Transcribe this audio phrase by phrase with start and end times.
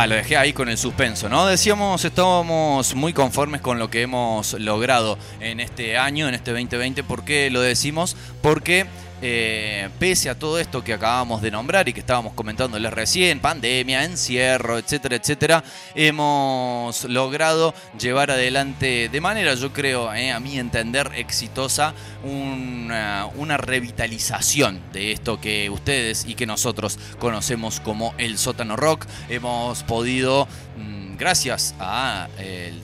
[0.00, 1.44] Ah, lo dejé ahí con el suspenso, ¿no?
[1.48, 7.02] Decíamos, estábamos muy conformes con lo que hemos logrado en este año, en este 2020.
[7.02, 8.16] ¿Por qué lo decimos?
[8.40, 8.86] Porque
[9.20, 14.04] eh, pese a todo esto que acabamos de nombrar y que estábamos comentándoles recién, pandemia,
[14.04, 21.10] encierro, etcétera, etcétera, hemos logrado llevar adelante de manera, yo creo, eh, a mi entender,
[21.16, 28.76] exitosa, una, una, revitalización de esto que ustedes y que nosotros conocemos como el sótano
[28.76, 29.06] rock.
[29.28, 30.46] Hemos podido
[30.76, 32.30] mm, gracias al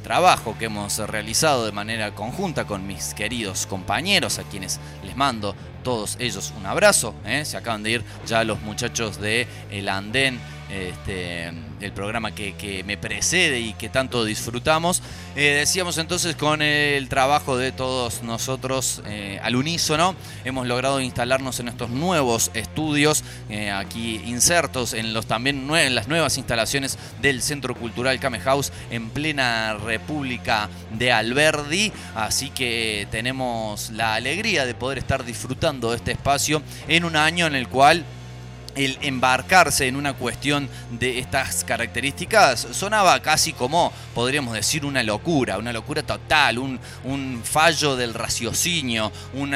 [0.02, 5.54] trabajo que hemos realizado de manera conjunta con mis queridos compañeros, a quienes les mando
[5.84, 7.14] todos ellos un abrazo.
[7.24, 7.44] ¿eh?
[7.44, 10.40] Se acaban de ir ya los muchachos de El Andén
[10.70, 15.02] este, el programa que, me precede y que tanto disfrutamos.
[15.36, 21.60] Eh, decíamos entonces con el trabajo de todos nosotros eh, al unísono, hemos logrado instalarnos
[21.60, 23.22] en estos nuevos estudios,
[23.74, 29.10] aquí insertos en los también en las nuevas instalaciones del Centro Cultural Came House en
[29.10, 31.92] plena República de Alberdi.
[32.14, 37.54] Así que tenemos la alegría de poder estar disfrutando este espacio en un año en
[37.54, 38.04] el cual
[38.74, 45.58] el embarcarse en una cuestión de estas características sonaba casi como, podríamos decir, una locura,
[45.58, 46.80] una locura total, un,
[47.44, 49.54] fallo del raciocinio, un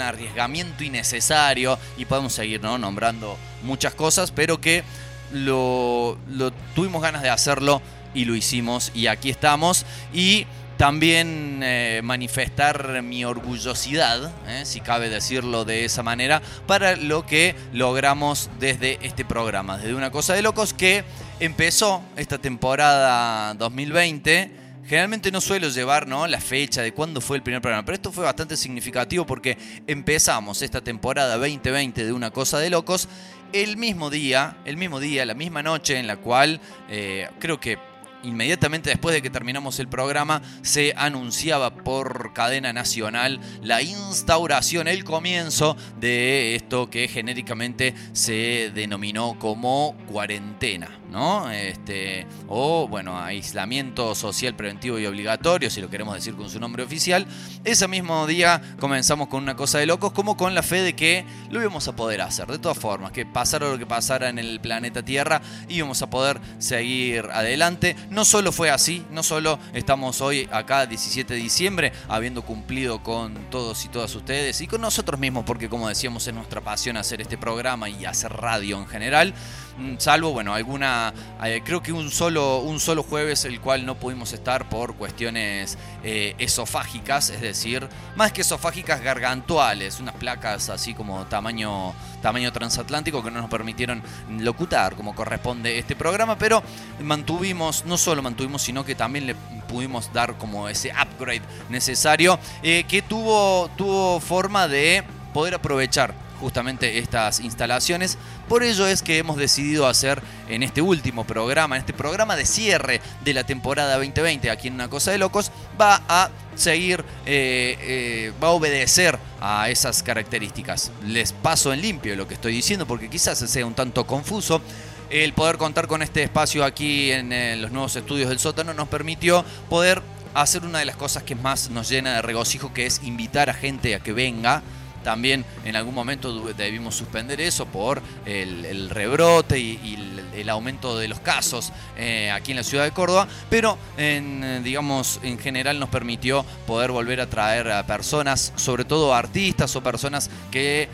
[0.00, 4.84] arriesgamiento innecesario, y podemos seguir nombrando muchas cosas, pero que
[5.32, 7.82] lo, lo tuvimos ganas de hacerlo
[8.14, 10.46] y lo hicimos, y aquí estamos, y
[10.82, 17.54] también eh, manifestar mi orgullosidad, eh, si cabe decirlo de esa manera, para lo que
[17.72, 21.04] logramos desde este programa, desde una cosa de locos que
[21.38, 24.50] empezó esta temporada 2020.
[24.84, 26.26] Generalmente no suelo llevar ¿no?
[26.26, 29.56] la fecha de cuándo fue el primer programa, pero esto fue bastante significativo porque
[29.86, 33.08] empezamos esta temporada 2020 de Una Cosa de Locos
[33.52, 37.91] el mismo día, el mismo día, la misma noche en la cual eh, creo que
[38.22, 45.04] inmediatamente después de que terminamos el programa, se anunciaba por cadena nacional la instauración, el
[45.04, 51.01] comienzo de esto que genéricamente se denominó como cuarentena.
[51.12, 51.50] ¿No?
[51.50, 56.82] Este, o, bueno, aislamiento social preventivo y obligatorio, si lo queremos decir con su nombre
[56.82, 57.26] oficial.
[57.64, 61.24] Ese mismo día comenzamos con una cosa de locos, como con la fe de que
[61.50, 62.46] lo íbamos a poder hacer.
[62.46, 66.40] De todas formas, que pasara lo que pasara en el planeta Tierra, íbamos a poder
[66.58, 67.94] seguir adelante.
[68.10, 73.34] No solo fue así, no solo estamos hoy acá, 17 de diciembre, habiendo cumplido con
[73.50, 77.20] todos y todas ustedes y con nosotros mismos, porque como decíamos, es nuestra pasión hacer
[77.20, 79.34] este programa y hacer radio en general.
[79.78, 83.94] Mm, salvo, bueno, alguna, eh, creo que un solo, un solo jueves el cual no
[83.94, 90.92] pudimos estar por cuestiones eh, esofágicas, es decir, más que esofágicas, gargantuales, unas placas así
[90.92, 94.02] como tamaño, tamaño transatlántico que no nos permitieron
[94.40, 96.62] locutar como corresponde este programa, pero
[97.00, 99.34] mantuvimos, no solo mantuvimos, sino que también le
[99.68, 105.02] pudimos dar como ese upgrade necesario eh, que tuvo, tuvo forma de
[105.32, 108.18] poder aprovechar justamente estas instalaciones.
[108.48, 112.44] Por ello es que hemos decidido hacer en este último programa, en este programa de
[112.44, 117.78] cierre de la temporada 2020, aquí en Una Cosa de Locos, va a seguir, eh,
[117.80, 120.90] eh, va a obedecer a esas características.
[121.06, 124.60] Les paso en limpio lo que estoy diciendo porque quizás sea un tanto confuso.
[125.08, 128.88] El poder contar con este espacio aquí en eh, los nuevos estudios del sótano nos
[128.88, 130.02] permitió poder
[130.34, 133.54] hacer una de las cosas que más nos llena de regocijo, que es invitar a
[133.54, 134.62] gente a que venga
[135.02, 139.98] también en algún momento debimos suspender eso por el, rebrote y,
[140.34, 145.20] el, aumento de los casos eh, aquí en la ciudad de Córdoba, pero en, digamos,
[145.22, 150.30] en general nos permitió poder volver a traer a personas, sobre todo artistas o personas
[150.50, 150.88] que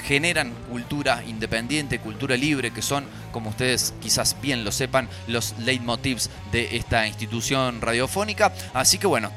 [0.00, 6.30] generan cultura independiente, cultura libre, que son, como ustedes quizás bien lo sepan, los leitmotivs
[6.52, 8.52] de esta institución radiofónica.
[8.72, 9.30] Así que bueno,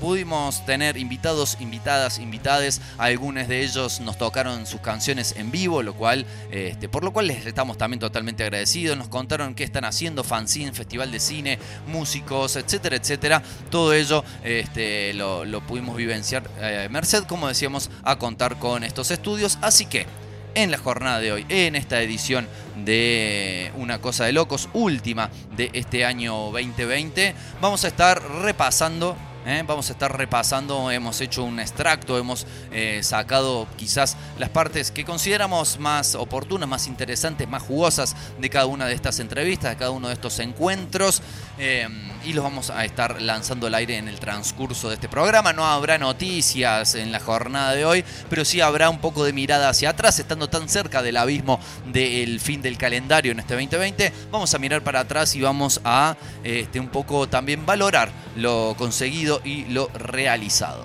[0.00, 2.80] pudimos tener invitados, invitadas, invitades.
[2.98, 7.26] Algunos de ellos nos tocaron sus canciones en vivo, lo cual, este, por lo cual
[7.26, 8.96] les estamos también totalmente agradecidos.
[8.96, 13.42] Nos contaron qué están haciendo, fanzine, festival de cine, músicos, etcétera, etcétera.
[13.70, 19.58] Todo ello este, lo, pudimos vivenciar, eh, merced, como decíamos, a contar con estos estudios.
[19.60, 19.99] Así que
[20.54, 22.48] en la jornada de hoy, en esta edición
[22.84, 27.34] de Una Cosa de Locos, última de este año 2020.
[27.60, 29.16] Vamos a estar repasando
[29.46, 29.64] ¿eh?
[29.66, 35.04] Vamos a estar repasando, hemos hecho un extracto, hemos eh, sacado quizás las partes que
[35.04, 39.90] consideramos más oportunas, más interesantes, más jugosas de cada una de estas entrevistas, de cada
[39.90, 41.22] uno de estos encuentros.
[41.62, 41.86] Eh,
[42.24, 45.52] y los vamos a estar lanzando al aire en el transcurso de este programa.
[45.52, 49.68] No habrá noticias en la jornada de hoy, pero sí habrá un poco de mirada
[49.68, 51.60] hacia atrás, estando tan cerca del abismo
[51.92, 54.12] del fin del calendario en este 2020.
[54.30, 59.42] Vamos a mirar para atrás y vamos a este, un poco también valorar lo conseguido
[59.44, 60.84] y lo realizado.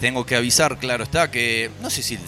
[0.00, 2.18] Tengo que avisar, claro está, que no sé si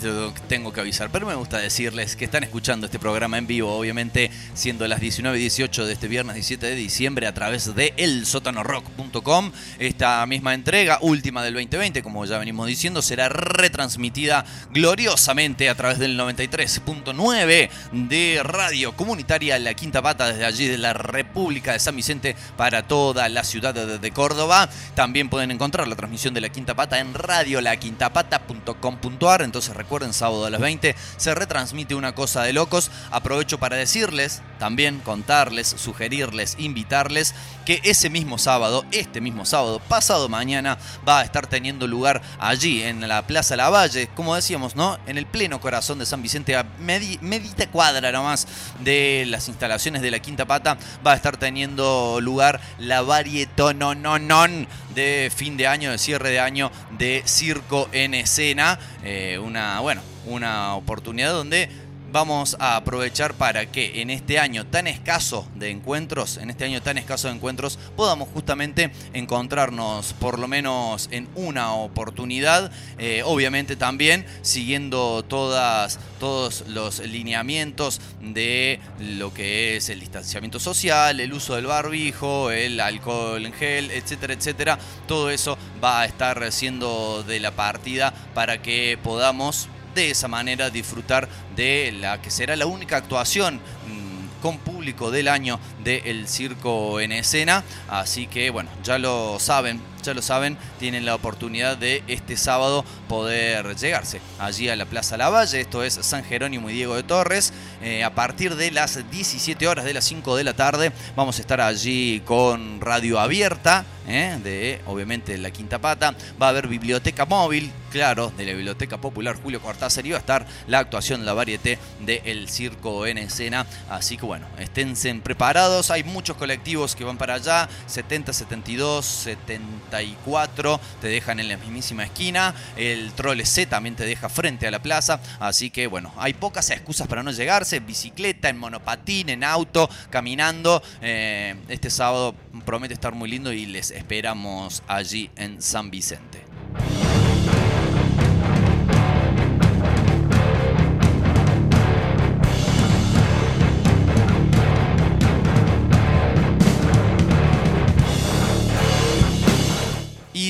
[0.48, 4.30] tengo que avisar, pero me gusta decirles que están escuchando este programa en vivo, obviamente
[4.54, 9.52] siendo las 19 y 18 de este viernes 17 de diciembre a través de elsótanorock.com.
[9.78, 15.98] Esta misma entrega, última del 2020, como ya venimos diciendo, será retransmitida gloriosamente a través
[15.98, 21.96] del 93.9 de Radio Comunitaria La Quinta Pata desde allí de la República de San
[21.96, 24.68] Vicente para toda la ciudad de Córdoba.
[24.94, 27.14] También pueden encontrar la transmisión de La Quinta Pata en
[27.60, 29.42] radiolaquintapata.com.ar.
[29.42, 32.90] Entonces recuerden, sábado a las 20 se retransmite una cosa de locos.
[33.10, 37.34] Aprovecho para decirles, también contarles, sugerirles, invitarles
[37.64, 42.82] que ese mismo sábado, este mismo sábado, pasado mañana, va a estar teniendo lugar allí
[42.82, 44.98] en la Plaza Lavalle, como decíamos, ¿no?
[45.06, 48.46] En el pleno corazón de San Vicente, a medita cuadra nomás
[48.80, 50.76] de las instalaciones de la Quinta Pata,
[51.06, 54.66] va a estar teniendo lugar la varietonononon
[55.00, 58.78] de fin de año, de cierre de año de Circo en Escena.
[59.02, 61.68] Eh, una, bueno, una oportunidad donde
[62.12, 66.82] vamos a aprovechar para que en este año tan escaso de encuentros, en este año
[66.82, 73.76] tan escaso de encuentros, podamos justamente encontrarnos por lo menos en una oportunidad, eh, obviamente
[73.76, 81.56] también siguiendo todas, todos los lineamientos de lo que es el distanciamiento social, el uso
[81.56, 84.78] del barbijo, el alcohol en gel, etcétera, etcétera.
[85.06, 90.70] Todo eso va a estar siendo de la partida para que podamos de esa manera
[90.70, 97.00] disfrutar de la que será la única actuación mm, con público del año del circo
[97.00, 97.64] en escena.
[97.88, 102.84] Así que bueno, ya lo saben, ya lo saben, tienen la oportunidad de este sábado
[103.08, 107.52] poder llegarse allí a la Plaza Lavalle, esto es San Jerónimo y Diego de Torres.
[107.82, 111.40] Eh, a partir de las 17 horas de las 5 de la tarde vamos a
[111.40, 116.14] estar allí con radio abierta, eh, de obviamente la Quinta Pata.
[116.40, 120.20] Va a haber biblioteca móvil, claro, de la Biblioteca Popular Julio Cortázar y va a
[120.20, 123.66] estar la actuación, la varieté del Circo en escena.
[123.88, 125.90] Así que bueno, esténse preparados.
[125.90, 132.04] Hay muchos colectivos que van para allá, 70, 72, 70 te dejan en la mismísima
[132.04, 136.32] esquina, el Trole C también te deja frente a la plaza, así que bueno, hay
[136.34, 140.82] pocas excusas para no llegarse, bicicleta, en monopatín, en auto, caminando.
[141.02, 142.34] Eh, este sábado
[142.64, 146.40] promete estar muy lindo y les esperamos allí en San Vicente.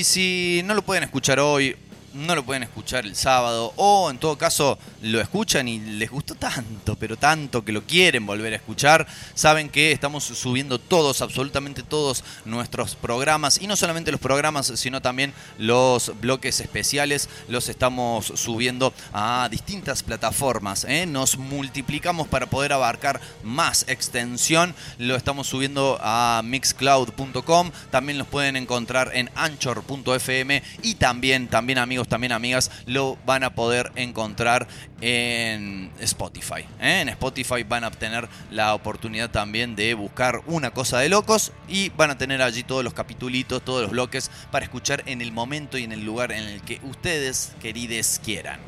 [0.00, 1.76] Y si no lo pueden escuchar hoy
[2.14, 6.34] no lo pueden escuchar el sábado o en todo caso lo escuchan y les gustó
[6.34, 11.82] tanto, pero tanto que lo quieren volver a escuchar, saben que estamos subiendo todos, absolutamente
[11.82, 18.32] todos nuestros programas y no solamente los programas, sino también los bloques especiales, los estamos
[18.34, 20.84] subiendo a distintas plataformas.
[20.84, 21.06] ¿eh?
[21.06, 28.56] Nos multiplicamos para poder abarcar más extensión, lo estamos subiendo a mixcloud.com, también los pueden
[28.56, 34.66] encontrar en anchor.fm y también, también amigos, también amigas, lo van a poder encontrar
[35.00, 36.66] en Spotify.
[36.80, 37.00] ¿eh?
[37.00, 41.90] En Spotify van a tener la oportunidad también de buscar una cosa de locos y
[41.90, 45.78] van a tener allí todos los capitulitos, todos los bloques para escuchar en el momento
[45.78, 48.60] y en el lugar en el que ustedes, querides, quieran.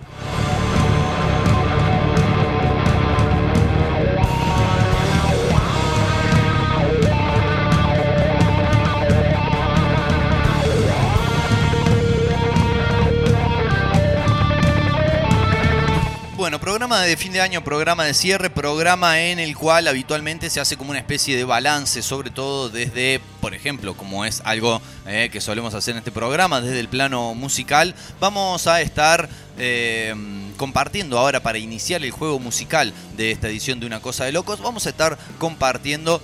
[16.43, 20.59] Bueno, programa de fin de año, programa de cierre, programa en el cual habitualmente se
[20.59, 25.29] hace como una especie de balance, sobre todo desde, por ejemplo, como es algo eh,
[25.31, 30.17] que solemos hacer en este programa, desde el plano musical, vamos a estar eh,
[30.57, 34.61] compartiendo ahora para iniciar el juego musical de esta edición de Una Cosa de Locos,
[34.61, 36.21] vamos a estar compartiendo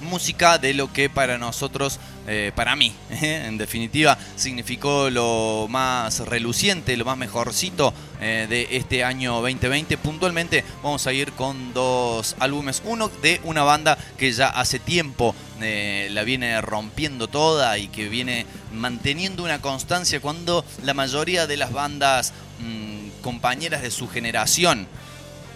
[0.00, 6.96] música de lo que para nosotros, eh, para mí, en definitiva, significó lo más reluciente,
[6.96, 9.98] lo más mejorcito eh, de este año 2020.
[9.98, 12.82] Puntualmente vamos a ir con dos álbumes.
[12.84, 18.08] Uno de una banda que ya hace tiempo eh, la viene rompiendo toda y que
[18.08, 24.86] viene manteniendo una constancia cuando la mayoría de las bandas mm, compañeras de su generación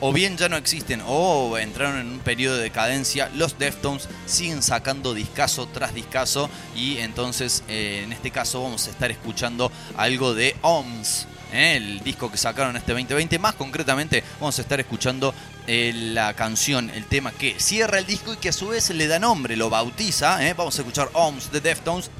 [0.05, 4.61] o bien ya no existen o entraron en un periodo de decadencia, los Deftones siguen
[4.61, 10.35] sacando discazo tras discazo y entonces eh, en este caso vamos a estar escuchando algo
[10.35, 11.29] de OMS.
[11.53, 15.33] Eh, el disco que sacaron este 2020, más concretamente vamos a estar escuchando
[15.69, 19.07] eh, la canción, el tema que cierra el disco y que a su vez le
[19.07, 20.41] da nombre, lo bautiza.
[20.57, 22.11] Vamos a escuchar OMS de Deftones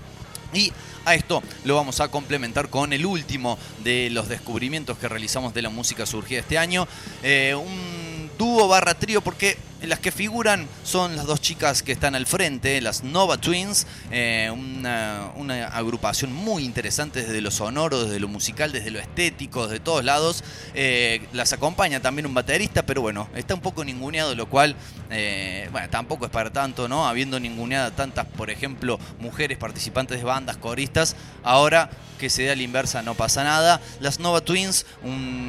[0.55, 0.73] y
[1.05, 5.63] a esto lo vamos a complementar con el último de los descubrimientos que realizamos de
[5.63, 6.87] la música surgida este año.
[7.23, 12.15] Eh, un dúo barra trío porque las que figuran son las dos chicas que están
[12.15, 18.29] al frente, las Nova Twins, eh, una, agrupación muy interesante desde lo sonoro, desde lo
[18.29, 20.45] musical, desde lo estético, de todos lados.
[20.75, 24.77] Eh, las acompaña también un baterista, pero bueno, está un poco ninguneado, lo cual,
[25.11, 27.07] eh, bueno, tampoco es para tanto, ¿no?
[27.07, 31.91] Habiendo ninguneado tantas, por ejemplo, mujeres participantes de bandas, coristas, ahora
[32.23, 33.81] que se dé a la inversa no pasa nada.
[33.99, 34.87] Las Nova Twins,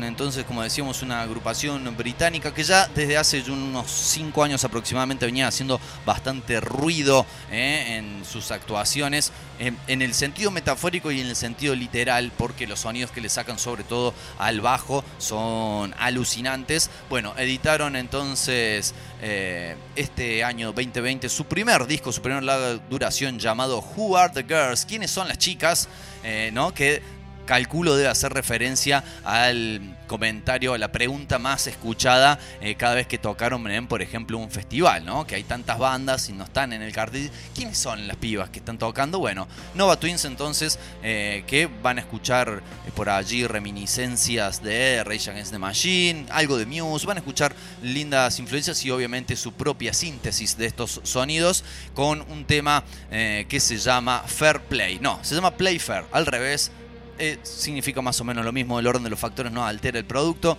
[0.02, 5.48] entonces, como decíamos, una agrupación británica que ya desde hace unos 5 años aproximadamente venía
[5.48, 11.76] haciendo bastante ruido eh, en sus actuaciones, en, el sentido metafórico y en el sentido
[11.76, 16.90] literal, porque los sonidos que le sacan sobre todo al bajo son alucinantes.
[17.10, 23.84] Bueno, editaron entonces eh, este año 2020 su primer disco, su primer larga duración llamado
[23.96, 24.86] Who Are the Girls?
[24.86, 25.88] ¿Quiénes son las chicas?
[26.24, 26.74] Eh, ¿no?
[26.74, 27.02] Que
[27.46, 33.18] calculo debe hacer referencia al comentario, a la pregunta más escuchada eh, cada vez que
[33.18, 35.26] tocaron, por ejemplo, un festival, ¿no?
[35.26, 37.32] Que hay tantas bandas y no están en el cartel.
[37.56, 39.20] ¿Quiénes son las pibas que están tocando?
[39.20, 42.62] Bueno, Nova Twins entonces, eh, que van a escuchar
[42.96, 48.40] por allí reminiscencias de Rage Against the Machine, algo de Muse, van a escuchar lindas
[48.40, 54.24] influencias y obviamente su propia síntesis de estos sonidos con un tema que se llama
[54.28, 55.00] Fair Play.
[55.00, 56.72] No, se llama Play Fair, al revés
[57.20, 60.06] eh, significa más o menos lo mismo, el orden de los factores no altera el
[60.06, 60.58] producto.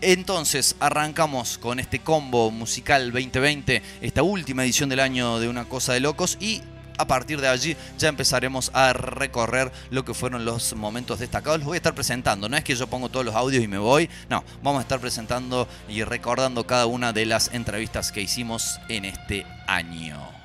[0.00, 5.94] Entonces arrancamos con este combo musical 2020, esta última edición del año de Una Cosa
[5.94, 6.62] de Locos y
[6.98, 11.60] a partir de allí ya empezaremos a recorrer lo que fueron los momentos destacados.
[11.60, 13.78] Los voy a estar presentando, no es que yo pongo todos los audios y me
[13.78, 18.78] voy, no, vamos a estar presentando y recordando cada una de las entrevistas que hicimos
[18.88, 20.35] en este año.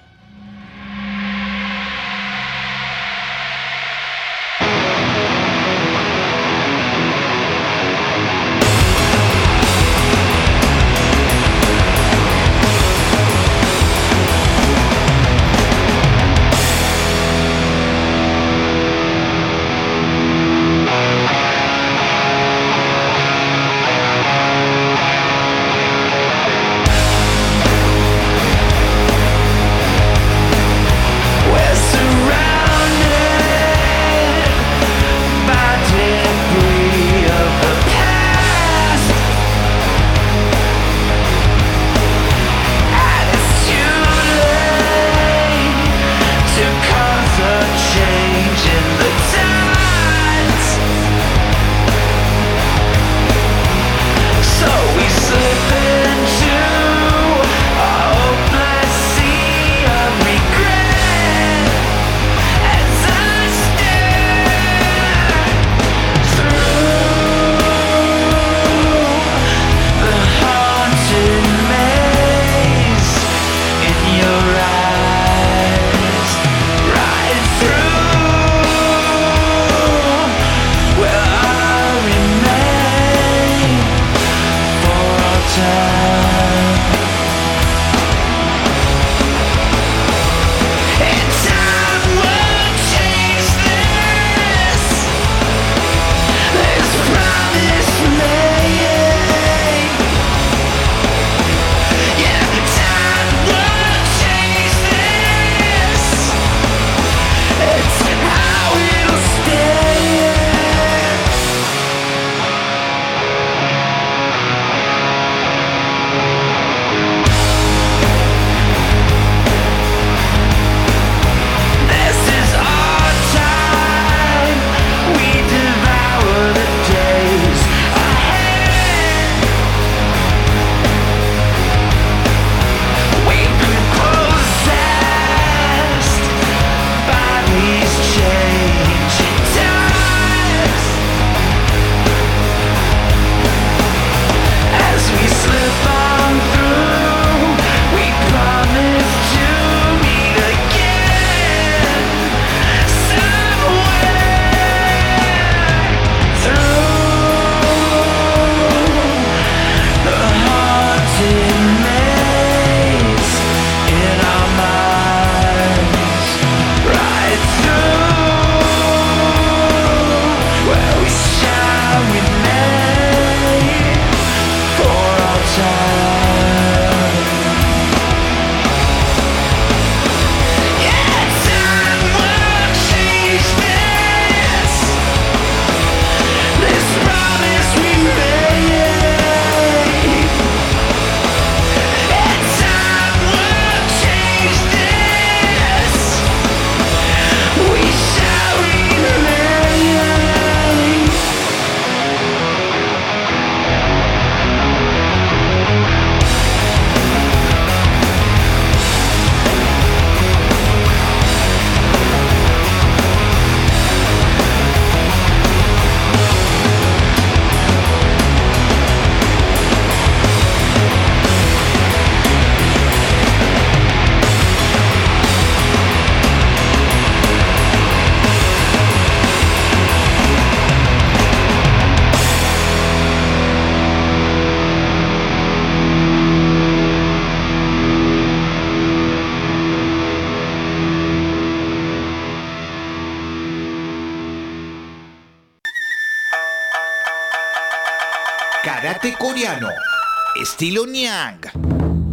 [250.61, 251.41] Estilo Nyang.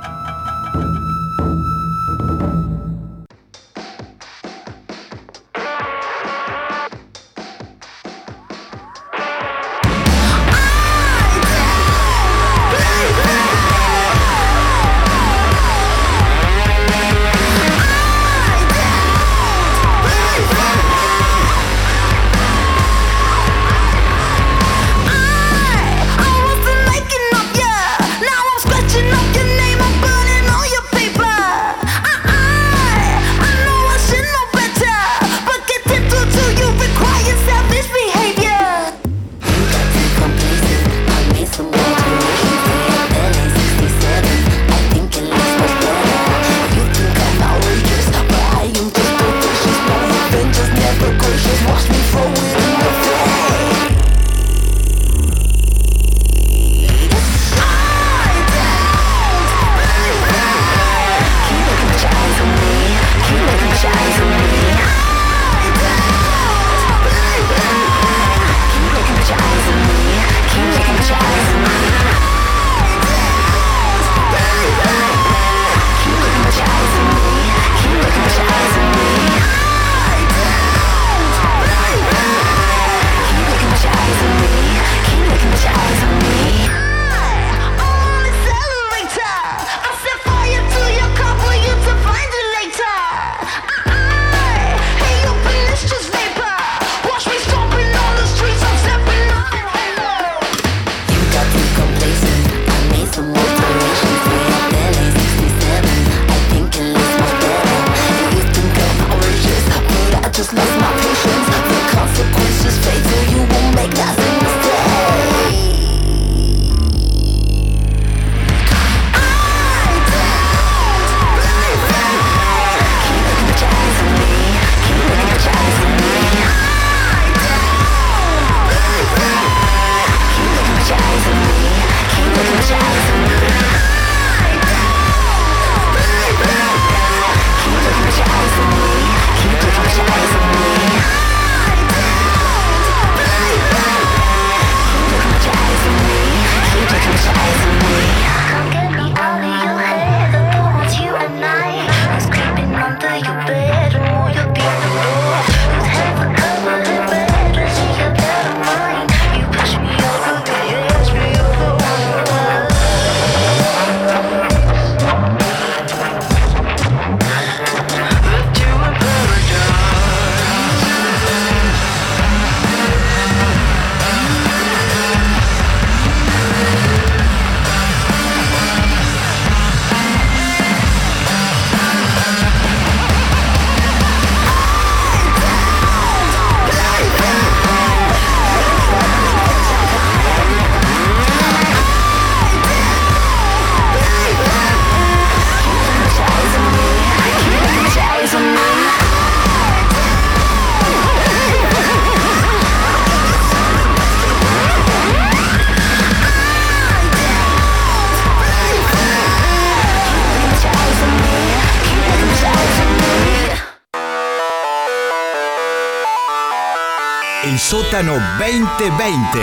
[217.92, 219.38] Sótano 2020.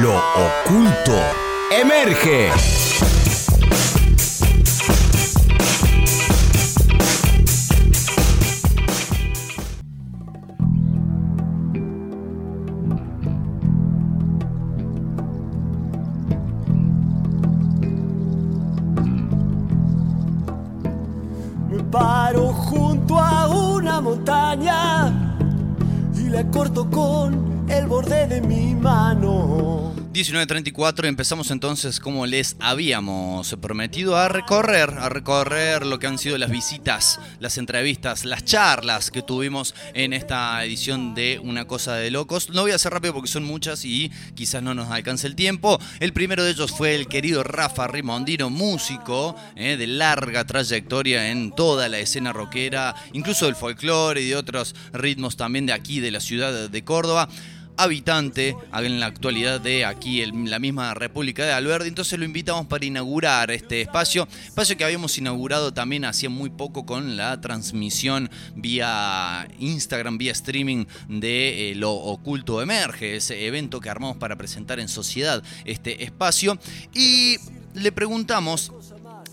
[0.00, 1.20] Lo oculto
[1.72, 2.69] emerge.
[30.30, 36.18] 19.34 y empezamos entonces como les habíamos prometido a recorrer, a recorrer lo que han
[36.18, 41.96] sido las visitas, las entrevistas, las charlas que tuvimos en esta edición de Una Cosa
[41.96, 42.50] de Locos.
[42.50, 45.80] No voy a hacer rápido porque son muchas y quizás no nos alcance el tiempo.
[45.98, 51.50] El primero de ellos fue el querido Rafa Rimondino, músico eh, de larga trayectoria en
[51.50, 56.12] toda la escena rockera, incluso del folclore y de otros ritmos también de aquí, de
[56.12, 57.28] la ciudad de Córdoba
[57.82, 61.88] habitante en la actualidad de aquí, en la misma República de Alberdi.
[61.88, 66.84] Entonces lo invitamos para inaugurar este espacio, espacio que habíamos inaugurado también hacía muy poco
[66.84, 73.88] con la transmisión vía Instagram, vía streaming de eh, Lo Oculto Emerge, ese evento que
[73.88, 76.58] armamos para presentar en sociedad este espacio.
[76.94, 77.36] Y
[77.74, 78.72] le preguntamos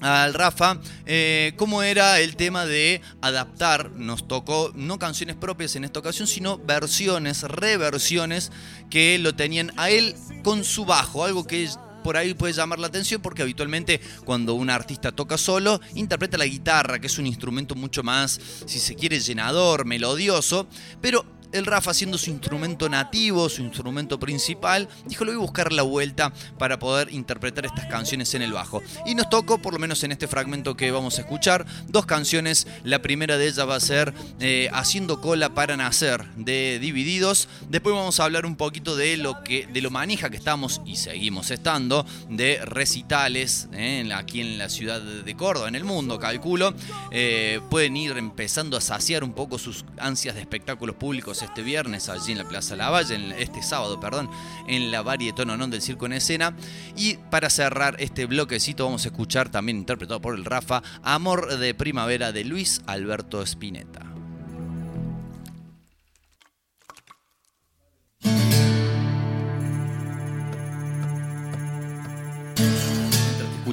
[0.02, 5.84] al Rafa eh, cómo era el tema de adaptar, nos tocó no canciones propias en
[5.84, 8.52] esta ocasión, sino versiones, reversiones
[8.90, 11.70] que lo tenían a él con su bajo, algo que
[12.04, 16.46] por ahí puede llamar la atención porque habitualmente cuando un artista toca solo, interpreta la
[16.46, 20.68] guitarra, que es un instrumento mucho más, si se quiere, llenador, melodioso,
[21.02, 25.74] pero el Rafa haciendo su instrumento nativo, su instrumento principal, dijo, le voy a buscar
[25.74, 28.82] la vuelta para poder interpretar estas canciones en el bajo.
[29.06, 32.68] Y nos tocó, por lo menos en este fragmento que vamos a escuchar, dos canciones.
[32.84, 37.48] La primera de ellas va a ser eh, Haciendo cola para nacer, de Divididos.
[37.70, 40.98] Después vamos a hablar un poquito de lo que de lo manija que estamos y
[40.98, 46.74] seguimos estando, de recitales eh, aquí en la ciudad de Córdoba, en el mundo, calculo.
[47.12, 52.10] Eh, pueden ir empezando a saciar un poco sus ansias de espectáculos públicos este viernes
[52.10, 54.30] allí en la Plaza Lavalle, este sábado, perdón,
[54.68, 56.56] en la Varietón del Circo en Escena.
[56.96, 61.74] Y para cerrar este bloquecito vamos a escuchar también interpretado por el Rafa, Amor de
[61.74, 64.08] Primavera de Luis Alberto Spinetta.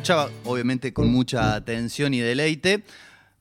[0.04, 2.82] escuchaba, obviamente con mucha atención y deleite,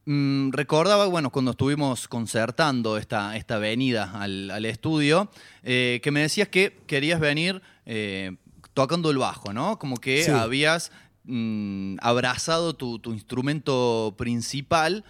[0.05, 5.31] Mm, recordaba, bueno, cuando estuvimos concertando esta, esta venida al, estudio,
[5.63, 8.35] eh, que me decías que querías venir eh,
[8.73, 9.79] tocando el bajo, ¿no?
[9.79, 10.91] Como que habías
[11.23, 15.05] mm, abrazado tu, instrumento principal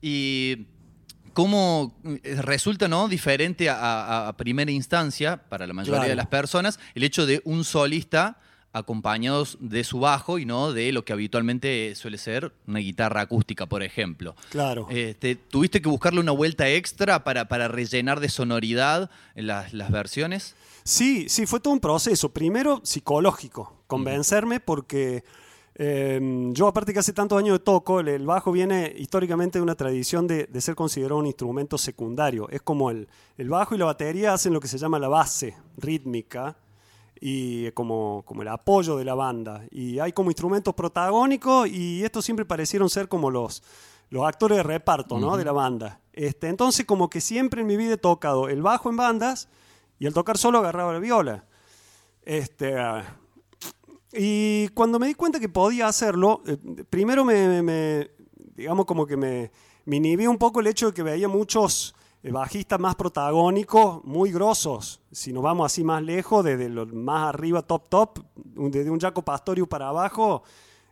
[0.00, 0.66] y
[1.34, 3.06] cómo eh, resulta ¿no?
[3.06, 8.38] diferente a, primera instancia para la mayoría de las personas el hecho de un solista
[8.72, 13.66] acompañados de su bajo y no de lo que habitualmente suele ser una guitarra acústica,
[13.66, 14.34] por ejemplo.
[14.50, 14.86] Claro.
[14.90, 20.54] Este, ¿Tuviste que buscarle una vuelta extra para, para rellenar de sonoridad las, las versiones?
[20.84, 22.30] Sí, sí, fue todo un proceso.
[22.30, 25.24] Primero psicológico, convencerme porque
[25.74, 29.74] em, yo aparte que hace tantos años de toco, el, bajo viene históricamente de una
[29.74, 32.48] tradición de, de, ser considerado un instrumento secundario.
[32.50, 35.56] Es como el, el bajo y la batería hacen lo que se llama la base
[35.76, 36.56] rítmica
[37.20, 39.64] y como, como el apoyo de la banda.
[39.70, 43.62] Y hay como instrumentos protagónicos y estos siempre parecieron ser como los,
[44.10, 45.36] los actores de reparto ¿no?
[45.36, 46.00] de la banda.
[46.12, 49.48] Este, entonces como que siempre en mi vida he tocado el bajo en bandas
[49.98, 51.44] y al tocar solo agarraba la viola.
[52.22, 52.74] Este,
[54.12, 56.56] y cuando me di cuenta que podía hacerlo, eh,
[56.88, 58.10] primero me, me,
[58.54, 59.50] digamos como que me,
[59.84, 65.00] me inhibí un poco el hecho de que veía muchos bajistas más protagónicos, muy grosos.
[65.10, 69.22] Si nos vamos así más lejos, desde los más arriba, top, top, desde un Jaco
[69.22, 70.42] Pastorius para abajo,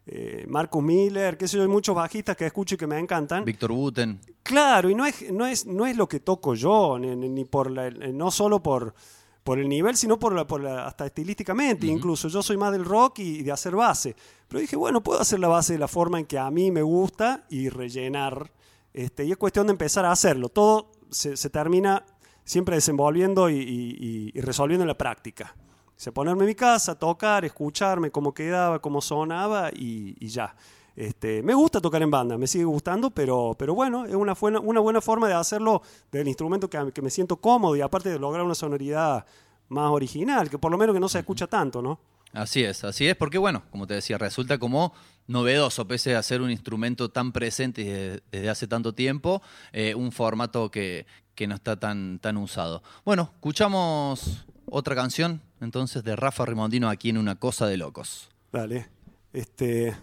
[0.07, 3.45] eh, Marcus Miller, qué sé yo, hay muchos bajistas que escucho y que me encantan.
[3.45, 4.21] Víctor Wooten.
[4.43, 8.31] Claro, y no es, no es, no es lo que toco yo, ni, por no
[8.31, 8.95] solo por,
[9.43, 11.89] por el nivel, sino por, por hasta estilísticamente.
[11.89, 14.15] Incluso yo soy más del rock y de hacer base.
[14.47, 16.83] Pero dije, bueno, puedo hacer la base de la forma en que a mí me
[16.83, 18.53] gusta y rellenar.
[18.95, 20.49] Este, y es cuestión de empezar a hacerlo.
[20.49, 22.05] Todo se, termina
[22.45, 25.55] siempre desenvolviendo y, resolviendo en la práctica.
[25.97, 30.55] Se ponerme en mi casa, tocar, escucharme cómo quedaba, cómo sonaba y, ya.
[30.95, 34.61] Este, me gusta tocar en banda, me sigue gustando, pero, pero bueno, es una buena,
[34.61, 38.19] una buena forma de hacerlo del instrumento que, que, me siento cómodo y aparte de
[38.19, 39.27] lograr una sonoridad
[39.69, 42.01] más original, que por lo menos que no se escucha tanto, ¿no?
[42.33, 44.93] Así es, así es, porque bueno, como te decía, resulta como
[45.27, 50.71] novedoso, pese a ser un instrumento tan presente desde, hace tanto tiempo, eh, un formato
[50.71, 51.07] que,
[51.47, 52.83] no está tan, tan usado.
[53.05, 58.29] Bueno, escuchamos otra canción entonces de Rafa Rimondino aquí en Una Cosa de Locos.
[58.53, 58.89] Dale,
[59.33, 59.97] este...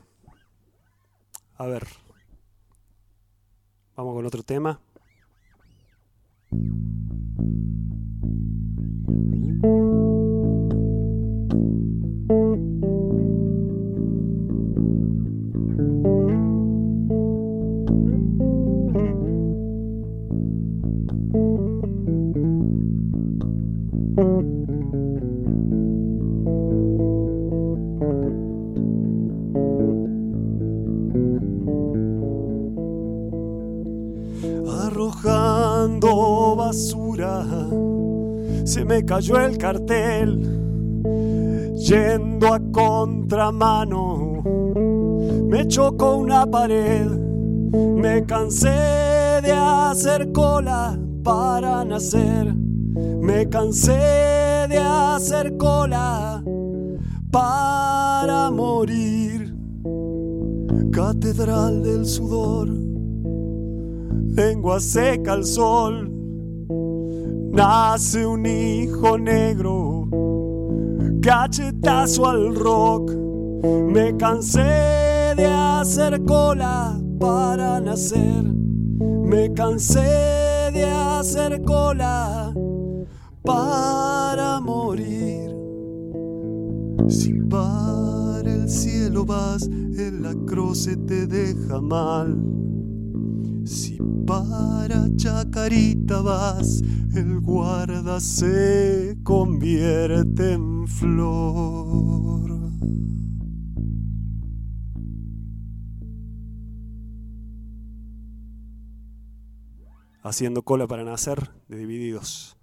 [1.58, 1.88] A ver.
[3.96, 4.80] Vamos con otro tema.
[36.56, 37.46] Basura.
[38.66, 40.40] Se me cayó el cartel
[41.76, 44.44] yendo a contramano.
[45.48, 52.56] Me chocó una pared, me cansé de hacer cola para nacer.
[52.56, 56.44] Me cansé de hacer cola
[57.32, 59.54] para morir.
[60.92, 62.70] Catedral del sudor,
[64.36, 66.10] lengua seca al sol.
[67.52, 70.08] Nace un hijo negro,
[71.22, 73.12] cachetazo al rock.
[73.64, 78.44] Me cansé de hacer cola para nacer.
[79.24, 82.54] Me cansé de hacer cola
[83.44, 85.56] para morir.
[87.08, 92.63] Si para el cielo vas, el acroce te deja mal.
[93.66, 93.98] Si
[94.28, 96.82] para Chacarita vas,
[97.16, 102.52] el guarda se convierte en flor.
[110.22, 112.58] Haciendo cola para nacer de divididos.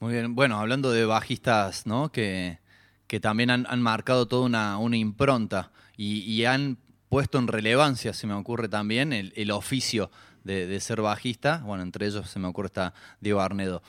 [0.00, 2.12] Muy bien, bueno, hablando de bajistas, ¿no?
[2.12, 2.60] Que,
[3.06, 8.12] que también han, han marcado toda una, una impronta y, y han puesto en relevancia,
[8.12, 10.10] se me ocurre también, el, el oficio
[10.44, 11.62] de, de ser bajista.
[11.64, 13.82] Bueno, entre ellos se me ocurre está Diego Arnedo.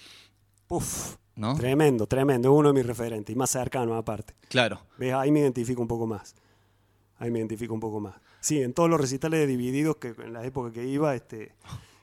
[0.67, 1.55] Uf, ¿No?
[1.55, 2.49] tremendo, tremendo.
[2.49, 4.35] Es uno de mis referentes y más cercano aparte.
[4.49, 4.81] Claro.
[4.97, 5.13] ¿Ves?
[5.13, 6.35] Ahí me identifico un poco más.
[7.17, 8.15] Ahí me identifico un poco más.
[8.39, 11.53] Sí, en todos los recitales de Divididos que en la época que iba, este,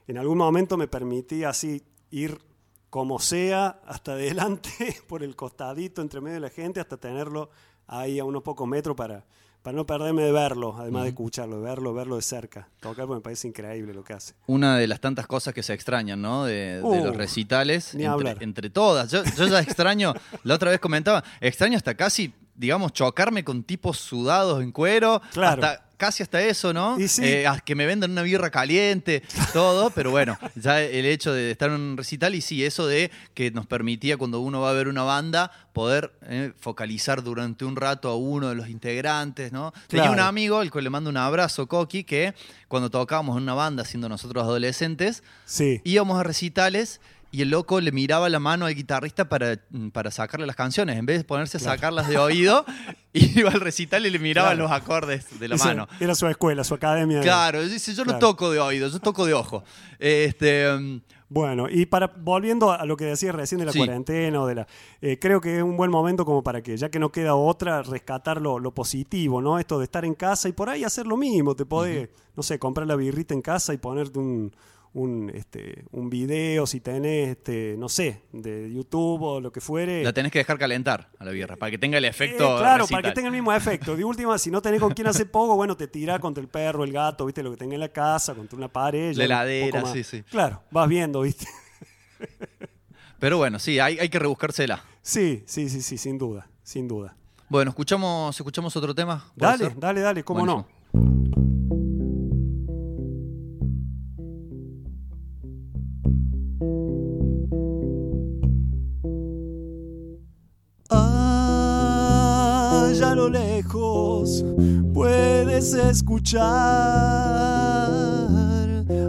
[0.06, 2.38] en algún momento me permití así ir
[2.90, 4.70] como sea hasta adelante
[5.08, 7.50] por el costadito entre medio de la gente hasta tenerlo
[7.86, 9.24] ahí a unos pocos metros para,
[9.66, 12.68] para no perderme de verlo, además de escucharlo, de verlo, verlo de cerca.
[12.78, 14.34] Tocar me parece increíble lo que hace.
[14.46, 16.44] Una de las tantas cosas que se extrañan, ¿no?
[16.44, 17.92] De, de Uh, los recitales.
[17.92, 18.36] ni entre, hablar.
[18.44, 19.10] entre todas.
[19.10, 23.98] Yo, yo ya extraño, la otra vez comentaba, extraño hasta casi, digamos, chocarme con tipos
[23.98, 25.20] sudados en cuero.
[25.32, 25.64] Claro.
[25.64, 26.96] Hasta, casi hasta eso, ¿no?
[27.08, 27.24] Sí.
[27.24, 29.90] Eh, a que me vendan una birra caliente, todo.
[29.90, 33.50] Pero bueno, ya el hecho de estar en un recital y sí, eso de que
[33.50, 38.08] nos permitía cuando uno va a ver una banda poder eh, focalizar durante un rato
[38.08, 39.72] a uno de los integrantes, ¿no?
[39.88, 42.34] Tenía un amigo, el que le mando un abrazo, Coqui, que
[42.68, 45.80] cuando tocábamos en una banda, siendo nosotros adolescentes, Sí.
[45.84, 47.00] íbamos a recitales
[47.36, 49.58] y el loco le miraba la mano al guitarrista para,
[49.92, 50.96] para sacarle las canciones.
[50.96, 52.64] En vez de ponerse a sacarlas de oído,
[53.12, 54.62] iba al recital y le miraba Claro.
[54.62, 55.86] los acordes de la mano.
[56.00, 57.20] Era su escuela, su academia.
[57.20, 58.18] Claro, dice, yo no Claro.
[58.20, 59.62] toco de oído, yo toco de ojo.
[59.98, 63.78] Este, mm, Bueno, y para volviendo a lo que decías recién de la Sí.
[63.78, 64.66] cuarentena o de la,
[65.00, 67.82] eh, creo que es un buen momento como para que ya que no queda otra
[67.82, 69.58] rescatar lo, lo positivo, ¿no?
[69.58, 72.60] Esto de estar en casa y por ahí hacer lo mismo, te podés, no sé,
[72.60, 74.54] comprar la birrita en casa y ponerte un
[74.94, 80.02] un, este, un video si tenés, este, no sé, de YouTube o lo que fuere.
[80.02, 82.56] la tenés que dejar calentar a la birra para que tenga el Eh, efecto.
[82.58, 83.02] claro, recital.
[83.02, 83.94] para que tenga el mismo efecto.
[83.96, 86.84] De última, si no tenés con quién hacer poco, bueno, te tira contra el perro,
[86.84, 89.14] el gato, viste, lo que tenga en la casa, contra una pared.
[89.16, 90.22] La heladera, sí, sí.
[90.22, 91.46] Claro, vas viendo, viste.
[93.18, 94.84] Pero bueno, sí, hay, hay que rebuscársela.
[95.02, 97.16] Sí, sí, sí, sí, sin duda, sin duda.
[97.48, 99.24] Bueno, escuchamos, escuchamos otro tema.
[99.36, 99.78] ¿Puede Dale, ser?
[99.78, 100.68] dale, dale, cómo Buenísimo.
[100.92, 101.65] no.
[112.96, 114.42] Allá a lo lejos
[114.94, 116.40] puedes escuchar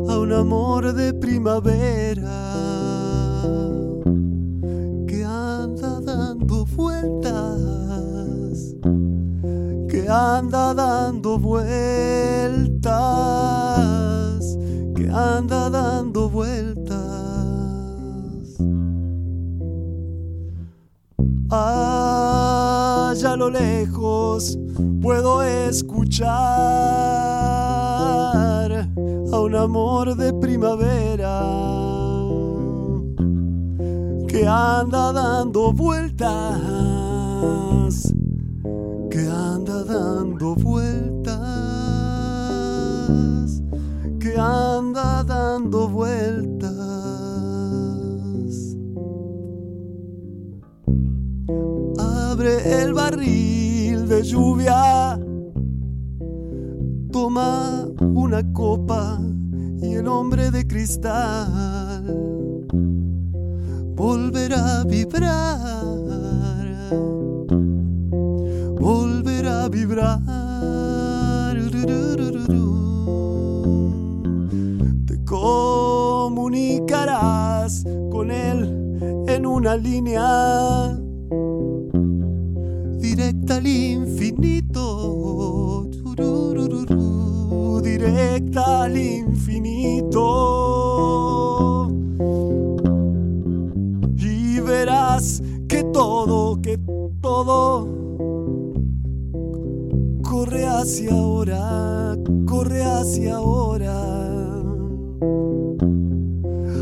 [0.10, 2.44] a un amor de primavera
[5.08, 7.32] que anda dando vueltas,
[9.88, 11.72] que anda dando vueltas,
[14.98, 16.68] que anda dando vueltas.
[23.10, 24.60] Allá a lo lejos
[25.02, 26.28] puedo escuchar
[29.32, 31.42] a un amor de primavera
[34.28, 36.28] que anda dando vueltas,
[39.10, 41.38] que anda dando vueltas,
[44.20, 46.57] que anda dando vueltas.
[53.10, 55.18] Barril de lluvia,
[57.12, 59.20] toma una copa
[59.82, 62.04] y el hombre de cristal
[63.96, 65.86] volverá a vibrar,
[68.78, 70.20] volverá a vibrar.
[75.06, 75.16] Te
[77.68, 80.98] vas con él en una línea
[83.18, 84.70] directa al infinito,
[87.82, 90.28] directa al infinito.
[94.18, 96.78] Y verás que todo, que
[97.20, 97.88] todo
[100.22, 104.00] corre hacia ahora, corre hacia ahora.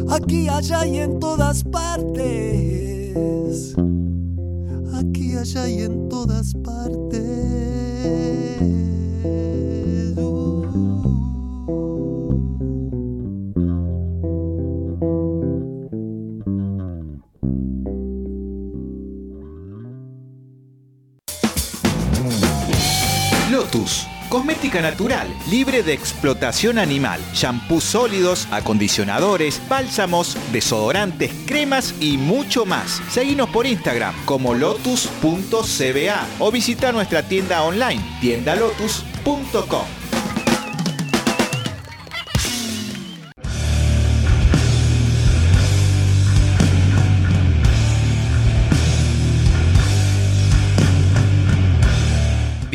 [0.10, 2.76] Aquí, allá y en todas partes
[4.98, 6.96] aquí, allá y en todas partes.
[23.52, 27.20] Lotus Cosmética natural, libre de explotación animal.
[27.34, 33.02] Shampoos sólidos, acondicionadores, bálsamos, desodorantes, cremas y mucho más.
[33.10, 40.05] Seguinos por Instagram como lotus.cba o visita nuestra tienda online tiendalotus.com.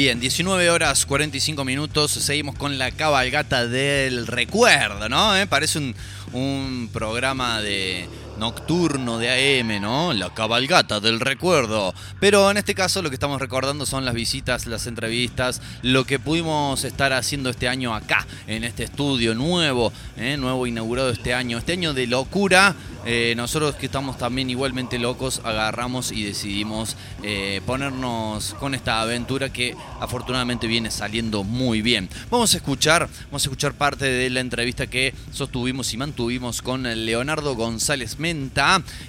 [0.02, 5.36] Bien, 19 horas 45 minutos, seguimos con la cabalgata del recuerdo, ¿no?
[5.36, 5.46] ¿Eh?
[5.46, 5.92] Parece
[6.32, 8.08] un, programa de,
[8.38, 10.14] nocturno de AM, ¿no?
[10.14, 11.94] La cabalgata del recuerdo.
[12.18, 16.18] Pero en este caso lo que estamos recordando son las visitas, las entrevistas, lo que
[16.18, 20.38] pudimos estar haciendo este año acá, en este estudio nuevo, ¿eh?
[20.38, 21.58] nuevo inaugurado este año.
[21.58, 27.60] Este año de locura, eh, nosotros que estamos también igualmente locos, agarramos y decidimos eh,
[27.64, 32.08] ponernos con esta aventura que afortunadamente viene saliendo muy bien.
[32.30, 36.82] Vamos a escuchar, vamos a escuchar parte de la entrevista que sostuvimos y mantuvimos con
[36.82, 38.40] Leonardo González Méndez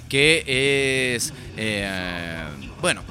[0.08, 2.44] que es, eh,
[2.80, 3.02] bueno,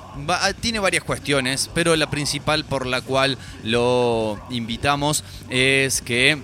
[0.59, 6.37] tiene varias cuestiones, pero la principal por la cual lo invitamos es que...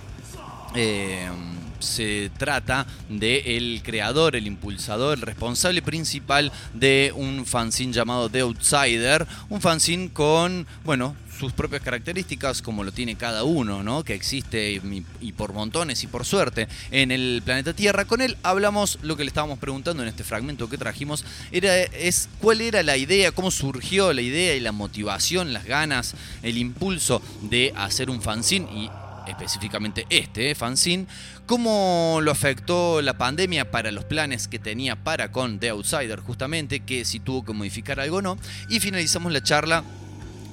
[1.80, 8.42] se trata de el creador, el impulsador, el responsable principal de un fanzine llamado The
[8.42, 14.04] Outsider, un fanzine con, bueno, sus propias características, como lo tiene cada uno, ¿no?
[14.04, 14.82] Que existe
[15.22, 18.06] y, por montones y por suerte en el planeta Tierra.
[18.06, 22.30] Con él hablamos lo que le estábamos preguntando en este fragmento que trajimos, era, es
[22.40, 27.22] cuál era la idea, cómo surgió la idea y la motivación, las ganas, el impulso
[27.44, 28.90] de hacer un fanzine y
[29.28, 31.08] específicamente este eh, fanzine,
[31.46, 36.82] cómo lo afectó la pandemia para los planes que tenía para con The Outsider, justamente,
[36.82, 38.38] que si tuvo que modificar algo o no,
[38.70, 39.84] y finalizamos la charla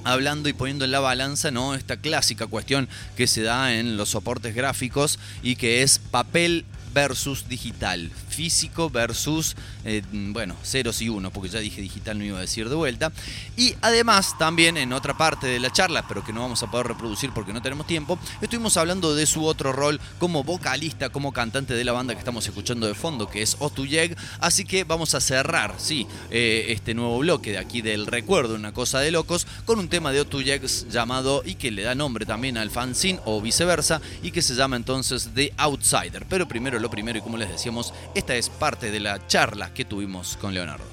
[0.03, 1.75] hablando y poniendo en la balanza ¿no?
[1.75, 6.63] esta clásica cuestión que se da en los soportes gráficos y que es papel
[6.93, 9.55] versus digital, físico versus,
[9.85, 13.11] eh, bueno, ceros y unos, porque ya dije digital, no iba a decir de vuelta.
[13.55, 16.87] Y además, también en otra parte de la charla, pero que no vamos a poder
[16.87, 21.73] reproducir porque no tenemos tiempo, estuvimos hablando de su otro rol como vocalista, como cantante
[21.73, 24.17] de la banda que estamos escuchando de fondo, que es Otuyeg.
[24.39, 28.73] Así que vamos a cerrar, sí, eh, este nuevo bloque de aquí del recuerdo, una
[28.73, 32.57] cosa de locos, con un tema de Otuyeg llamado, y que le da nombre también
[32.57, 36.25] al fanzine o viceversa, y que se llama entonces The Outsider.
[36.27, 37.93] Pero primero lo primero y como les decíamos,
[38.25, 40.83] esta es parte de la charla que tuvimos con Leonardo.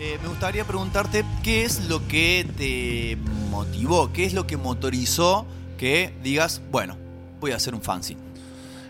[0.00, 3.16] Eh, me gustaría preguntarte qué es lo que te
[3.52, 5.46] motivó, qué es lo que motorizó
[5.78, 6.96] que digas, bueno,
[7.38, 8.20] voy a hacer un fanzine.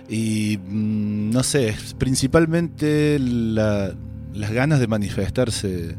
[0.09, 3.92] Y mm, no sé, principalmente las
[4.51, 5.97] ganas de manifestarse.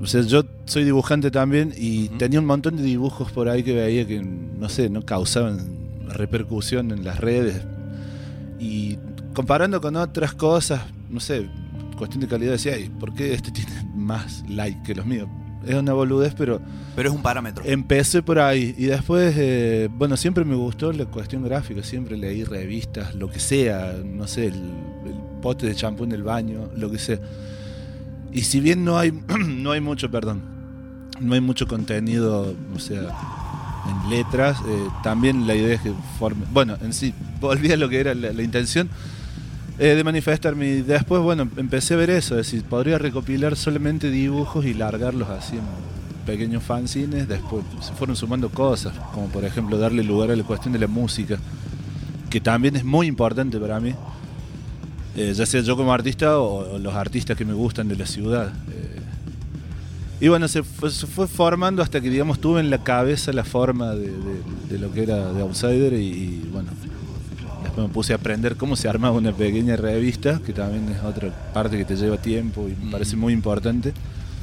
[0.00, 3.74] O sea, yo soy dibujante también y tenía un montón de dibujos por ahí que
[3.74, 5.58] veía que, no sé, no causaban
[6.08, 7.60] repercusión en las redes.
[8.58, 8.96] Y
[9.34, 11.48] comparando con otras cosas, no sé,
[11.98, 15.28] cuestión de calidad decía, ¿por qué este tiene más like que los míos?
[15.66, 16.60] Es una boludez, pero...
[16.94, 17.64] Pero es un parámetro.
[17.66, 22.44] Empecé por ahí y después, eh, bueno, siempre me gustó la cuestión gráfica, siempre leí
[22.44, 24.62] revistas, lo que sea, no sé, el,
[25.42, 27.18] pote de champú en el baño, lo que sea.
[28.32, 29.12] Y si bien no hay,
[29.46, 30.42] no hay mucho, perdón,
[31.20, 33.02] no hay mucho contenido, o sea,
[33.88, 36.44] en letras, eh, también la idea es que forme...
[36.52, 38.88] Bueno, en sí, volví a lo que era la intención
[39.78, 40.82] eh, de manifestarme.
[40.82, 45.56] Después, bueno, empecé a ver eso, es decir, podría recopilar solamente dibujos y largarlos así
[45.56, 45.62] en
[46.26, 47.28] pequeños fanzines.
[47.28, 50.88] Después se fueron sumando cosas, como por ejemplo darle lugar a la cuestión de la
[50.88, 51.38] música,
[52.28, 53.94] que también es muy importante para mí.
[55.16, 58.52] Eh, ya sea yo como artista o, los artistas que me gustan de la ciudad.
[58.70, 59.00] Eh,
[60.20, 64.78] y bueno, se fue, formando hasta que, digamos, tuve en la cabeza la forma de,
[64.78, 66.70] lo que era de Outsider y bueno,
[67.82, 71.76] me puse a aprender cómo se armaba una pequeña revista, que también es otra parte
[71.76, 73.20] que te lleva tiempo y me parece Mm.
[73.20, 73.92] muy importante.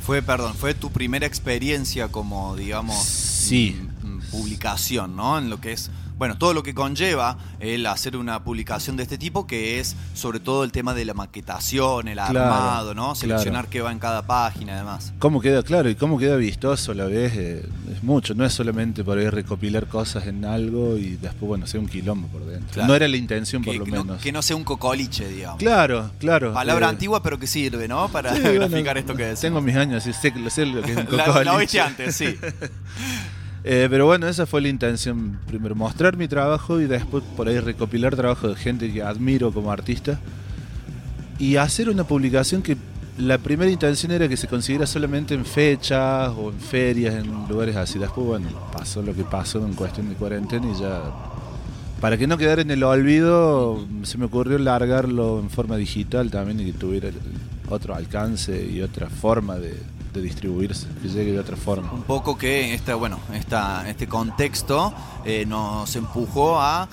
[0.05, 3.75] Fue, perdón, fue tu primera experiencia como, digamos, Sí.
[4.03, 5.37] mm, mm, publicación, ¿no?
[5.39, 9.17] En lo que es, bueno, todo lo que conlleva el hacer una publicación de este
[9.17, 13.15] tipo, que es sobre todo el tema de la maquetación, el Claro, armado, ¿no?
[13.15, 13.69] Seleccionar claro.
[13.69, 15.13] qué va en cada página, además.
[15.19, 18.53] Cómo queda, claro, y cómo queda vistoso a la vez, eh, es mucho, no es
[18.53, 22.73] solamente por ahí recopilar cosas en algo y después, bueno, sea un quilombo por dentro.
[22.73, 22.87] Claro.
[22.87, 24.21] No era la intención, por Que, lo no, menos.
[24.21, 25.59] que no sea un cocoliche, digamos.
[25.59, 26.53] Claro, claro.
[26.53, 28.07] Palabra eh, antigua, pero que sirve, ¿no?
[28.09, 29.41] Para sí, bueno, graficar esto que decimos.
[29.41, 31.55] Tengo mis años, así sé, sé lo que es un La, la cocoliche.
[31.55, 32.37] oíste antes, sí.
[33.67, 35.39] Eh, pero bueno, esa fue la intención.
[35.47, 39.71] Primero mostrar mi trabajo y después por ahí recopilar trabajo de gente que admiro como
[39.71, 40.19] artista.
[41.39, 42.77] Y hacer una publicación que
[43.17, 47.75] la primera intención era que se consiguiera solamente en fechas o en ferias, en lugares
[47.75, 47.97] así.
[47.97, 51.01] Después, bueno, pasó lo que pasó en cuestión de cuarentena y ya...
[51.99, 56.59] Para que no quedara en el olvido, se me ocurrió largarlo en forma digital también
[56.59, 57.09] y que tuviera
[57.67, 59.75] otro alcance y otra forma de,
[60.15, 61.91] de distribuirse, que llegue de otra forma.
[61.91, 64.93] Un poco que esta, bueno, esta, este contexto
[65.25, 66.87] eh, nos empujó a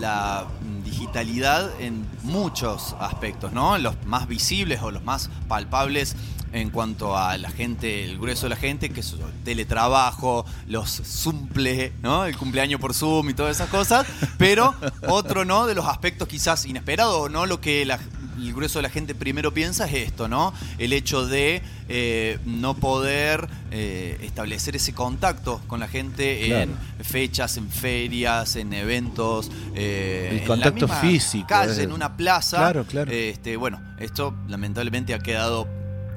[0.00, 0.46] la
[0.84, 3.78] digitalidad en muchos aspectos, ¿no?
[3.78, 6.16] Los más visibles o los más palpables
[6.52, 11.02] en cuanto a la gente, el grueso de la gente, que es el teletrabajo, los
[11.04, 12.24] Zumple, ¿no?
[12.24, 14.06] El cumpleaños por Zoom y todas esas cosas,
[14.38, 14.74] pero
[15.08, 15.66] otro, ¿no?
[15.66, 17.46] De los aspectos quizás inesperados, ¿no?
[17.46, 17.98] Lo que la,
[18.36, 20.52] el grueso de la gente primero piensa es esto, ¿no?
[20.78, 26.72] El hecho de eh, no poder eh, establecer ese contacto con la gente Claro.
[26.98, 31.92] en fechas, en ferias, en eventos, eh, El en la contacto misma físico, calle, en
[31.92, 32.58] una plaza.
[32.58, 33.10] Claro, claro.
[33.12, 35.68] Este, bueno, esto lamentablemente ha quedado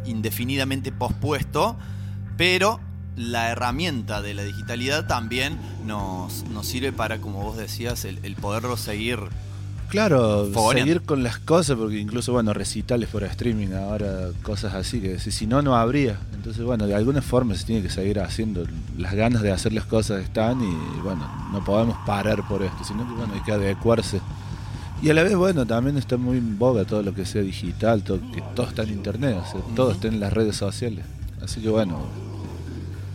[0.05, 1.78] indefinidamente pospuesto,
[2.38, 2.80] pero
[3.15, 8.36] la herramienta de la digitalidad también nos, nos sirve para, como vos decías, el, el
[8.36, 9.20] poderlo seguir.
[9.90, 10.94] Claro, Fogoneando.
[10.94, 15.32] seguir con las cosas, porque incluso, bueno, recitales por streaming ahora, cosas así, que si,
[15.32, 16.20] si no, no habría.
[16.34, 18.66] Entonces, bueno, de alguna forma se tiene que seguir haciendo.
[18.98, 23.08] Las ganas de hacer las cosas están y, bueno, no podemos parar por esto, sino
[23.08, 24.22] que, bueno, hay que adecuarse.
[25.02, 28.04] Y a la vez, bueno, también está muy en boga todo lo que sea digital,
[28.04, 31.06] todo, que todo está en internet, o sea, todo está en las redes sociales.
[31.42, 32.00] Así que, bueno,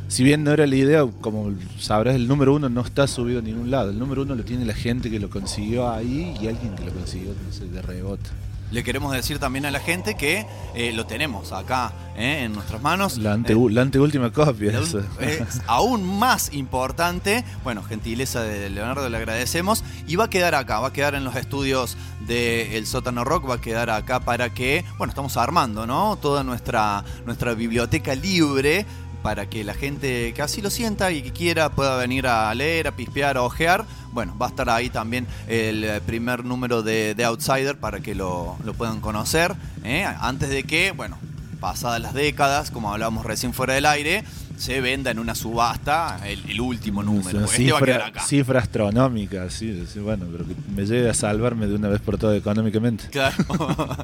[0.09, 3.42] si bien no era la idea, como sabrás, el número uno no está subido a
[3.42, 3.90] ningún lado.
[3.90, 6.92] El número uno lo tiene la gente que lo consiguió ahí y alguien que lo
[6.92, 8.30] consiguió, no sé, de rebote.
[8.70, 12.82] Le queremos decir también a la gente que eh, lo tenemos acá eh, en nuestras
[12.82, 13.18] manos.
[13.18, 14.72] La, ante, Eh, la anteúltima copia.
[14.72, 14.98] La eso.
[14.98, 19.84] un- es aún más importante, bueno, gentileza de Leonardo, le agradecemos.
[20.09, 21.96] Y va a quedar acá, va a quedar en los estudios
[22.26, 26.16] del Sótano Rock, va a quedar acá para que, bueno, estamos armando, ¿no?
[26.20, 28.86] Toda nuestra, nuestra biblioteca libre
[29.25, 32.89] para que la gente que así lo sienta y que quiera pueda venir a leer,
[32.89, 33.87] a pispear, a ojear.
[34.12, 38.14] Bueno, va a estar ahí también el eh, primer número de, de Outsider para que
[38.14, 39.55] lo, lo puedan conocer.
[39.83, 40.05] ¿eh?
[40.20, 41.16] Antes de que, bueno,
[41.59, 44.25] pasadas las décadas, como hablábamos recién fuera del aire,
[44.59, 47.47] se venda en una subasta el, el último número.
[47.47, 48.20] Este va a quedar cifra, acá.
[48.27, 52.18] cifra astronómica, sí, sí, bueno, pero que me llegue a salvarme de una vez por
[52.18, 53.09] todas económicamente.
[53.09, 53.37] Claro.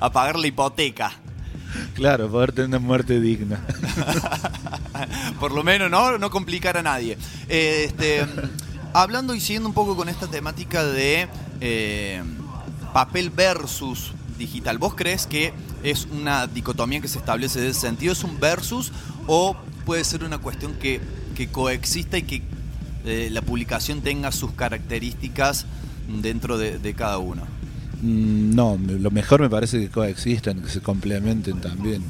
[0.00, 1.12] a pagar la hipoteca.
[1.94, 3.60] Claro, poder tener una muerte digna.
[5.40, 6.18] Por lo menos, ¿no?
[6.18, 7.18] No complicar a nadie.
[7.48, 8.24] Este,
[8.92, 11.28] hablando y siguiendo un poco con esta temática de
[11.60, 12.22] eh,
[12.92, 15.52] papel versus digital, ¿vos crees que
[15.82, 18.12] es una dicotomía que se establece de ese sentido?
[18.12, 18.92] ¿Es un versus
[19.26, 21.00] o puede ser una cuestión que,
[21.50, 22.42] coexista y que
[23.04, 25.66] eh, la publicación tenga sus características
[26.08, 27.42] dentro de, de cada uno?
[28.02, 32.02] Mm, No, lo mejor me parece que coexistan, que se complementen también.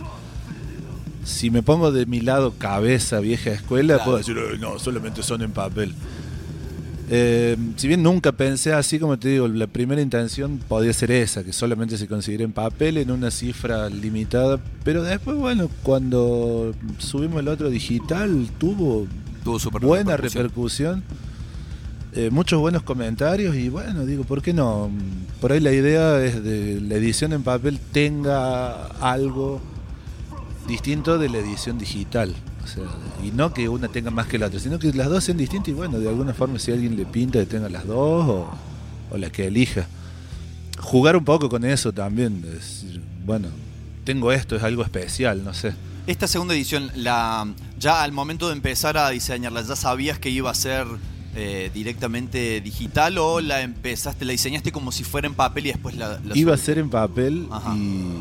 [1.24, 4.04] Si me pongo de mi lado cabeza vieja escuela, Claro.
[4.04, 5.94] puedo decir, "Eh, no, solamente son en papel.
[7.14, 11.44] Eh, si bien nunca pensé así, como te digo, la primera intención podía ser esa,
[11.44, 17.40] que solamente se consiguiera en papel en una cifra limitada, pero después, bueno, cuando subimos
[17.40, 19.06] el otro digital, tuvo
[19.44, 20.44] Tuvo buena repercusión.
[20.44, 21.02] repercusión,
[22.14, 24.90] eh, muchos buenos comentarios y bueno, digo, ¿por qué no?
[25.40, 29.62] Por ahí la idea es de la edición en papel tenga algo
[30.68, 32.34] distinto de la edición digital.
[33.24, 35.68] Y no que una tenga más que la otra, sino que las dos sean distintas
[35.68, 38.46] y bueno, de alguna forma si alguien le pinta que tenga las dos
[39.10, 39.86] o, las que elija.
[40.78, 42.44] Jugar un poco con eso también,
[43.24, 43.48] bueno,
[44.04, 45.72] tengo esto, es algo especial, no sé.
[46.06, 47.46] Esta segunda edición, la,
[47.78, 50.86] ya al momento de empezar a diseñarla, ¿ya sabías que iba a ser
[51.34, 55.96] eh, directamente digital o la empezaste, la diseñaste como si fuera en papel y después
[55.96, 56.20] la...
[56.34, 58.18] Iba a ser en papel y,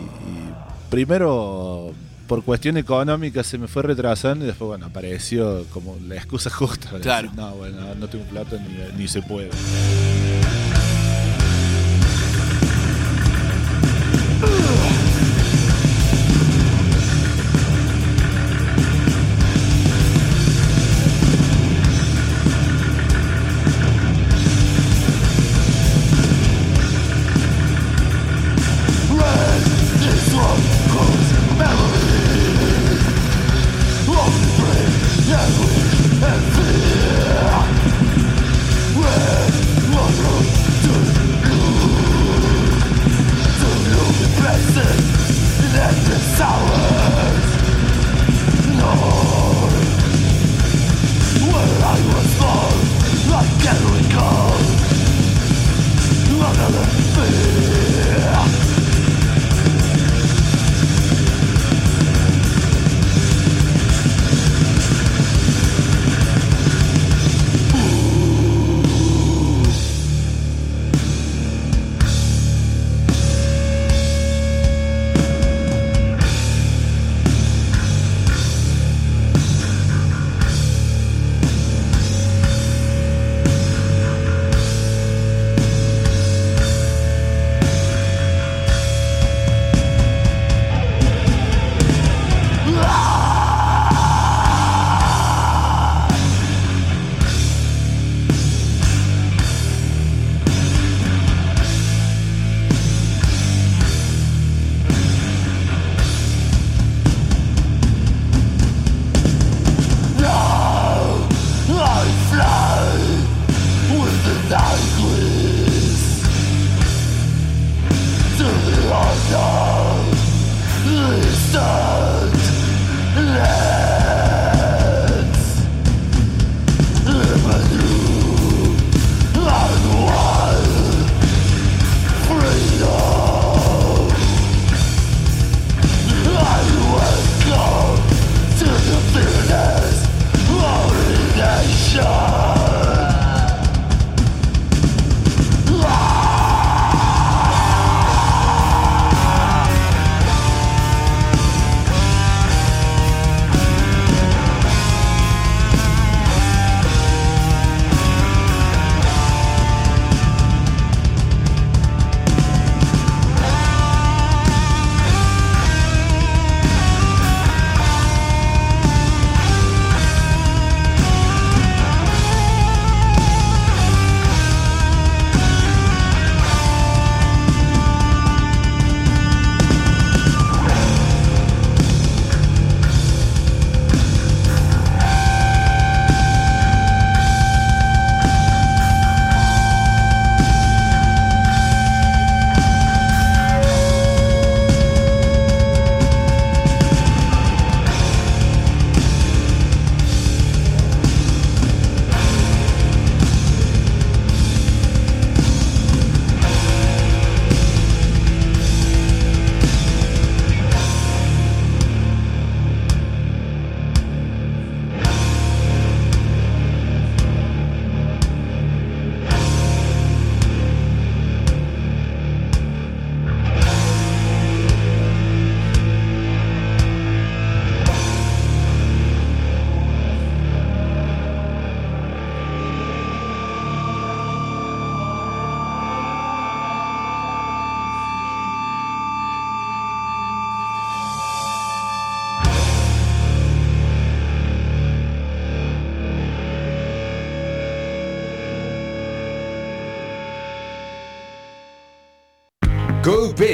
[0.90, 1.94] primero
[2.26, 6.88] por cuestión económica se me fue retrasando y después, bueno, apareció como la excusa justa.
[7.02, 7.28] Claro.
[7.28, 9.50] Decir, no, bueno, no tengo plata ni, ni se puede.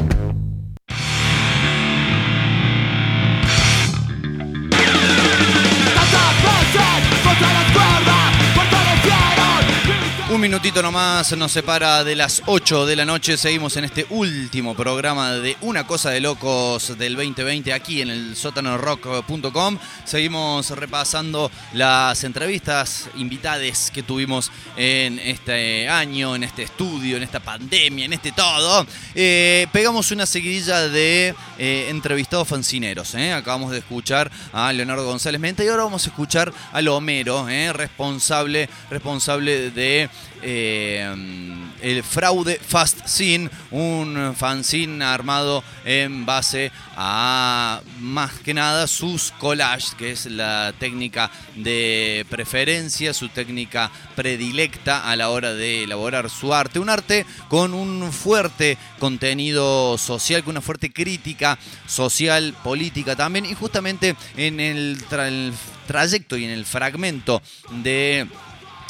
[10.39, 13.37] Un minutito nomás nos separa de las 8 de la noche.
[13.37, 18.37] Seguimos en este último programa de Una Cosa de Locos del 2020 aquí en el
[18.37, 19.79] sótanorock.com.
[20.05, 27.41] Seguimos repasando las entrevistas invitades que tuvimos en este año, en este estudio, en esta
[27.41, 28.87] pandemia, en este todo.
[29.17, 33.13] Eh, pegamos una seguidilla de eh, entrevistado fancineros.
[33.17, 33.33] ¿eh?
[33.33, 37.73] Acabamos de escuchar a Leonardo González Menta y ahora vamos a escuchar a Homero, ¿eh?
[37.73, 40.09] responsable, responsable de
[40.43, 49.95] el fraude Fast Scene, un fanzine armado en base a más que nada sus collages,
[49.95, 56.53] que es la técnica de preferencia, su técnica predilecta a la hora de elaborar su
[56.53, 56.79] arte.
[56.79, 63.55] Un arte con un fuerte contenido social, con una fuerte crítica social, política también, y
[63.55, 65.53] justamente en el, el
[65.87, 67.43] trayecto y en el fragmento
[67.83, 68.27] de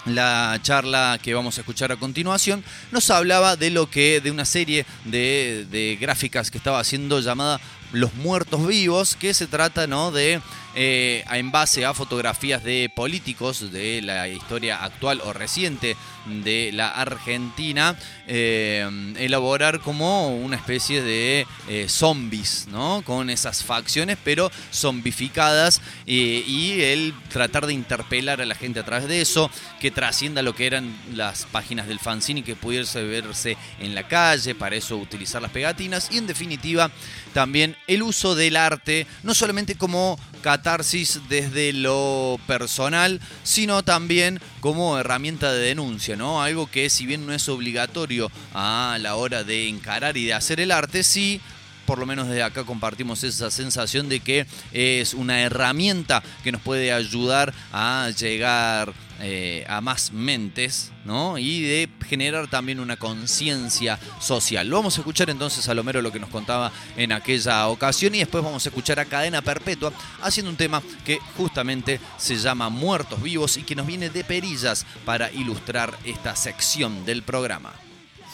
[0.07, 4.44] la charla que vamos a escuchar a continuación, nos hablaba de lo que, de una
[4.44, 7.61] serie de, de gráficas que estaba haciendo llamada
[7.92, 10.11] Los Muertos Vivos, que se trata ¿no?
[10.11, 10.40] de
[10.81, 16.91] eh, en base a fotografías de políticos de la historia actual o reciente de la
[16.91, 17.97] Argentina,
[18.29, 23.03] eh, elaborar como una especie de eh, zombies, ¿no?
[23.05, 29.09] Con esas facciones, pero zombificadas, y el tratar de interpelar a la gente a través
[29.09, 29.51] de eso,
[29.81, 34.07] que trascienda lo que eran las páginas del fanzine y que pudiese verse en la
[34.07, 36.93] calle, para eso utilizar las pegatinas, y en definitiva
[37.35, 44.99] también el uso del arte, no solamente como catarsis desde lo personal, sino también como
[44.99, 46.43] herramienta de denuncia, ¿no?
[46.43, 50.61] Algo que si bien no es obligatorio a la hora de encarar y de hacer
[50.61, 51.41] el arte, sí
[51.89, 56.61] por lo menos desde acá compartimos esa sensación de que es una herramienta que nos
[56.61, 61.39] puede ayudar a llegar eh, a más mentes, ¿no?
[61.39, 64.68] Y de generar también una conciencia social.
[64.68, 68.18] Lo vamos a escuchar entonces a Lomero lo que nos contaba en aquella ocasión y
[68.18, 73.22] después vamos a escuchar a Cadena Perpetua haciendo un tema que justamente se llama Muertos
[73.22, 77.88] Vivos y que nos viene de perillas para ilustrar esta sección del programa.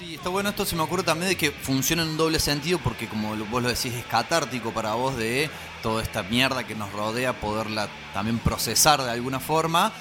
[0.04, 2.78] Sí, está bueno esto, se me ocurre también de que funciona en un doble sentido
[2.78, 5.48] porque como vos lo decís es catártico para vos de
[5.82, 9.94] toda esta mierda que nos rodea poderla también procesar de alguna forma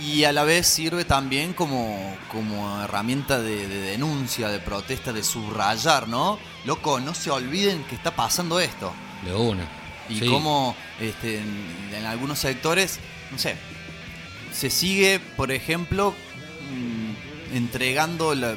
[0.00, 6.06] y a la vez sirve también como, como herramienta de, denuncia, de protesta, de subrayar,
[6.06, 6.38] ¿no?
[6.64, 8.92] Loco, no se olviden que está pasando esto.
[9.24, 9.66] De una.
[10.08, 13.00] Y cómo este, en, algunos sectores,
[13.32, 13.56] no sé,
[14.52, 16.14] se sigue, por ejemplo,
[16.70, 18.54] mm, entregando la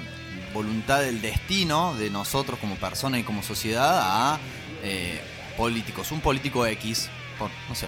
[0.53, 4.39] voluntad del destino de nosotros como personas y como sociedad a
[4.83, 5.21] eh,
[5.55, 6.11] políticos.
[6.11, 7.87] Un político X, por, no sé,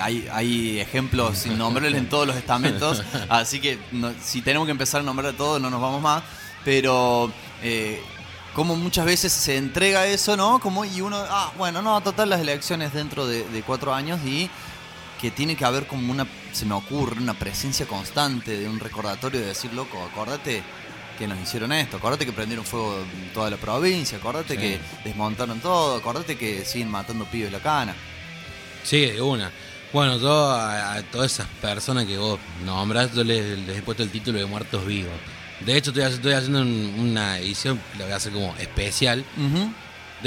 [0.00, 3.78] hay, hay ejemplos sin nombrarles en todos los estamentos, así que
[4.22, 6.22] si tenemos que empezar a nombrar a todos no nos vamos más,
[6.64, 7.30] pero
[7.62, 8.00] eh,
[8.54, 10.60] como muchas veces se entrega eso, ¿no?
[10.60, 14.48] Como y uno, ah, bueno, no, total las elecciones dentro de, cuatro años y
[15.20, 19.40] que tiene que haber como una, se me ocurre, una presencia constante de un recordatorio
[19.40, 20.62] de decir, loco, acordate
[21.18, 25.60] que nos hicieron esto, acordate que prendieron fuego en toda la provincia, acordate que desmontaron
[25.60, 27.94] todo, acordate que siguen matando pibes la cana.
[28.82, 29.50] Sí, de una.
[29.92, 34.38] Bueno, yo a, todas esas personas que vos nombrás, yo les, he puesto el título
[34.38, 35.12] de Muertos Vivos.
[35.60, 39.24] De hecho, estoy, haciendo una edición, la voy a hacer como especial,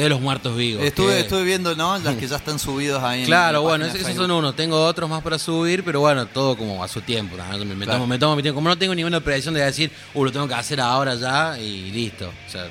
[0.04, 0.84] de los Muertos Vivos.
[0.84, 1.98] Estuve, estuve viendo, ¿no?
[1.98, 3.26] Las que ya están subidos ahí.
[3.26, 4.56] Claro, bueno, esos son unos.
[4.56, 7.36] Tengo otros más para subir, pero bueno, todo como a su tiempo.
[7.36, 8.58] Me, tomo, me, tomo, mi tiempo.
[8.58, 11.92] Como no tengo ninguna presión de decir, uh, lo tengo que hacer ahora ya y
[11.92, 12.32] listo.
[12.48, 12.70] O sea,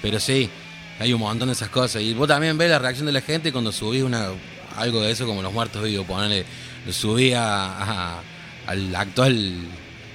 [0.00, 0.48] pero sí,
[0.98, 2.00] hay un montón de esas cosas.
[2.00, 4.28] Y vos también ves la reacción de la gente cuando subís una
[4.76, 6.46] algo de eso como los muertos vivos, ponerle,
[6.86, 8.18] lo subí a,
[8.66, 9.56] al actual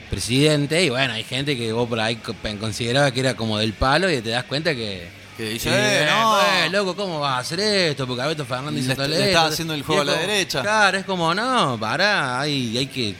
[0.10, 2.18] presidente y bueno, hay gente que vos por ahí
[2.60, 5.16] consideraba que era como del palo y te das cuenta que...
[5.38, 8.08] Que dice, eh, no, eh, loco, ¿cómo vas a hacer esto?
[8.08, 10.64] Porque Alberto Fernández hizo le, está haciendo el juego a la derecha.
[10.64, 13.14] Claro, es como, no, pará, hay, hay que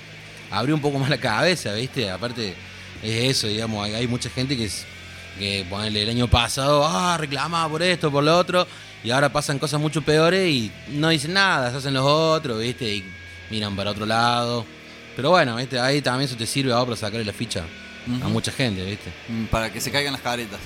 [0.50, 2.10] abrir un poco más la cabeza, ¿viste?
[2.10, 2.56] Aparte,
[3.04, 4.68] es eso, digamos, hay, mucha gente que,
[5.38, 8.68] que ponele, el año pasado, ah, reclamaba por esto, por lo otro,
[9.04, 12.96] y ahora pasan cosas mucho peores y no dicen nada, se hacen los otros, ¿viste?
[12.96, 13.06] Y
[13.52, 14.66] miran para otro lado.
[15.16, 15.80] Pero bueno, ¿viste?
[15.80, 17.64] Ahí también eso te sirve ahora para sacarle la ficha
[18.24, 19.12] a mucha gente, ¿viste?
[19.28, 20.60] Mm, para que se caigan las caretas.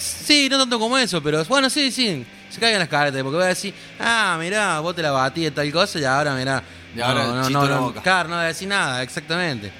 [0.00, 3.44] Sí, no tanto como eso, pero bueno, sí, sí, se caigan las caretas, porque voy
[3.44, 6.62] a decir, ah, mirá, vos te la batí de tal cosa y ahora mirá.
[6.94, 8.02] Y ahora no, no, no, boca.
[8.02, 9.70] Claro, no voy a decir nada, exactamente.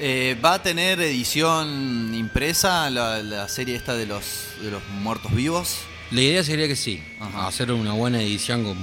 [0.00, 5.32] Eh, ¿Va a tener edición impresa la, la, serie esta de los, de los muertos
[5.32, 5.76] vivos?
[6.10, 7.02] La idea sería que sí,
[7.36, 8.76] hacer una buena edición con,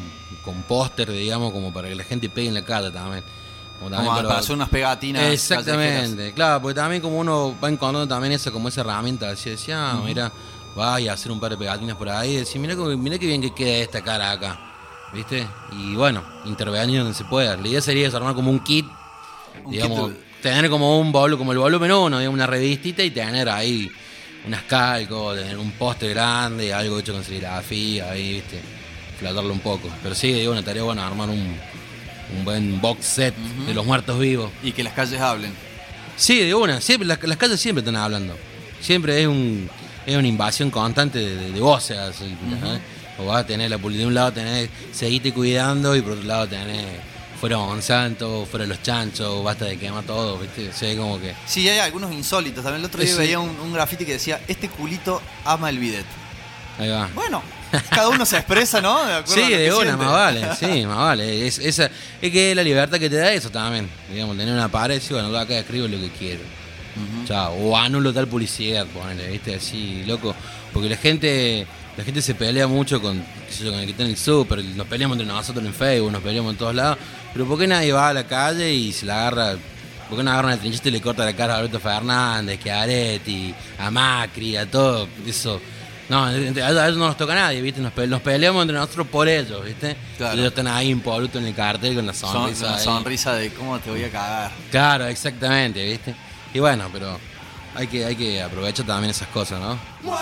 [0.43, 3.23] con póster, digamos, como para que la gente pegue en la cara también.
[3.81, 5.23] Como, para, hacer unas pegatinas.
[5.23, 9.91] Exactamente, claro, porque también como uno va encontrando también esa, como esa herramienta, así decía,
[9.91, 10.31] ah, mira,
[10.75, 13.41] vaya a hacer un par de pegatinas por ahí, y decir, mira, mira qué bien
[13.41, 14.59] que queda esta cara acá,
[15.11, 15.47] ¿viste?
[15.71, 17.57] Y bueno, intervenir donde se pueda.
[17.57, 18.85] La idea sería desarmar como un kit,
[19.67, 20.11] digamos,
[20.43, 23.89] tener como un volumen, como el volumen 1, una revistita y tener ahí
[24.45, 28.59] unas calcos, tener un poste grande, algo hecho con serigrafía, ahí, viste.
[29.11, 29.89] explotarlo un poco.
[30.03, 31.55] Pero sí, digo, una tarea bueno armar un,
[32.37, 33.35] un buen box set
[33.67, 34.51] de los muertos vivos.
[34.63, 35.53] Y que las calles hablen.
[36.17, 38.35] Sí, de una, siempre, las, las calles siempre están hablando.
[38.79, 39.69] Siempre es un
[40.05, 41.97] es una invasión constante de, de, voces.
[41.97, 42.79] ¿eh?
[43.19, 46.47] O vas a tener la de un lado tenés seguite cuidando y por otro lado
[46.47, 46.85] tenés
[47.39, 50.69] fuera Monsanto, fuera los chanchos, basta de quemar todo, ¿viste?
[50.69, 51.33] O sea, como que.
[51.47, 52.63] Sí, hay algunos insólitos.
[52.63, 53.17] También el otro día Sí.
[53.17, 56.05] veía un, un graffiti que decía, este culito ama el bidet.
[56.77, 57.09] Ahí va.
[57.15, 57.41] Bueno,
[57.89, 59.05] cada uno se expresa, ¿no?
[59.05, 61.47] De acuerdo a Sí, que de una, más vale, sí, más vale.
[61.47, 61.89] Es, esa,
[62.21, 63.89] es que es la libertad que te da eso también.
[64.11, 66.41] Digamos, tener una pared y decir, bueno, acá escribo lo que quiero.
[67.25, 67.53] Chao.
[67.53, 70.35] O anulo tal publicidad, ponele, viste, así, loco.
[70.73, 71.65] Porque la gente,
[71.97, 74.17] la gente se pelea mucho con, qué sé yo, con el que está en el
[74.17, 76.97] súper, nos peleamos entre nosotros en Facebook, nos peleamos en todos lados.
[77.33, 79.55] Pero ¿por qué nadie va a la calle y se la agarra?
[80.09, 83.53] ¿Por qué no agarran el trinchete y le corta la cara a Alberto Fernández, Chiaretti,
[83.79, 85.61] a Macri, a todo eso?
[86.11, 87.79] No, a ellos a ellos no nos toca a nadie, ¿viste?
[87.79, 89.95] Nos, pe- nos peleamos entre nosotros por ellos, ¿viste?
[90.17, 90.35] Claro.
[90.35, 92.75] Y ellos están ahí impolutos en el cartel con la Son- sonrisa.
[92.75, 92.83] ahí.
[92.83, 94.51] sonrisa de cómo te voy a cagar.
[94.69, 96.13] Claro, exactamente, ¿viste?
[96.53, 97.17] Y bueno, pero
[97.75, 99.79] hay que, hay que aprovechar también esas cosas, ¿no?
[100.01, 100.21] Muertos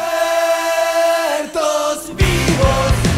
[2.16, 3.09] vivos.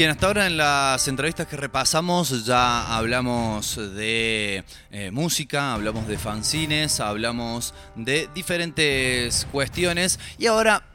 [0.00, 6.16] Bien, hasta ahora en las entrevistas que repasamos ya hablamos de eh, música, hablamos de
[6.16, 10.18] fanzines, hablamos de diferentes cuestiones.
[10.38, 10.89] Y ahora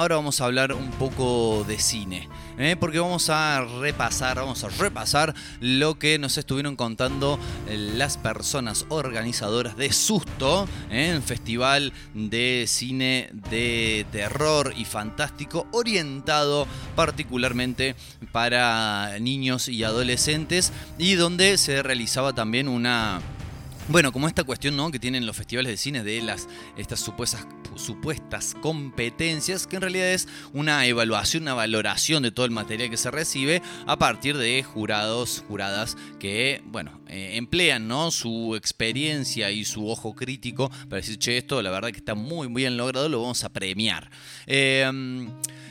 [0.00, 2.26] ahora vamos a hablar un poco de cine,
[2.56, 2.74] ¿eh?
[2.80, 7.38] porque vamos a repasar, vamos a repasar lo que nos estuvieron contando
[7.68, 11.20] eh, las personas organizadoras de Susto, ¿eh?
[11.22, 17.94] festival de cine de terror y fantástico orientado particularmente
[18.32, 23.20] para niños y adolescentes y donde se realizaba también una
[23.90, 24.90] bueno, como esta cuestión ¿no?
[24.92, 30.12] que tienen los festivales de cine de las estas supuestas, supuestas competencias, que en realidad
[30.12, 34.62] es una evaluación, una valoración de todo el material que se recibe a partir de
[34.62, 38.12] jurados, juradas que, bueno, eh, emplean ¿no?
[38.12, 42.46] su experiencia y su ojo crítico para decir, che, esto la verdad que está muy
[42.46, 44.08] bien logrado, lo vamos a premiar.
[44.46, 45.28] Eh,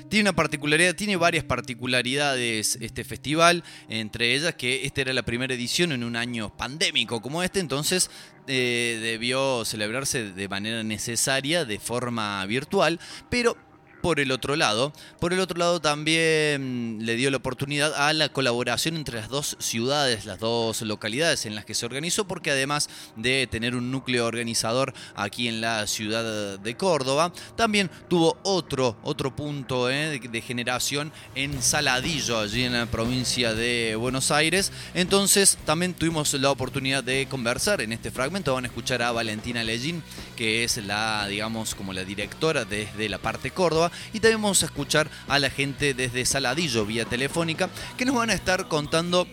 [0.09, 5.53] tiene una particularidad, tiene varias particularidades este festival, entre ellas que esta era la primera
[5.53, 8.09] edición en un año pandémico como este, entonces
[8.47, 12.99] eh, debió celebrarse de manera necesaria, de forma virtual,
[13.29, 13.55] pero
[14.01, 14.93] por el otro lado.
[15.19, 19.57] Por el otro lado también le dio la oportunidad a la colaboración entre las dos
[19.59, 24.25] ciudades, las dos localidades en las que se organizó, porque además de tener un núcleo
[24.25, 31.11] organizador aquí en la ciudad de Córdoba, también tuvo otro, otro punto eh, de, generación
[31.35, 34.71] en Saladillo, allí en la provincia de Buenos Aires.
[34.93, 38.53] Entonces también tuvimos la oportunidad de conversar en este fragmento.
[38.53, 40.03] Van a escuchar a Valentina Lellín,
[40.35, 44.67] que es la, digamos, como la directora desde la parte Córdoba y también vamos a
[44.67, 49.27] escuchar a la gente desde Saladillo vía telefónica que nos van a estar contando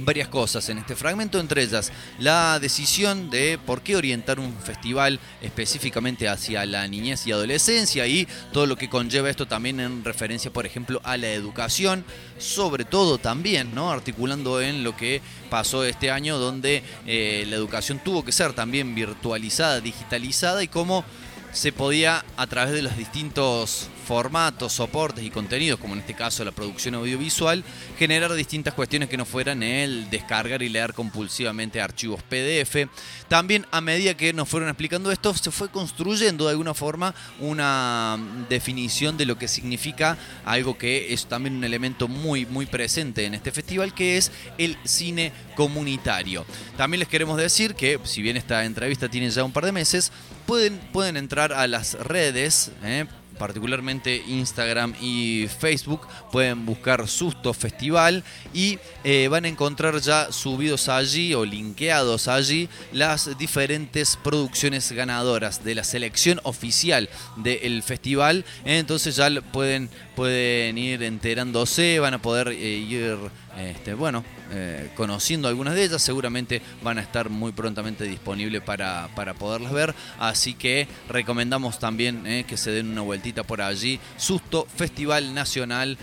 [0.00, 5.18] varias cosas en este fragmento, entre ellas la decisión de por qué orientar un festival
[5.42, 10.52] específicamente hacia la niñez y adolescencia y todo lo que conlleva esto también en referencia,
[10.52, 12.04] por ejemplo, a la educación,
[12.38, 13.90] sobre todo también, ¿no?
[13.90, 15.20] Articulando en lo que
[15.50, 21.04] pasó este año donde eh, la educación tuvo que ser también virtualizada, digitalizada y cómo
[21.52, 26.42] se podía a través de los distintos formatos, soportes y contenidos, como en este caso
[26.42, 27.62] la producción audiovisual,
[27.98, 32.88] generar distintas cuestiones que no fueran el descargar y leer compulsivamente archivos PDF.
[33.28, 38.18] También a medida que nos fueron explicando esto, se fue construyendo de alguna forma una
[38.48, 43.34] definición de lo que significa algo que es también un elemento muy, muy presente en
[43.34, 46.46] este festival, que es el cine comunitario.
[46.78, 50.12] También les queremos decir que, si bien esta entrevista tiene ya un par de meses,
[50.46, 53.04] pueden, pueden entrar a las redes, eh,
[53.38, 60.88] particularmente Instagram y Facebook, pueden buscar Susto Festival y eh, van a encontrar ya subidos
[60.88, 68.44] allí o linkeados allí las diferentes producciones ganadoras de la selección oficial del festival.
[68.64, 73.16] Entonces ya pueden, pueden ir enterándose, van a poder eh, ir,
[73.58, 79.08] este, bueno, eh, conociendo algunas de ellas, seguramente van a estar muy prontamente disponibles para,
[79.14, 79.94] para poderlas ver.
[80.18, 83.98] Así que recomendamos también eh, que se den una vueltita por allí.
[84.16, 85.98] Susto Festival Nacional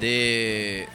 [0.00, 0.88] de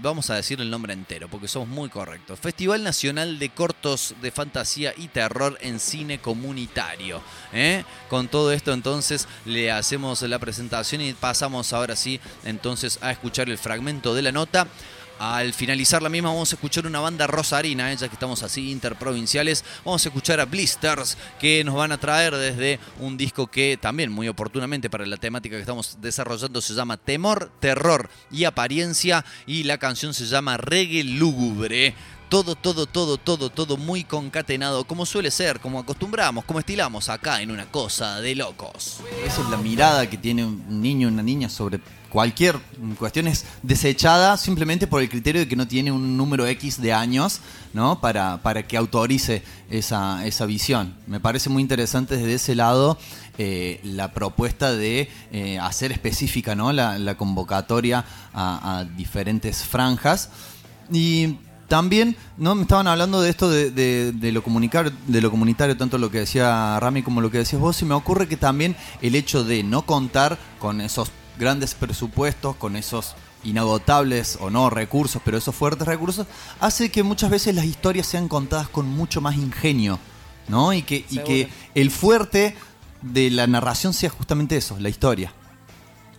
[0.00, 2.38] vamos a decir el nombre entero porque somos muy correctos.
[2.38, 7.20] Festival Nacional de Cortos de Fantasía y Terror en Cine Comunitario.
[7.52, 7.84] ¿eh?
[8.08, 13.48] Con todo esto entonces le hacemos la presentación y pasamos ahora sí entonces a escuchar
[13.50, 14.66] el fragmento de la nota.
[15.18, 19.64] Al finalizar la misma vamos a escuchar una banda rosarina, ya que estamos así interprovinciales.
[19.84, 24.12] Vamos a escuchar a Blisters, que nos van a traer desde un disco que también
[24.12, 29.62] muy oportunamente para la temática que estamos desarrollando se llama Temor, Terror y Apariencia y
[29.62, 31.94] la canción se llama Reggae Lúgubre
[32.28, 37.40] todo, todo, todo, todo, todo muy concatenado, como suele ser, como acostumbramos, como estilamos acá
[37.40, 39.00] en una cosa de locos.
[39.24, 42.58] Esa es la mirada que tiene un niño, una niña sobre cualquier
[42.98, 46.92] cuestión es desechada simplemente por el criterio de que no tiene un número X de
[46.92, 47.40] años
[47.74, 48.00] ¿no?
[48.00, 50.94] para, para que autorice esa, esa visión.
[51.06, 52.98] Me parece muy interesante desde ese lado
[53.38, 56.72] eh, la propuesta de eh, hacer específica ¿no?
[56.72, 60.30] la, convocatoria a, a diferentes franjas.
[60.90, 61.36] Y
[61.68, 62.54] también, ¿no?
[62.54, 66.10] Me estaban hablando de esto de, de, de, lo comunicar, de lo comunitario, tanto lo
[66.10, 69.44] que decía Rami como lo que decías vos, y me ocurre que también el hecho
[69.44, 73.14] de no contar con esos grandes presupuestos, con esos
[73.44, 76.26] inagotables o no recursos, pero esos fuertes recursos,
[76.60, 79.98] hace que muchas veces las historias sean contadas con mucho más ingenio,
[80.48, 80.72] ¿no?
[80.72, 82.56] Y que, y que el fuerte
[83.02, 85.32] de la narración sea justamente eso, la historia.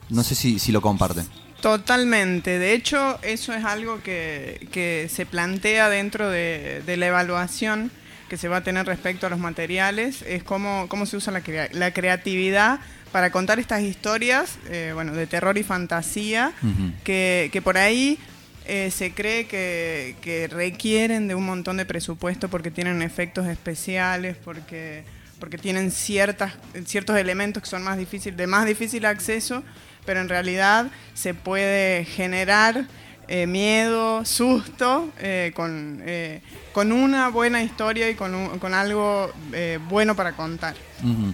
[0.10, 1.28] No sé si, si lo comparten.
[1.62, 2.60] Totalmente.
[2.60, 7.92] De hecho, eso es algo que, que se plantea dentro de, de, la evaluación
[8.30, 11.42] que se va a tener respecto a los materiales, es cómo, cómo se usa la,
[11.42, 12.80] crea la creatividad
[13.12, 16.94] para contar estas historias, eh, bueno, de terror y fantasía, uh -huh.
[17.04, 18.20] que, que, por ahí
[18.66, 24.36] eh, se cree que, que, requieren de un montón de presupuesto porque tienen efectos especiales,
[24.44, 25.06] porque
[25.40, 26.54] porque tienen ciertas,
[26.86, 29.64] ciertos elementos que son más difícil, de más difícil acceso,
[30.08, 32.86] pero en realidad se puede generar
[33.28, 36.42] eh, miedo, susto, eh, con, eh,
[36.72, 40.76] con una buena historia y con, un- con algo eh, bueno para contar.
[41.04, 41.34] Ujú.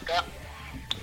[0.00, 0.24] acá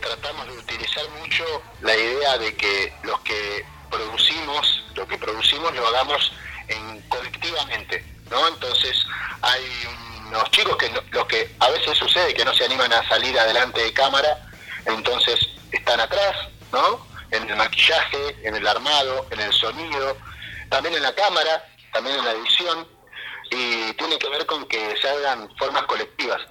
[0.02, 1.44] tratamos de utilizar mucho
[1.82, 6.32] la idea de que los que producimos, lo que producimos lo hagamos
[6.70, 8.48] en, colectivamente, ¿no?
[8.48, 8.98] Entonces
[9.42, 9.62] hay
[10.36, 13.82] unos chicos que los que a veces sucede que no se animan a salir adelante
[13.82, 14.38] de cámara,
[14.86, 16.36] entonces están atrás,
[16.72, 17.06] ¿no?
[17.32, 20.18] En el maquillaje, en el armado, en el sonido,
[20.70, 21.64] también en la cámara,
[21.94, 22.88] también en la edición,
[23.52, 26.42] y tiene que ver con que se hagan formas colectivas.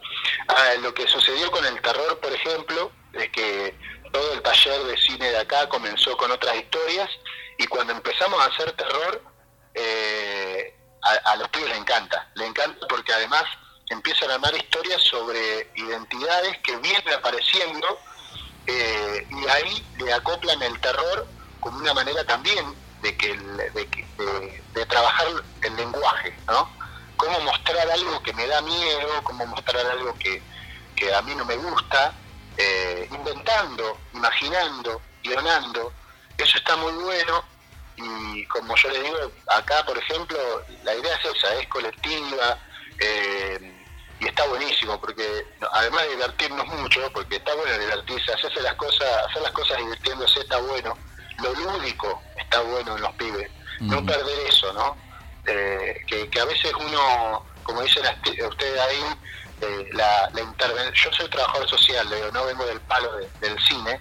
[0.48, 3.76] Ah, lo que sucedió con el terror, por ejemplo, es que
[4.12, 7.10] todo el taller de cine de acá comenzó con otras historias
[7.58, 9.22] y cuando empezamos a hacer terror,
[9.74, 12.30] eh, a, a los pibes les encanta.
[12.34, 13.44] Le encanta porque además
[13.88, 17.98] empiezan a armar historias sobre identidades que vienen apareciendo
[18.66, 21.28] eh, y ahí le acoplan el terror
[21.60, 25.26] como una manera también de que, de, de- de trabajar
[25.62, 26.68] el lenguaje, ¿no?
[27.16, 30.42] Cómo mostrar algo que me da miedo, cómo mostrar algo que,
[30.96, 32.14] que a mí no me gusta,
[32.56, 35.92] eh, inventando, imaginando, guionando.
[36.38, 37.44] Eso está muy bueno
[37.96, 39.18] y como yo le digo,
[39.48, 40.38] acá por ejemplo,
[40.82, 42.58] la idea es esa, es colectiva
[42.98, 43.71] eh,
[44.22, 49.08] y está buenísimo porque además de divertirnos mucho, porque está bueno divertirse, hacerse las cosas,
[49.28, 50.96] hacer las cosas divirtiéndose está bueno,
[51.42, 53.50] lo lúdico está bueno en los pibes,
[53.80, 54.96] no perder eso, ¿no?
[55.46, 58.04] Eh, que, que a veces uno, como dicen
[58.48, 59.02] ustedes ahí,
[59.60, 64.00] eh, la, la yo soy trabajador social, digo, no vengo del palo de- del cine,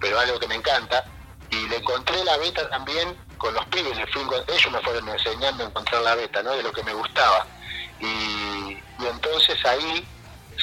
[0.00, 1.04] pero algo que me encanta,
[1.50, 5.66] y le encontré la beta también con los pibes, fui ellos me fueron enseñando a
[5.66, 6.52] encontrar la beta, ¿no?
[6.52, 7.46] De lo que me gustaba.
[8.00, 10.06] Y, y entonces ahí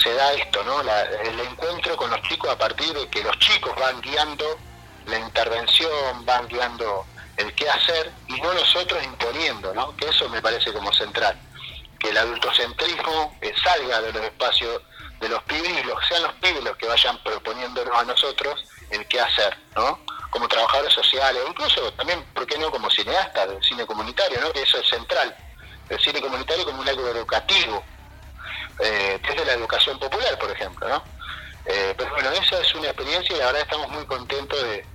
[0.02, 0.84] se da esto, ¿no?
[0.84, 4.58] La- el encuentro con los chicos a partir de que los chicos van guiando
[5.06, 7.06] la intervención, van guiando
[7.38, 9.96] el qué hacer y no nosotros imponiendo, ¿no?
[9.98, 11.38] Que eso me parece como central.
[12.00, 14.82] Que el adultocentrismo eh, salga de los espacios
[15.20, 19.08] de los pibes y los, sean los pibes los que vayan proponiéndonos a nosotros el
[19.08, 20.00] qué hacer, ¿no?
[20.30, 24.52] Como trabajadores sociales, incluso también, ¿por qué no?, como cineastas del cine comunitario, ¿no?
[24.52, 25.36] Que eso es central.
[25.90, 27.84] El cine comunitario como un algo educativo,
[28.80, 31.04] eh, desde la educación popular, por ejemplo, ¿no?
[31.66, 34.86] Eh, pero bueno, esa es una experiencia y la verdad estamos muy contentos de,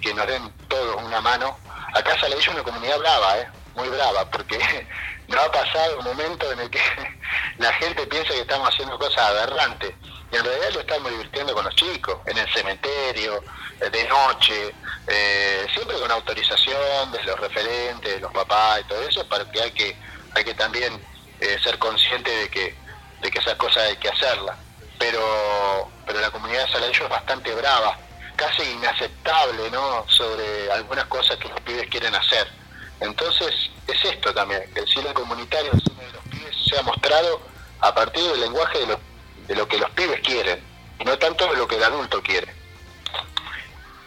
[0.00, 1.58] que nos den todos una mano.
[1.94, 3.48] Acá sale es una comunidad brava, ¿eh?
[3.74, 4.58] muy brava, porque
[5.28, 6.80] no ha pasado un momento en el que
[7.58, 9.94] la gente piensa que estamos haciendo cosas aberrantes.
[10.32, 13.42] Y en realidad lo estamos divirtiendo con los chicos, en el cementerio,
[13.80, 14.74] eh, de noche,
[15.06, 19.72] eh, siempre con autorización de los referentes, de los papás y todo eso, porque hay
[19.72, 19.96] que,
[20.34, 21.00] hay que también
[21.40, 22.74] eh, ser consciente de que,
[23.22, 24.56] de que esas cosas hay que hacerlas.
[24.98, 27.98] Pero, pero la comunidad de Saladillo es bastante brava,
[28.36, 30.04] casi inaceptable, ¿no?
[30.08, 32.46] Sobre algunas cosas que los pibes quieren hacer.
[33.00, 37.40] Entonces, es esto también, que el cine comunitario, el cine de los pibes, sea mostrado
[37.80, 39.00] a partir del lenguaje de lo,
[39.48, 40.60] de lo que los pibes quieren,
[40.98, 42.52] y no tanto de lo que el adulto quiere.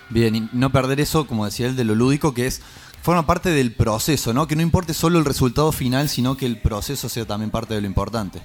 [0.10, 2.62] Bien, y no perder eso, como decía él, de lo lúdico, que es
[3.04, 4.48] forma parte del proceso, ¿no?
[4.48, 7.82] Que no importe solo el resultado final, sino que el proceso sea también parte de
[7.82, 8.42] lo importante.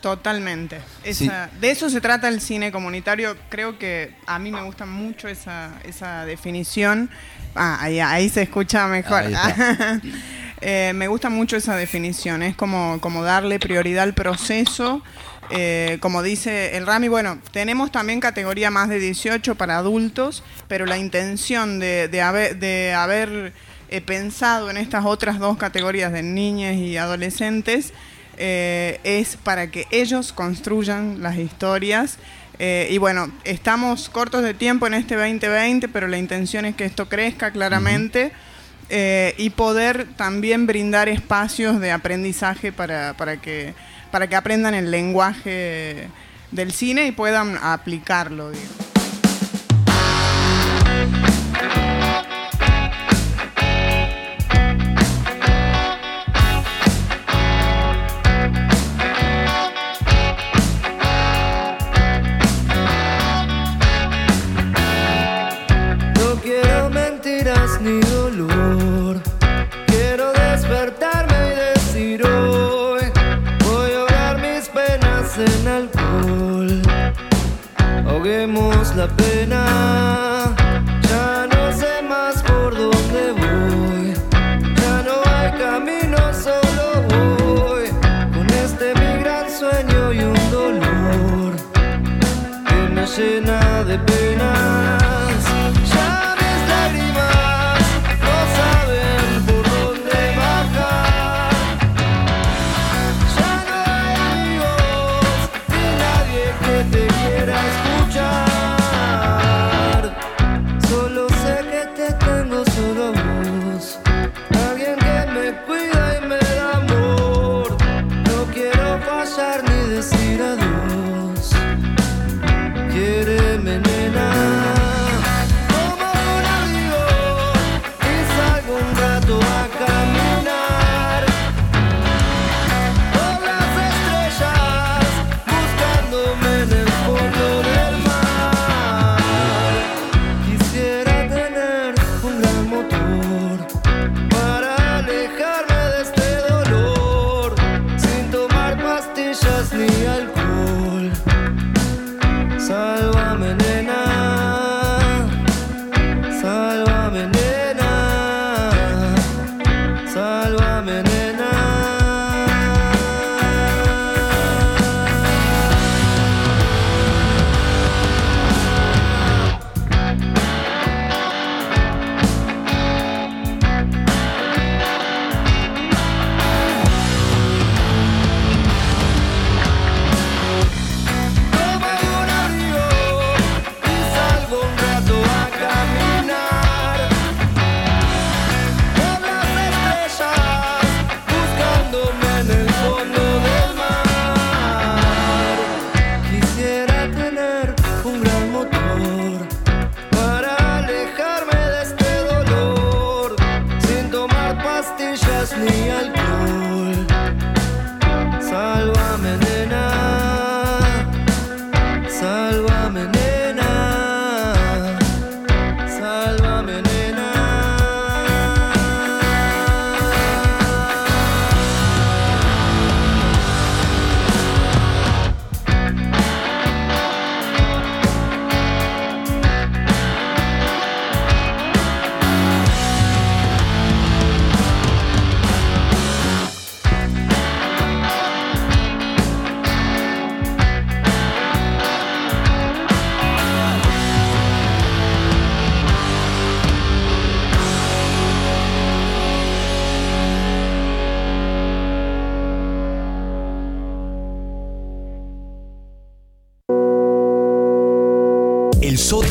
[0.00, 0.80] Totalmente.
[1.02, 1.24] Sí.
[1.24, 3.36] Esa- De eso se trata el cine comunitario.
[3.48, 7.08] Creo que a mí me gusta mucho esa, esa definición.
[7.54, 9.22] Ah, ahí, ahí se escucha mejor.
[10.66, 12.42] Eh, me gusta mucho esa definición.
[12.42, 15.02] Es como, como darle prioridad al proceso.
[15.50, 20.86] Eh, como dice el Rami, bueno, tenemos también categoría más de 18 para adultos, pero
[20.86, 23.52] la intención de, de haber, de haber
[23.90, 27.92] eh, pensado en estas otras dos categorías de niñas y adolescentes
[28.36, 32.18] eh, es para que ellos construyan las historias.
[32.58, 36.84] Eh, y bueno, estamos cortos de tiempo en este 2020, pero la intención es que
[36.84, 38.32] esto crezca claramente
[38.90, 43.74] eh, y poder también brindar espacios de aprendizaje para, para, que,
[44.14, 46.08] para que aprendan el lenguaje
[46.52, 48.52] del cine y puedan aplicarlo.
[79.04, 79.33] Ahoguemos la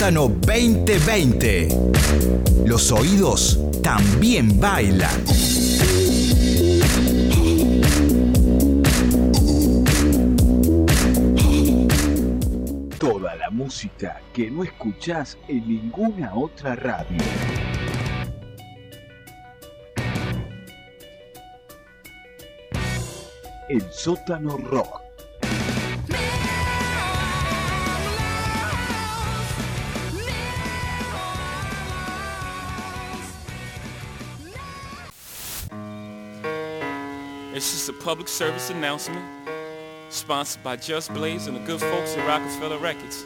[0.03, 1.69] sótano 2020.
[2.65, 5.23] Los oídos también bailan.
[12.99, 17.23] Toda la música que no escuchás en ninguna otra radio.
[23.69, 25.12] El sótano rock.
[38.03, 39.23] Public service announcement
[40.09, 43.25] sponsored by Just Blaze and the good folks at Rockefeller Records.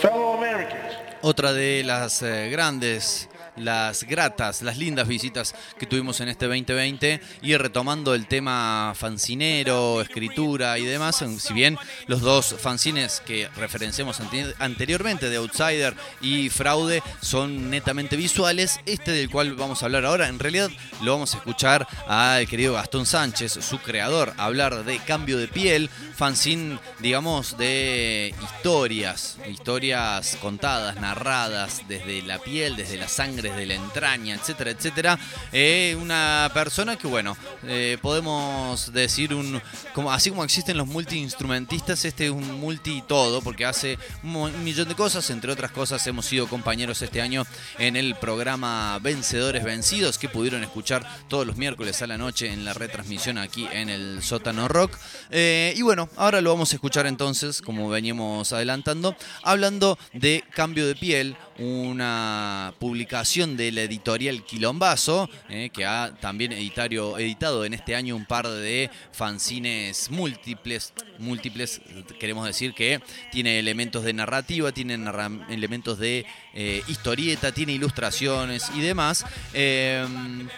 [0.00, 6.28] Fellow Americans, Otra de las eh, grandes, las gratas, las lindas visitas que tuvimos en
[6.28, 13.20] este 2020 y retomando el tema fancinero, escritura y demás, si bien los dos fanzines
[13.24, 19.82] que referenciamos ante- anteriormente de Outsider y Fraude son netamente visuales, este del cual vamos
[19.82, 20.70] a hablar ahora, en realidad
[21.02, 25.88] lo vamos a escuchar al querido Gastón Sánchez, su creador, hablar de Cambio de Piel,
[26.16, 33.74] fanzine, digamos, de historias, historias contadas, narradas desde la piel, desde la sangre, desde la
[33.74, 35.18] entraña, etcétera, etcétera.
[35.52, 39.60] Eh, una persona que, bueno, eh, podemos decir un,
[39.92, 44.88] como, así como existen los multiinstrumentistas, este es un multi todo, porque hace un, millón
[44.88, 47.44] de cosas, entre otras cosas hemos sido compañeros este año
[47.78, 52.64] en el programa Vencedores Vencidos, que pudieron escuchar todos los miércoles a la noche en
[52.64, 54.96] la retransmisión aquí en el Sótano Rock.
[55.30, 60.86] Eh, y bueno, ahora lo vamos a escuchar entonces, como veníamos adelantando, hablando de Cambio
[60.86, 67.74] de Piel, una publicación de la editorial Quilombazo, eh, que ha también editario, editado en
[67.74, 71.80] este año un par de fanzines múltiples, múltiples,
[72.18, 73.00] queremos decir que
[73.30, 74.94] tiene elementos de narrativa, tiene
[75.48, 80.06] elementos de eh, historieta, tiene ilustraciones y demás, eh,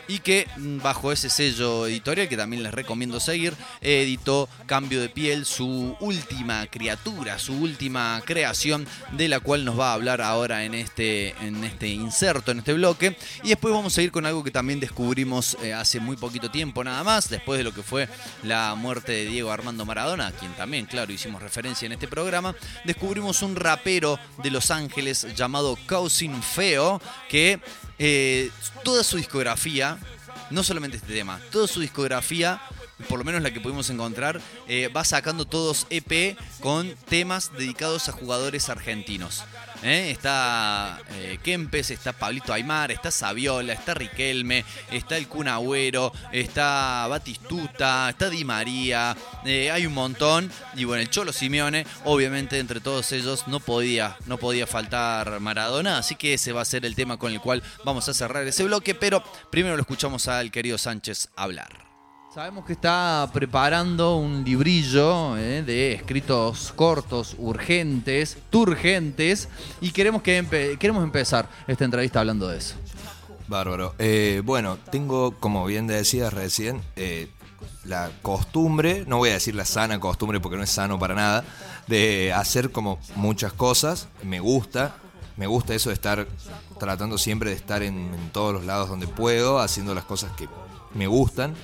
[0.08, 5.08] y que mm, bajo ese sello editorial, que también les recomiendo seguir, editó Cambio de
[5.08, 10.64] Piel, su última criatura, su última creación, de la cual nos va a hablar ahora
[10.64, 14.42] en este, en este inserto, en este bloque, y después vamos a ir con algo
[14.42, 18.08] que también descubrimos eh, hace muy poquito tiempo nada más, después de lo que fue
[18.42, 22.54] la muerte de Diego Armando Maradona, a quien también, claro, hicimos referencia en este programa,
[22.84, 27.60] descubrimos un rapero de Los Ángeles llamado Cousin Feo, que
[27.98, 28.50] eh,
[28.84, 29.98] toda su discografía,
[30.50, 32.60] no solamente este tema, toda su discografía,
[33.08, 38.08] por lo menos la que pudimos encontrar, eh, va sacando todos EP con temas dedicados
[38.08, 39.44] a jugadores argentinos.
[39.86, 40.10] ¿Eh?
[40.10, 47.06] Está eh, Kempes, está Pablito Aymar, está Saviola, está Riquelme, está el Kun Agüero, está
[47.08, 50.50] Batistuta, está Di María, eh, hay un montón.
[50.74, 55.98] Y bueno, el Cholo Simeone, obviamente entre todos ellos no podía, no podía faltar Maradona,
[55.98, 58.64] así que ese va a ser el tema con el cual vamos a cerrar ese
[58.64, 61.85] bloque, pero primero lo escuchamos al querido Sánchez hablar.
[62.36, 69.48] Sabemos que está preparando un librillo eh, de escritos cortos, urgentes, turgentes,
[69.80, 72.74] y queremos, que empe- queremos empezar esta entrevista hablando de eso.
[73.48, 73.94] Bárbaro.
[73.98, 77.30] Eh, bueno, tengo, como bien decías recién, eh,
[77.84, 81.42] la costumbre, no voy a decir la sana costumbre porque no es sano para nada,
[81.86, 84.08] de hacer como muchas cosas.
[84.22, 84.96] Me gusta,
[85.38, 86.28] me gusta eso de estar
[86.78, 90.50] tratando siempre de estar en, en todos los lados donde puedo, haciendo las cosas que
[90.92, 91.54] me gustan.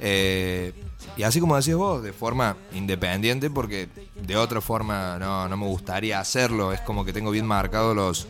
[0.00, 0.72] Eh,
[1.16, 5.66] y así como decías vos, de forma independiente, porque de otra forma no, no me
[5.66, 6.72] gustaría hacerlo.
[6.72, 8.26] Es como que tengo bien marcados los,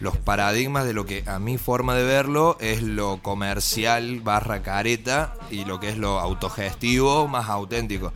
[0.00, 5.34] los paradigmas de lo que a mi forma de verlo es lo comercial barra careta
[5.50, 8.12] y lo que es lo autogestivo más auténtico.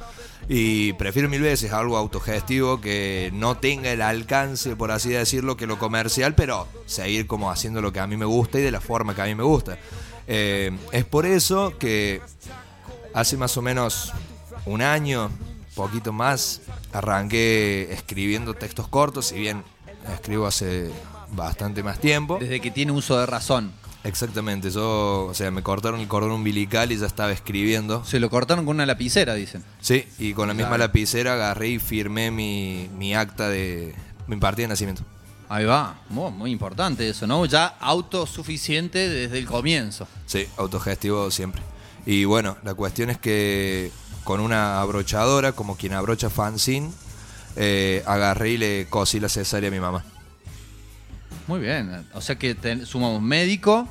[0.49, 5.67] Y prefiero mil veces algo autogestivo que no tenga el alcance, por así decirlo, que
[5.67, 8.81] lo comercial, pero seguir como haciendo lo que a mí me gusta y de la
[8.81, 9.79] forma que a mí me gusta.
[10.27, 12.21] Eh, es por eso que
[13.15, 14.13] hace más o menos
[14.65, 15.31] un año,
[15.75, 16.63] poquito más,
[16.93, 19.63] arranqué escribiendo textos cortos, si bien
[20.13, 20.91] escribo hace
[21.33, 22.39] bastante más tiempo.
[22.41, 23.73] Desde que tiene uso de razón.
[24.05, 28.05] Exactamente, yo, o sea, me cortaron el cordón umbilical y ya estaba escribiendo.
[28.05, 29.65] Se lo cortaron con una lapicera, dicen.
[29.81, 30.85] Sí, y con la misma Claro.
[30.85, 33.95] lapicera agarré y firmé mi, mi acta de
[34.29, 35.03] mi partida de nacimiento.
[35.49, 37.45] Ahí va, muy, muy importante eso, ¿no?
[37.47, 40.09] Ya autosuficiente desde el comienzo.
[40.27, 41.63] Sí, autogestivo siempre.
[42.05, 43.91] Y bueno, la cuestión es que
[44.25, 46.91] con una abrochadora, como quien abrocha fanzine,
[47.55, 50.05] eh, agarré y le cosí la cesárea a mi mamá.
[51.47, 53.89] Muy bien, o sea que ten- sumamos médico,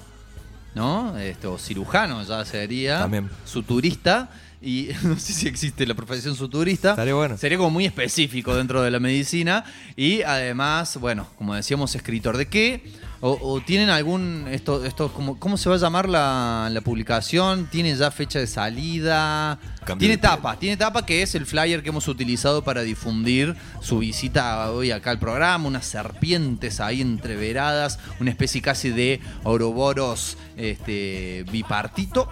[0.76, 1.18] ¿no?
[1.18, 3.00] Este, o cirujano ya sería.
[3.00, 3.30] También.
[3.46, 4.30] Suturista.
[4.66, 6.90] Y no sé si existe la profesión suturista.
[6.90, 7.38] Estaría bueno.
[7.38, 9.64] Sería como muy específico dentro de la medicina.
[9.96, 12.84] Y además, bueno, como decíamos, escritor de qué.
[13.22, 14.48] O, o tienen algún.
[14.50, 17.68] Esto, esto como, ¿Cómo se va a llamar la, la publicación?
[17.68, 19.60] ¿Tiene ya fecha de salida?
[19.86, 23.56] Cambio tiene de tapa, tiene tapa que es el flyer que hemos utilizado para difundir
[23.82, 25.68] su visita hoy acá al programa.
[25.68, 32.28] Unas serpientes ahí entreveradas, una especie casi de Ouroboros este, bipartito.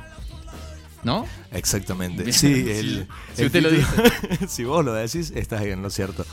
[1.04, 1.26] ¿No?
[1.52, 2.24] Exactamente.
[2.24, 2.34] Bien.
[2.34, 6.26] Sí, el, Si el usted lo título- si vos lo decís, estás en lo cierto.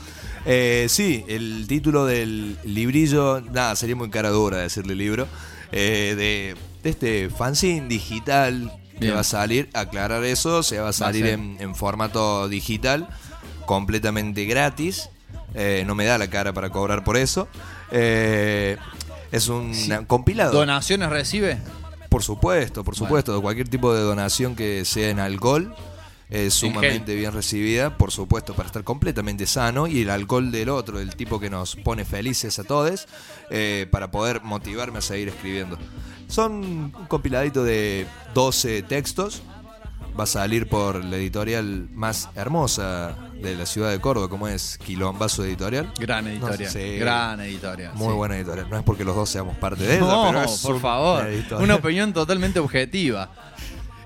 [0.45, 5.27] Eh, sí, el título del librillo, nada, sería muy cara dura decirle libro,
[5.71, 9.15] eh, de, de este fanzine digital que Bien.
[9.15, 13.07] va a salir, aclarar eso, se va a salir en, en formato digital,
[13.65, 15.09] completamente gratis,
[15.53, 17.47] eh, no me da la cara para cobrar por eso.
[17.91, 18.77] Eh,
[19.31, 19.73] es un
[20.07, 20.51] compilado.
[20.53, 21.57] ¿Donaciones recibe?
[22.11, 23.41] Por supuesto, por supuesto.
[23.41, 25.73] Cualquier tipo de donación que sea en alcohol
[26.29, 29.87] es sumamente bien recibida, por supuesto, para estar completamente sano.
[29.87, 33.07] Y el alcohol del otro, del tipo que nos pone felices a todos,
[33.49, 35.77] eh, para poder motivarme a seguir escribiendo.
[36.27, 39.41] Son un compiladito de 12 textos.
[40.19, 44.77] Va a salir por la editorial más hermosa de la ciudad de Córdoba, como es
[44.77, 45.91] Quilombazo Editorial.
[45.99, 46.69] Gran editorial.
[46.71, 46.97] Sí.
[46.97, 47.93] Gran editorial.
[47.95, 48.13] Muy sí.
[48.13, 48.69] buena editorial.
[48.69, 51.25] No es porque los dos seamos parte de ella, No, pero es por un- favor.
[51.59, 53.31] Una opinión totalmente objetiva.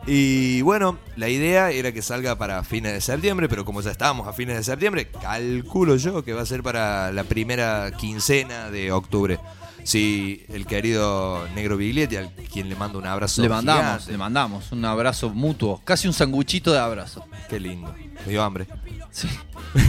[0.08, 4.28] Y bueno, la idea era que salga para fines de septiembre, pero como ya estábamos
[4.28, 8.92] a fines de septiembre, calculo yo que va a ser para la primera quincena de
[8.92, 9.40] octubre.
[9.84, 13.42] Si el querido Negro Biglietti, al quien le mando un abrazo.
[13.42, 14.12] Le mandamos, gigante.
[14.12, 17.26] le mandamos un abrazo mutuo, casi un sanguchito de abrazo.
[17.50, 17.94] Qué lindo.
[18.26, 18.68] Me dio hambre.
[19.16, 19.30] Sí.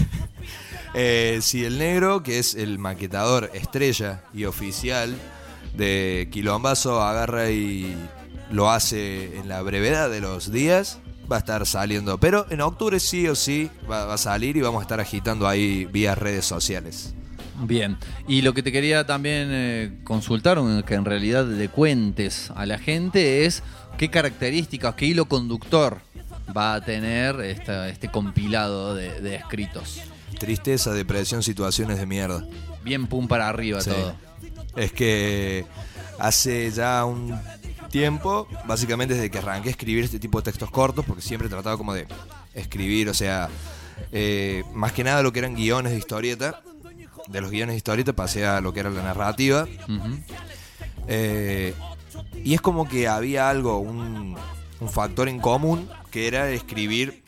[0.98, 5.14] Eh, si el negro, que es el maquetador estrella y oficial
[5.76, 7.94] de Quilombazo agarra y
[8.50, 10.98] lo hace en la brevedad de los días,
[11.30, 12.18] va a estar saliendo.
[12.18, 15.46] Pero en octubre sí o sí va, va a salir y vamos a estar agitando
[15.46, 17.12] ahí vía redes sociales.
[17.62, 22.64] Bien, y lo que te quería también eh, consultar, que en realidad le cuentes a
[22.64, 23.62] la gente, es
[23.98, 26.05] qué características, qué hilo conductor
[26.54, 30.00] va a tener esta- este compilado de, de escritos.
[30.38, 32.44] Tristeza, depresión, situaciones de mierda.
[32.84, 33.90] Bien pum para arriba Sí.
[33.90, 34.14] todo.
[34.76, 35.64] Es que
[36.18, 37.38] hace ya un
[37.90, 41.50] tiempo, básicamente desde que arranqué a escribir este tipo de textos cortos, porque siempre he
[41.50, 42.06] tratado como de
[42.54, 43.48] escribir, o sea,
[44.12, 46.62] eh, más que nada lo que eran guiones de historieta.
[47.28, 49.66] De los guiones de historieta pasé a lo que era la narrativa.
[51.08, 51.74] Eh,
[52.44, 54.36] y es como que había algo, un,
[54.80, 57.24] un factor en común, que era escribir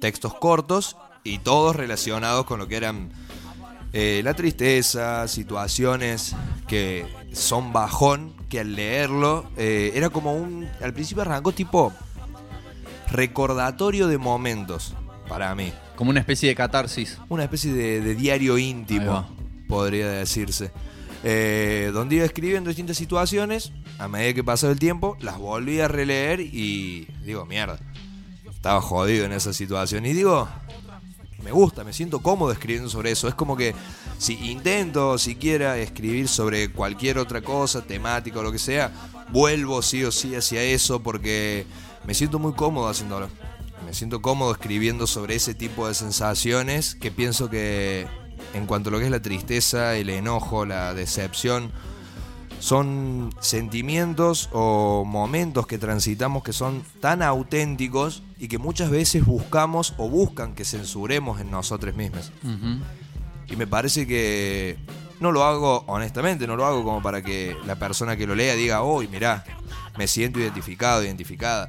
[0.00, 3.12] textos cortos y todos relacionados con lo que eran
[3.92, 6.34] eh, la tristeza, situaciones
[6.66, 7.04] que
[7.34, 10.66] son bajón, que al leerlo eh, era como un...
[10.80, 11.92] Al principio arrancó tipo
[13.10, 14.94] recordatorio de momentos
[15.28, 15.70] para mí.
[15.94, 17.18] Como una especie de catarsis.
[17.28, 19.28] Una especie de, de diario íntimo,
[19.68, 20.72] podría decirse.
[21.24, 25.88] Eh, donde iba escribiendo distintas situaciones, a medida que pasaba el tiempo, las volví a
[25.88, 27.78] releer y digo, mierda,
[28.60, 30.04] estaba jodido en esa situación.
[30.04, 30.46] Y digo,
[31.42, 33.26] me gusta, me siento cómodo escribiendo sobre eso.
[33.26, 33.74] Es como que
[34.18, 38.92] si intento siquiera escribir sobre cualquier otra cosa, temática o lo que sea,
[39.30, 41.64] vuelvo sí o sí hacia eso porque
[42.04, 43.30] me siento muy cómodo haciéndolo.
[43.86, 48.06] Me siento cómodo escribiendo sobre ese tipo de sensaciones que pienso que
[48.52, 51.72] en cuanto a lo que es la tristeza, el enojo, la decepción,
[52.58, 59.92] son sentimientos o momentos que transitamos que son tan auténticos y que muchas veces buscamos
[59.98, 62.32] o buscan que censuremos en nosotros mismos.
[63.46, 64.78] Y me parece que
[65.20, 68.54] no lo hago, honestamente, no lo hago como para que la persona que lo lea
[68.54, 69.44] diga, uy, mirá,
[69.98, 71.68] me siento identificado, identificada.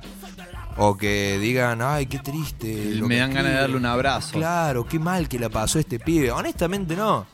[0.77, 2.95] O que digan, ay, qué triste.
[2.95, 3.61] lo Me dan ganas de escribe".
[3.61, 4.31] darle un abrazo.
[4.31, 6.31] Claro, qué mal que la pasó este pibe.
[6.31, 7.26] Honestamente no.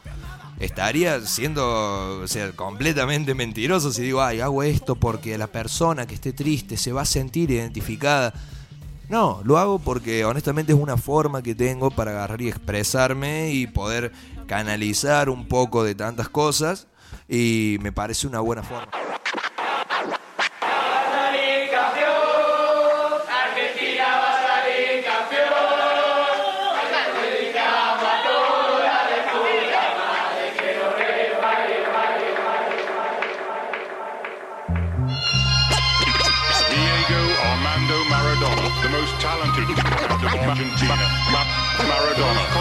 [0.60, 6.16] Estaría siendo o sea, completamente mentiroso si digo, ay, hago esto porque la persona que
[6.16, 8.34] esté triste se va a sentir identificada.
[9.10, 13.66] No, lo hago porque honestamente es una forma que tengo para agarrar y expresarme y
[13.66, 14.12] poder
[14.48, 16.88] canalizar un poco de tantas cosas
[17.30, 18.90] y me parece una buena forma.
[40.82, 41.08] Of Argentina.
[41.32, 41.46] Ma-
[41.90, 42.57] Maradona,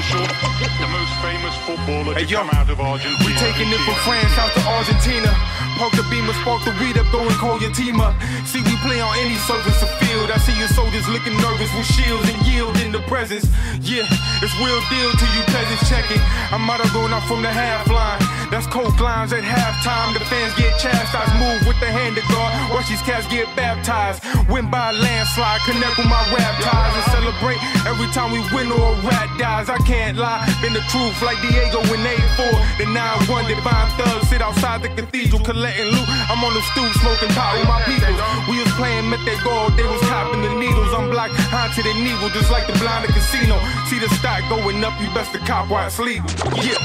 [0.00, 2.14] controversial, the most famous footballer
[2.56, 3.26] out of Argentina.
[3.26, 5.30] We taking it from France out to Argentina.
[5.76, 8.14] Park the beamer, spark the weed up, and call your team up.
[8.44, 10.30] See, we play on any surface of field.
[10.30, 13.48] I see your soldiers looking nervous with shields and yield in the presence.
[13.80, 14.04] Yeah,
[14.44, 15.88] it's real deal to you peasants.
[15.88, 16.20] Check it.
[16.52, 18.20] I'm Maradona from the half line.
[18.50, 20.12] That's coke lines at halftime.
[20.12, 21.32] The fans get chastised.
[21.40, 22.52] Move with the hand to guard.
[22.72, 24.20] Watch these cats get baptized.
[24.50, 25.60] Win by a landslide.
[25.64, 29.70] Connect with my rap ties and celebrate every time we win or a rat dies.
[29.70, 30.46] I can't lie.
[30.62, 32.46] Been the truth like Diego in 84.
[32.78, 36.06] The 9-1 divine thugs sit outside the cathedral collecting loot.
[36.30, 38.14] I'm on the stoop smoking pot with my people.
[38.46, 39.74] We was playing met that gold.
[39.74, 40.94] They was copping the needles.
[40.94, 43.58] I'm black haunted and evil just like the blind at casino.
[43.90, 44.94] See the stock going up.
[45.02, 46.30] You best to cop while it's legal.
[46.62, 46.78] Yeah.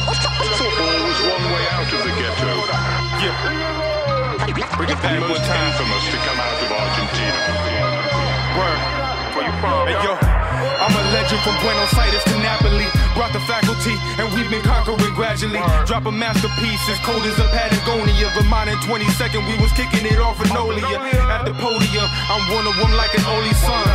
[0.57, 2.53] Football was one way out of the ghetto.
[3.21, 3.37] Yeah.
[4.81, 5.61] Bring it back the one most time.
[5.69, 7.39] infamous to come out of Argentina.
[8.57, 8.95] Word.
[9.35, 12.23] Hey, yo, I'm a legend from Buenos Aires
[12.65, 15.61] Brought the faculty, and we've been conquering gradually.
[15.85, 18.27] Drop a masterpiece as cold as a Patagonia.
[18.33, 20.97] Vermont in 22nd, we was kicking it off in Nolia.
[21.29, 23.85] At the podium, I'm one of them like an only son.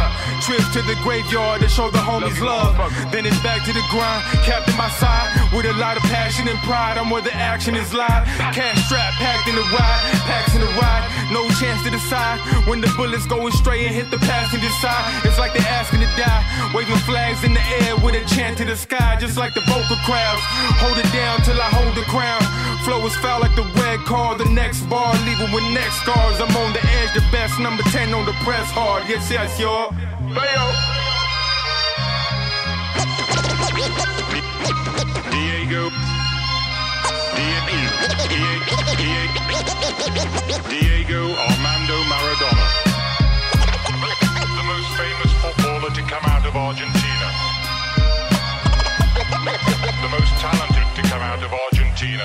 [0.41, 2.79] Trips to the graveyard to show the homies love.
[3.11, 5.29] Then it's back to the grind, capped in my side.
[5.53, 8.25] With a lot of passion and pride, I'm where the action is live.
[8.55, 11.05] Cash strap packed in the ride, packs in the ride.
[11.31, 15.07] No chance to decide when the bullets going straight and hit the passenger side.
[15.25, 16.43] It's like they're asking to die.
[16.75, 19.97] Waving flags in the air with a chant to the sky, just like the vocal
[20.03, 20.43] crowds.
[20.83, 22.43] Hold it down till I hold the crown.
[22.83, 24.37] Flow is foul like the red car.
[24.37, 26.41] The next bar, leaving with neck scars.
[26.41, 29.05] I'm on the edge, the best number 10 on the press hard.
[29.09, 29.95] Yes, yes, y'all.
[35.31, 35.91] Diego.
[37.37, 37.90] Diego
[40.71, 42.67] Diego Armando Maradona.
[44.57, 47.29] The most famous footballer to come out of Argentina.
[50.01, 52.25] The most talented to come out of Argentina.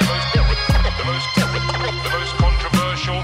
[0.00, 3.20] The most, the most, the most controversial.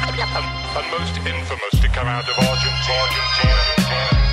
[0.00, 0.46] And, and,
[0.78, 2.70] and most infamous to come out of Argentina.
[2.90, 4.29] Argentina.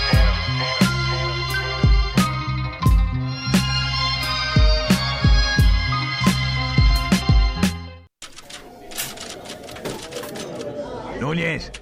[11.28, 11.74] Núñez.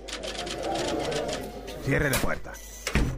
[1.84, 2.54] Cierre la puerta.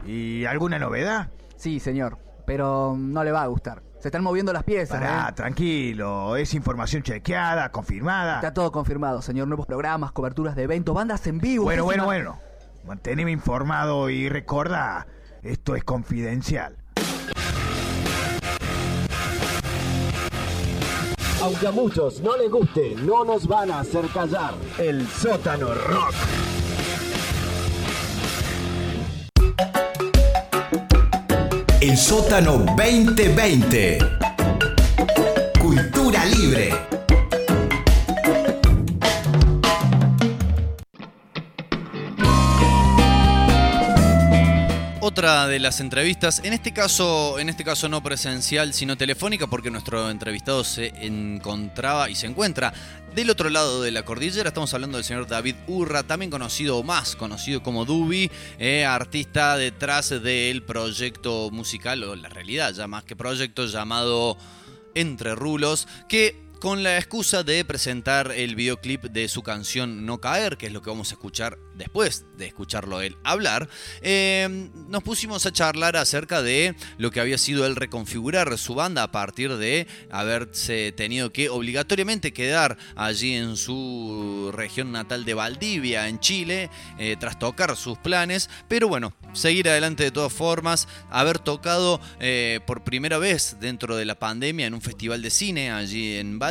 [0.06, 1.30] ¿Y alguna novedad?
[1.56, 3.82] Sí, señor, pero no le va a gustar.
[3.98, 5.02] Se están moviendo las piezas.
[5.02, 8.34] Ah, tranquilo, es información chequeada, confirmada.
[8.34, 9.48] Está todo confirmado, señor.
[9.48, 11.64] Nuevos programas, coberturas de eventos, bandas en vivo.
[11.64, 12.38] Bueno, bueno, bueno.
[12.86, 15.06] Manténeme informado y recuerda,
[15.42, 16.76] esto es confidencial.
[21.48, 24.52] Aunque a muchos no les guste, no nos van a hacer callar.
[24.76, 26.14] El sótano rock.
[31.80, 33.98] El sótano 2020.
[35.58, 37.07] Cultura libre.
[45.08, 49.70] Otra de las entrevistas, en este caso, en este caso no presencial, sino telefónica, porque
[49.70, 52.74] nuestro entrevistado se encontraba y se encuentra
[53.14, 54.48] del otro lado de la cordillera.
[54.48, 59.56] Estamos hablando del señor David Urra, también conocido o más conocido como Dubi, eh, artista
[59.56, 64.36] detrás del proyecto musical, o la realidad ya más que proyecto, llamado
[64.94, 70.56] Entre Rulos, que con la excusa de presentar el videoclip de su canción No Caer,
[70.56, 73.68] que es lo que vamos a escuchar después de escucharlo él hablar,
[74.02, 79.04] eh, nos pusimos a charlar acerca de lo que había sido el reconfigurar su banda
[79.04, 86.08] a partir de haberse tenido que obligatoriamente quedar allí en su región natal de Valdivia,
[86.08, 91.38] en Chile, eh, tras tocar sus planes, pero bueno, seguir adelante de todas formas, haber
[91.38, 96.16] tocado eh, por primera vez dentro de la pandemia en un festival de cine allí
[96.16, 96.47] en Valdivia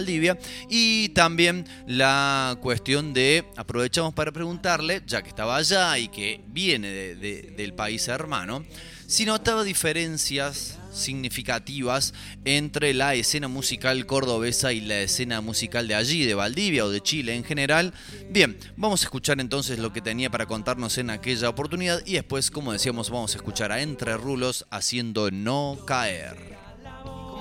[0.70, 6.90] y también la cuestión de, aprovechamos para preguntarle, ya que estaba allá y que viene
[6.90, 8.64] de- de- del país hermano,
[9.08, 12.14] si notaba diferencias significativas
[12.46, 17.02] entre la escena musical cordobesa y la escena musical de allí, de Valdivia o de
[17.02, 17.94] Chile en general.
[18.30, 22.50] Bien, vamos a escuchar entonces lo que tenía para contarnos en aquella oportunidad y después,
[22.52, 26.67] como decíamos, vamos a escuchar a Entre Rulos haciendo No Caer.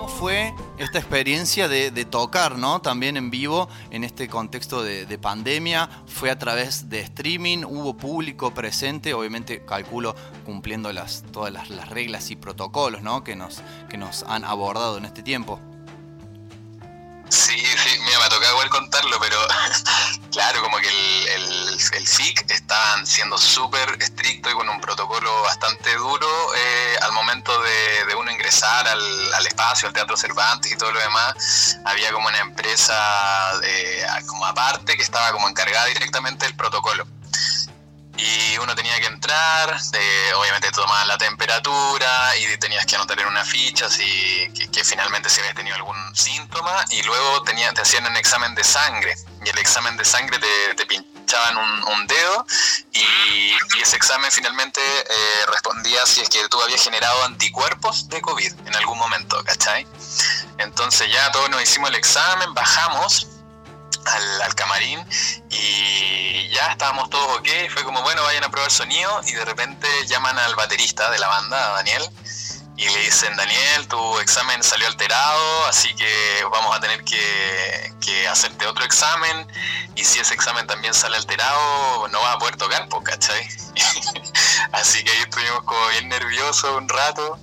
[0.06, 2.80] ¿Cómo fue esta experiencia de, de tocar, ¿no?
[2.80, 5.90] También en vivo, en este contexto de, de pandemia.
[6.06, 10.14] Fue a través de streaming, hubo público presente, obviamente calculo
[10.44, 13.24] cumpliendo las, todas las, las reglas y protocolos, ¿no?
[13.24, 15.58] Que nos, que nos han abordado en este tiempo.
[17.28, 19.36] Sí, sí, mira, me ha tocado igual contarlo, pero
[20.32, 22.06] claro, como que el, el, el
[23.04, 28.86] siendo súper estricto y con un protocolo bastante duro eh, al momento de, uno ingresar
[28.86, 31.78] al, espacio, al Teatro Cervantes y todo lo demás.
[31.84, 32.94] Había como una empresa
[33.60, 37.06] de- como aparte que estaba como encargada directamente del protocolo
[38.16, 43.26] y uno tenía que entrar, eh, obviamente tomaban la temperatura y tenías que anotar en
[43.26, 48.06] una ficha si que, finalmente si habías tenido algún síntoma y luego tenía, te hacían
[48.06, 49.14] un examen de sangre
[49.44, 50.38] y el examen de sangre
[50.76, 52.46] te, pinchaban un, dedo
[52.92, 58.20] y, y ese examen finalmente eh, respondía si es que tú habías generado anticuerpos de
[58.20, 59.86] COVID en algún momento, ¿cachai?
[60.58, 63.26] Entonces ya todos nos hicimos el examen, bajamos
[64.06, 65.04] al, camarín
[65.50, 69.88] y ya estábamos todos ok, fue como bueno vayan a probar sonido y de repente
[70.06, 72.08] llaman al baterista de la banda, Daniel,
[72.76, 78.28] y le dicen Daniel, tu examen salió alterado, así que vamos a tener que, que
[78.28, 79.46] hacerte otro examen
[79.94, 83.48] y si ese examen también sale alterado no vas a poder tocar, pues, ¿cachai?
[84.72, 87.38] así que ahí estuvimos como bien nerviosos un rato.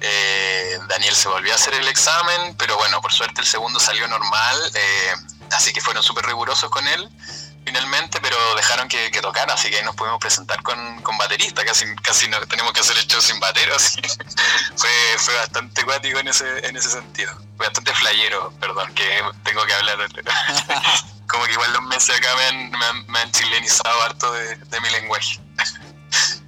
[0.00, 4.06] Eh, Daniel se volvió a hacer el examen, pero bueno, por suerte el segundo salió
[4.06, 4.70] normal.
[4.74, 5.14] eh,
[5.52, 7.10] así que fueron súper rigurosos con él
[7.64, 11.64] finalmente, pero dejaron que, que tocara, así que ahí nos pudimos presentar con, con baterista,
[11.64, 15.82] casi, casi no tenemos que hacer el show sin batero, así que fue, fue bastante
[15.84, 17.32] cuático en ese, en ese sentido.
[17.56, 19.98] Fue bastante flayero, perdón, que tengo que hablar.
[21.26, 24.56] Como que igual los meses acá me han, me han, me han chilenizado harto de,
[24.56, 25.40] de mi lenguaje.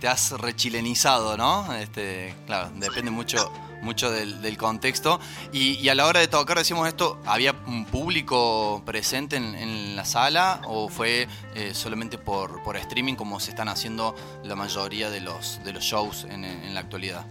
[0.00, 1.74] Te has rechilenizado, ¿no?
[1.74, 3.50] Este, claro, depende mucho,
[3.86, 5.18] mucho del, del contexto.
[5.52, 9.96] Y, y a la hora de tocar, decimos esto, ¿había un público presente en, en
[9.96, 14.14] la sala o fue eh, solamente por, por streaming como se están haciendo
[14.44, 17.24] la mayoría de los, de los shows en, en la actualidad?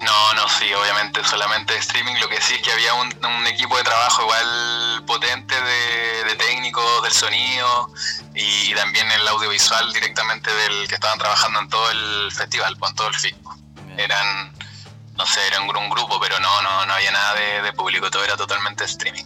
[0.00, 2.14] No, no, sí, obviamente solamente streaming.
[2.20, 6.34] Lo que sí es que había un, un equipo de trabajo igual potente de, de
[6.36, 7.92] técnicos del sonido
[8.34, 12.94] y, y también el audiovisual directamente del que estaban trabajando en todo el festival, en
[12.94, 13.36] todo el FIC.
[13.96, 14.52] Eran,
[15.18, 18.08] no sé, era un, gru- un grupo, pero no, no, no había nada de, público,
[18.10, 19.24] todo era totalmente streaming.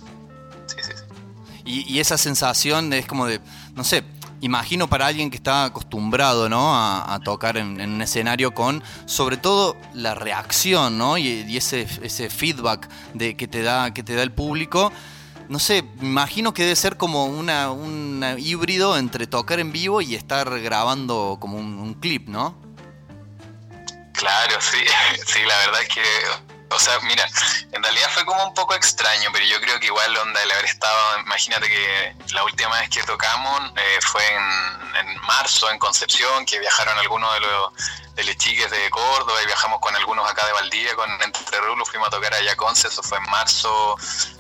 [1.65, 3.41] Y, y esa sensación es como de,
[3.75, 4.03] no sé,
[4.41, 6.75] imagino para alguien que está acostumbrado, ¿no?
[6.75, 11.19] A, tocar en, un escenario con, sobre todo, la reacción, ¿no?
[11.19, 14.93] Y, ese, ese feedback de, que, te da, que te da el público.
[15.49, 20.15] no sé, imagino que debe ser como una, un híbrido entre tocar en vivo y
[20.15, 22.62] estar grabando como un clip, ¿no?
[24.23, 24.79] Claro, sí,
[25.27, 26.05] sí, la verdad es que,
[26.71, 27.29] o sea, mira,
[27.73, 30.67] en realidad fue como un poco extraño, pero yo creo que igual onda el haber
[30.67, 36.47] estado, imagínate que la última vez que tocamos eh, fue en, en marzo en Concepción,
[36.47, 37.73] que viajaron algunos de los
[38.15, 41.89] de los chiques de Córdoba y viajamos con algunos acá de Valdivia, con Entre Rulos,
[41.89, 43.97] fuimos a tocar allá Conce, eso fue en marzo,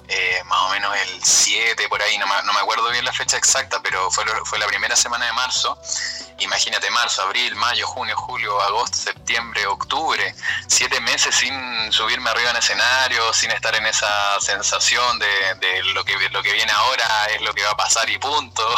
[0.08, 3.80] eh, más o menos el 7, por ahí, no me, acuerdo bien la fecha exacta,
[3.82, 5.78] pero fue, fue la primera semana de marzo.
[6.38, 10.34] Imagínate, marzo, abril, mayo, junio, julio, agosto, septiembre, octubre,
[10.66, 16.14] siete meses sin subirme arriba en escenario, sin estar en esa sensación de, lo, que,
[16.30, 18.66] lo que viene ahora es lo que va a pasar y punto.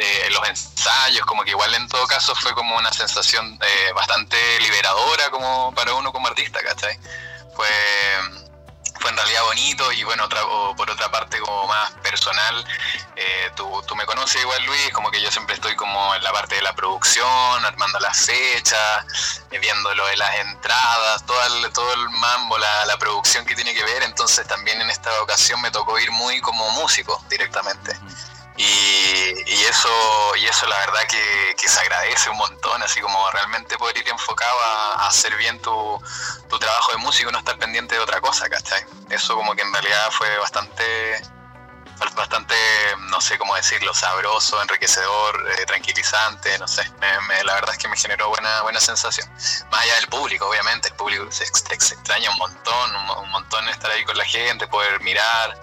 [0.00, 4.07] Eh, los ensayos, como que igual en todo caso fue como una sensación eh, bastante
[4.60, 6.98] liberadora como para uno como artista, ¿cachai?
[7.54, 7.66] Fue,
[9.00, 10.28] fue en realidad bonito y bueno,
[10.76, 12.64] por otra parte como más personal,
[13.16, 16.32] eh, tú, tú me conoces igual Luis, como que yo siempre estoy como en la
[16.32, 21.72] parte de la producción, armando las fechas, eh, viendo lo de las entradas, todo el,
[21.72, 25.60] todo el mambo, la, la producción que tiene que ver, entonces también en esta ocasión
[25.60, 27.96] me tocó ir muy como músico directamente.
[28.60, 29.88] Y, y eso
[30.36, 34.08] y eso la verdad que, que se agradece un montón, así como realmente poder ir
[34.08, 36.02] enfocado a, hacer bien tu,
[36.48, 38.84] tu trabajo de músico no estar pendiente de otra cosa, ¿cachai?
[39.10, 41.22] Eso como que en realidad fue bastante,
[42.16, 42.54] bastante,
[43.10, 46.82] no sé cómo decirlo, sabroso, enriquecedor, eh, tranquilizante, no sé,
[47.28, 49.28] me- la verdad es que me generó buena, buena sensación.
[49.70, 53.20] Más allá del público, obviamente, el público se, ex- se extraña un montón, un, mo-
[53.20, 55.58] un montón estar ahí con la gente, poder mirar,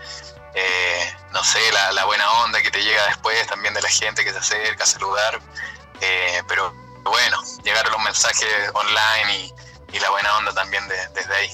[0.56, 1.60] eh, no sé,
[1.94, 4.88] la, buena onda que te llega después también de la gente que se acerca a
[4.88, 5.41] saludar.
[5.99, 6.73] Eh, pero
[7.03, 9.53] bueno, llegaron los mensajes online
[9.94, 11.49] y, la buena onda también de- desde ahí.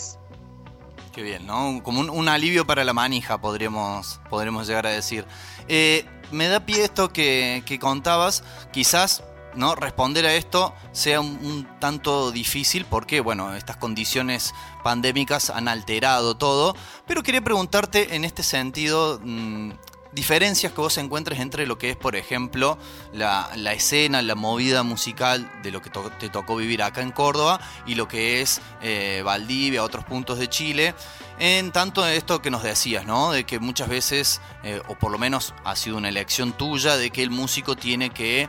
[1.14, 1.82] Qué bien, ¿no?
[1.84, 5.26] Como un, alivio para la manija, podríamos, podríamos llegar a decir.
[5.68, 9.24] Eh, me da pie esto que, que contabas, quizás
[9.54, 9.76] ¿no?
[9.76, 16.36] responder a esto sea un, un tanto difícil porque, bueno, estas condiciones pandémicas han alterado
[16.36, 16.76] todo,
[17.08, 19.72] pero quería preguntarte en este sentido, mm,
[20.12, 22.78] diferencias que vos encuentres entre lo que es, por ejemplo,
[23.14, 25.90] la, escena, la movida musical de lo que
[26.20, 30.50] te tocó vivir acá en Córdoba y lo que es eh, Valdivia, otros puntos de
[30.50, 30.96] Chile.
[31.40, 33.32] En tanto esto que nos decías, ¿no?
[33.32, 37.10] De que muchas veces, eh, o por lo menos ha sido una elección tuya, de
[37.10, 38.48] que el músico tiene que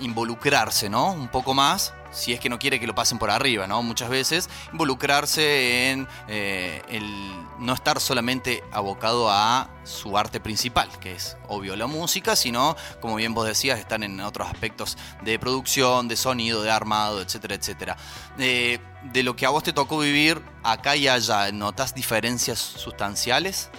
[0.00, 1.12] involucrarse, ¿no?
[1.12, 3.82] Un poco más, si es que no quiere que lo pasen por arriba, ¿no?
[3.82, 7.04] Muchas veces involucrarse en eh, el
[7.58, 13.16] no estar solamente abocado a su arte principal, que es obvio la música, sino, como
[13.16, 17.96] bien vos decías, están en otros aspectos de producción, de sonido, de armado, etcétera, etcétera.
[18.38, 23.70] Eh, de lo que a vos te tocó vivir acá y allá, ¿notas diferencias sustanciales?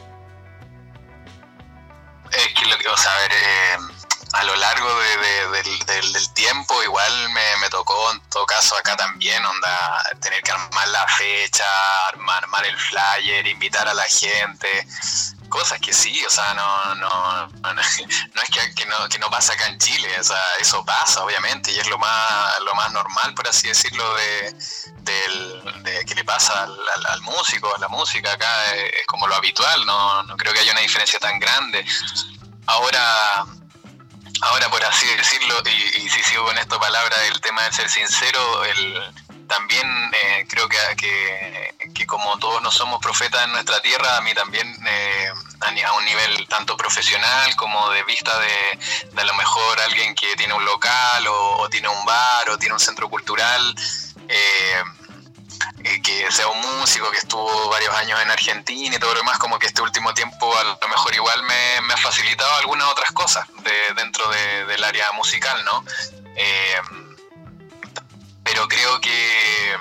[2.31, 4.00] Es que lo que, sea, a ver, eh,
[4.33, 8.75] a lo largo de- de- del, del- tiempo igual me, me tocó en todo caso
[8.77, 11.65] acá también, onda, tener que armar la fecha,
[12.07, 14.87] armar, el flyer, invitar a la gente,
[15.49, 19.53] cosas que sí, o sea, no, no, no, es que, que no, que no pasa
[19.53, 23.33] acá en Chile, o sea, eso pasa obviamente y es lo más, lo más normal,
[23.33, 24.55] por así decirlo, de,
[24.99, 29.07] del, de que le pasa al, al- al músico, a la música acá es, es
[29.07, 31.85] como lo habitual, no, no creo que haya una diferencia tan grande.
[32.67, 33.45] Ahora,
[34.41, 37.89] ahora por así decirlo, y, y si sigo con esta palabra del tema de ser
[37.89, 39.13] sincero, el,
[39.51, 44.68] también eh, creo que, como todos no somos profetas en nuestra tierra, a mí también
[44.88, 45.27] eh,
[45.59, 48.80] a, un nivel tanto profesional como de vista de,
[49.11, 52.57] de a lo mejor alguien que tiene un local o, o tiene un bar o
[52.57, 53.76] tiene un centro cultural,
[54.27, 54.84] eh,
[56.03, 59.59] que sea un músico que estuvo varios años en Argentina y todo lo demás, como
[59.59, 63.93] que este último tiempo a lo mejor igual me, ha facilitado algunas otras cosas de-
[63.95, 65.83] dentro de- del área musical, ¿no?
[66.35, 66.81] Eh,
[68.43, 69.77] pero creo que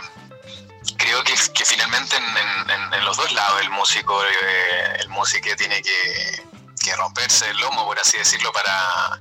[0.96, 1.34] creo que,
[1.64, 6.44] finalmente en, los dos lados el músico eh, el músico tiene que,
[6.82, 9.18] que romperse el lomo por así decirlo para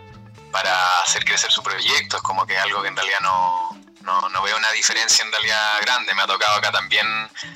[0.52, 3.69] para hacer crecer su proyecto es como que algo que en realidad no,
[4.30, 6.14] no, veo una diferencia en realidad grande.
[6.16, 7.08] Me ha tocado acá también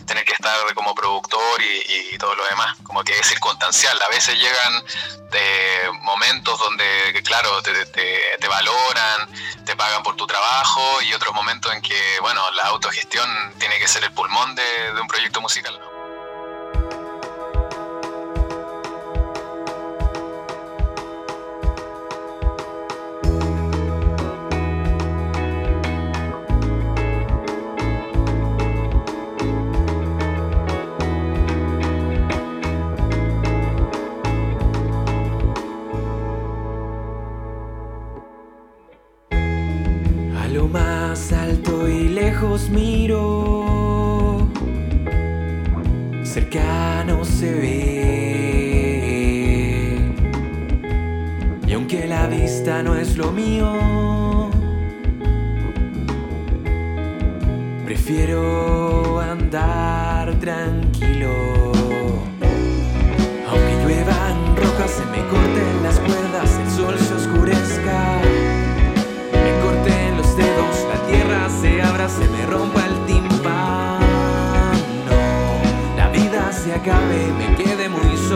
[0.06, 4.00] tener que estar como productor y, todo lo demás como que es circunstancial.
[4.02, 4.84] A veces llegan
[5.34, 9.30] eh, momentos donde claro te, te- valoran
[9.66, 13.28] te pagan por tu trabajo y otros momentos en que bueno la autogestión
[13.58, 15.80] tiene que ser el pulmón de, de un proyecto musical
[42.54, 44.48] lejos miro,
[46.24, 48.84] cercano se ve.
[51.68, 53.83] Y aunque la vista no es lo mío,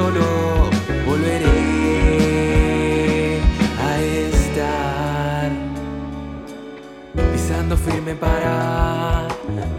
[0.08, 0.70] solo.
[1.06, 1.42] Volveré
[3.80, 5.52] a estar
[7.32, 9.28] pisando firme para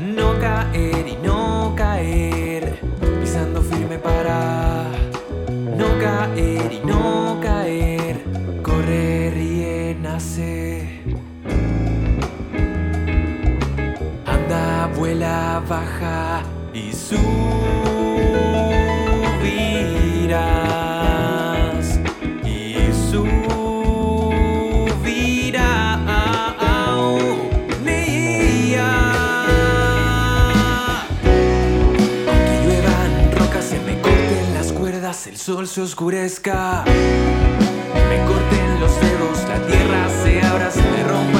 [0.00, 2.80] no caer y no caer.
[3.20, 4.86] Pisando firme para
[5.76, 8.24] no caer y no caer.
[8.62, 11.02] Correr y nacer.
[14.26, 16.42] Anda, vuela, baja
[16.72, 17.97] y subirás.
[35.48, 36.84] Sol se oscurezca.
[36.84, 41.37] Me corten los dedos, la tierra se abra, se me rompa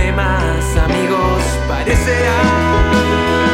[0.00, 3.49] problemas, amigos, parecerán.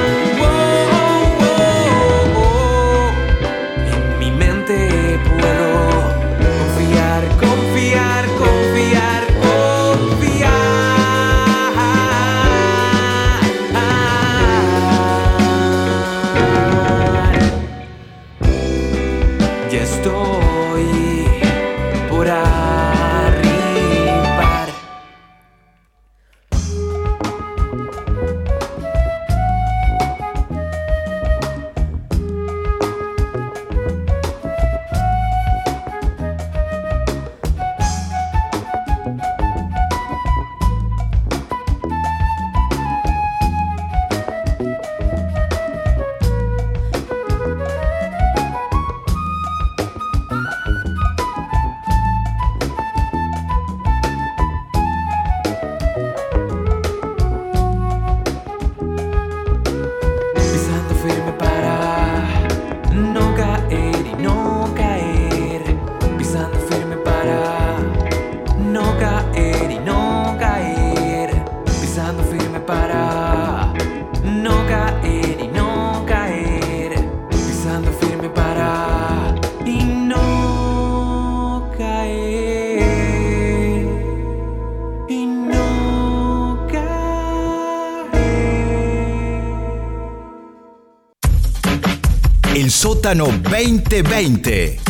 [93.06, 94.80] Sótano 2020.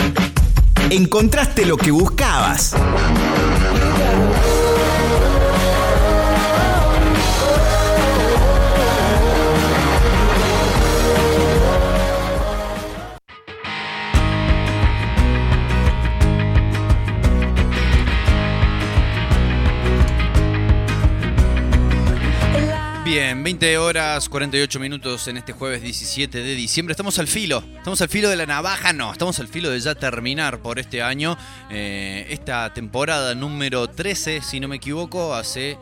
[0.88, 2.74] Encontraste lo que buscabas.
[23.46, 26.90] 20 horas 48 minutos en este jueves 17 de diciembre.
[26.90, 29.94] Estamos al filo, estamos al filo de la navaja, no, estamos al filo de ya
[29.94, 31.38] terminar por este año.
[31.70, 35.78] eh, esta temporada número 13, si no me equivoco, hace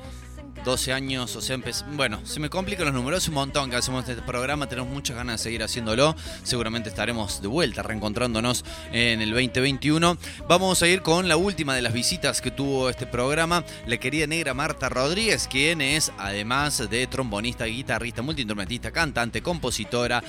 [0.64, 1.58] 12 años, o sea,
[1.92, 5.16] bueno, se me complican los números, es un montón que hacemos este programa, tenemos muchas
[5.16, 10.16] ganas de seguir haciéndolo, seguramente estaremos de vuelta reencontrándonos en el 2021.
[10.48, 14.26] Vamos a ir con la última de las visitas que tuvo este programa, la querida
[14.26, 20.24] negra Marta Rodríguez, quien es además de trombonista, guitarrista, multiinstrumentista, cantante, compositora,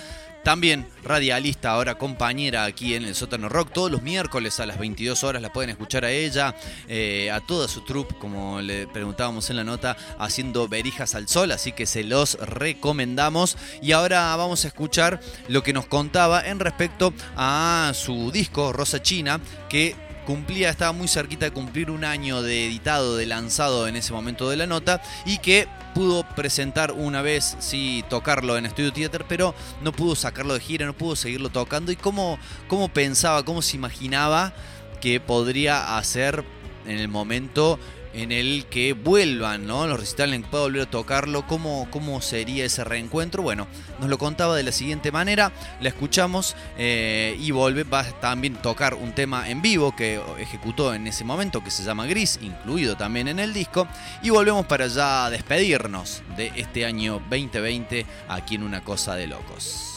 [0.45, 3.71] también radialista, ahora compañera aquí en el Sótano Rock.
[3.73, 6.55] Todos los miércoles a las 22 horas la pueden escuchar a ella,
[6.87, 11.51] eh, a toda su troupe, como le preguntábamos en la nota, haciendo verijas al sol.
[11.51, 13.57] Así que se los recomendamos.
[13.81, 19.01] Y ahora vamos a escuchar lo que nos contaba en respecto a su disco Rosa
[19.01, 23.95] China, que cumplía, estaba muy cerquita de cumplir un año de editado, de lanzado en
[23.95, 28.91] ese momento de la nota y que pudo presentar una vez, sí, tocarlo en Studio
[28.91, 31.91] Theater, pero no pudo sacarlo de gira, no pudo seguirlo tocando.
[31.91, 32.37] Y cómo,
[32.67, 34.53] cómo pensaba, cómo se imaginaba
[34.99, 36.43] que podría hacer
[36.85, 37.79] en el momento
[38.15, 39.85] en el que vuelvan, ¿no?
[39.87, 43.43] Los recitales en que pueda volver a tocarlo, ¿cómo, cómo sería ese reencuentro.
[43.43, 43.67] Bueno,
[43.99, 45.51] nos lo contaba de la siguiente manera,
[45.81, 51.07] la escuchamos eh, y vuelve, va a tocar un tema en vivo que ejecutó en
[51.07, 53.85] ese momento, que se llama Gris, incluido también en el disco,
[54.23, 59.91] y volvemos para ya despedirnos de este año 2020 aquí en Una Cosa de Locos.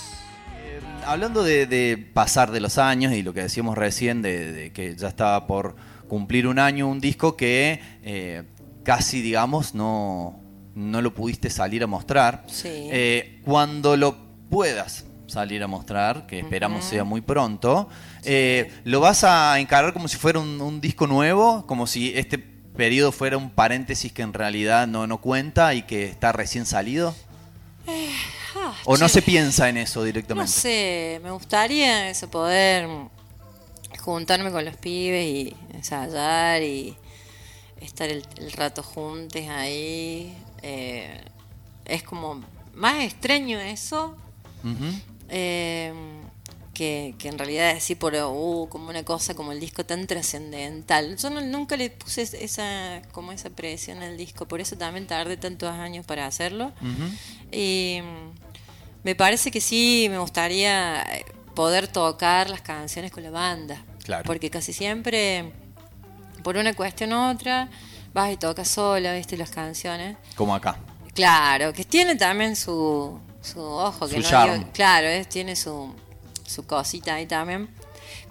[0.56, 5.06] Eh, Hablando de, pasar de los años y lo que decíamos recién, de que ya
[5.06, 5.76] estaba por
[6.08, 8.42] cumplir un año, un disco que eh,
[8.82, 10.40] casi, digamos, no,
[10.74, 12.44] no lo pudiste salir a mostrar.
[12.48, 12.68] Sí.
[12.90, 14.16] Eh, cuando lo
[14.50, 17.88] puedas salir a mostrar, que esperamos sea muy pronto,
[18.24, 21.66] eh, ¿lo vas a encarar como si fuera un, un disco nuevo?
[21.66, 26.04] Como si este periodo fuera un paréntesis que en realidad no, no cuenta y que
[26.06, 27.14] está recién salido?
[27.86, 30.52] Ah, ¿O no se piensa en eso No directamente?
[30.52, 32.88] sé, me gustaría eso, poder
[34.12, 36.96] juntarme con los pibes y ensayar y
[37.80, 40.34] estar el, el rato juntos ahí.
[40.62, 41.20] Eh,
[41.84, 42.42] es como
[42.74, 44.16] más extraño eso
[45.28, 45.92] eh,
[46.74, 51.16] que, que en realidad decir por uh, como una cosa como el disco tan trascendental.
[51.16, 55.06] Yo no- nunca le puse es- esa como esa presión al disco, por eso también
[55.06, 56.72] tardé tantos años para hacerlo.
[57.52, 57.98] Y
[59.04, 61.04] me parece que sí, me gustaría
[61.54, 63.84] poder tocar las canciones con la banda.
[64.08, 64.24] Claro.
[64.24, 65.52] Porque casi siempre,
[66.42, 67.68] por una cuestión u otra,
[68.14, 70.16] vas y tocas sola, viste, las canciones.
[70.34, 70.78] Como acá.
[71.14, 75.94] Claro, que tiene también su, su ojo, que Su no digo- claro, es, tiene su,
[76.46, 77.68] su cosita ahí también.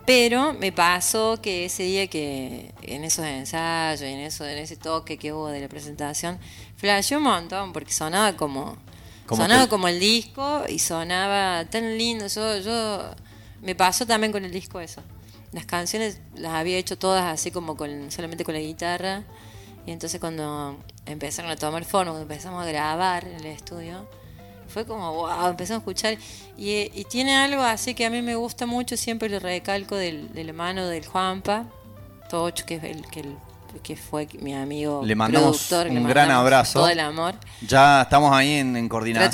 [0.04, 5.18] Pero me pasó que ese día que en esos ensayos, en eso, en ese toque
[5.20, 6.40] que hubo de la presentación,
[6.78, 8.78] flasheó un montón porque sonaba como,
[9.28, 12.26] Como sonaba que- como el disco y sonaba tan lindo.
[12.26, 13.12] Yo, yo
[13.62, 15.04] me pasó también con el disco eso.
[15.58, 19.24] Las canciones las había hecho todas así como con solamente con la guitarra.
[19.88, 20.78] Y entonces cuando
[21.08, 24.08] empezaron a tomar forma, cuando empezamos a grabar en el estudio,
[24.68, 26.18] fue como wow, empezamos a escuchar.
[26.58, 30.32] Y, y tiene algo así que a mí me gusta mucho, siempre lo recalco del,
[30.32, 31.66] de mano del Juanpa,
[32.30, 33.38] Tocho, que es el que, el-
[33.80, 36.80] que fue mi amigo Le mandamos productor, le un gran abrazo.
[36.80, 37.36] Todo el amor.
[37.62, 39.32] Ya estamos ahí en, en coordinaciones,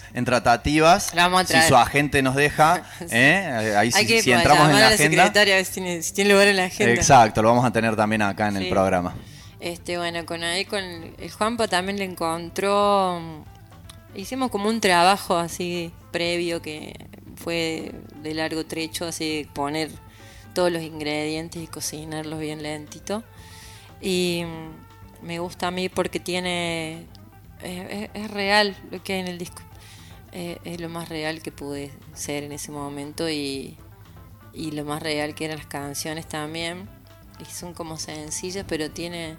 [0.00, 0.04] Tratativas.
[0.14, 1.14] en tratativas.
[1.14, 3.74] La vamos a si su agente nos deja, ¿eh?
[3.76, 5.22] ahí Hay si, que si entramos en la agenda.
[5.24, 6.92] secretaria a ver si tiene, si tiene lugar en la agenda.
[6.94, 9.14] Exacto, lo vamos a tener también acá en el programa.
[9.60, 13.20] Este, bueno, con ahí con el Juanpa también le encontró.
[13.20, 13.58] mm,
[14.18, 16.94] Hicimos como un trabajo así previo que
[17.36, 17.92] fue
[18.22, 19.90] de largo trecho, así poner
[20.54, 23.22] todos los ingredientes y cocinarlos bien lentito.
[24.00, 24.44] Y
[25.22, 27.06] me gusta a mí porque tiene.
[27.62, 29.62] Es, real lo que hay en el disco.
[30.32, 33.76] Eh, es lo más real que pude ser en ese momento y,
[34.52, 36.88] y lo más real que eran las canciones también.
[37.40, 39.36] Y son como sencillas, pero tiene,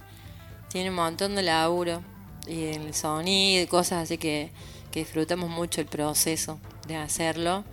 [0.70, 2.02] tiene un montón de laburo.
[2.48, 4.52] Y el sonido y cosas así que,
[4.92, 7.64] que disfrutamos mucho el proceso de hacerlo.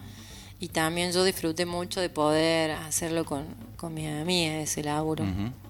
[0.61, 3.47] Y también yo disfruté mucho de poder hacerlo con,
[3.77, 5.25] con mis amigas, ese laburo.
[5.25, 5.66] Ujú.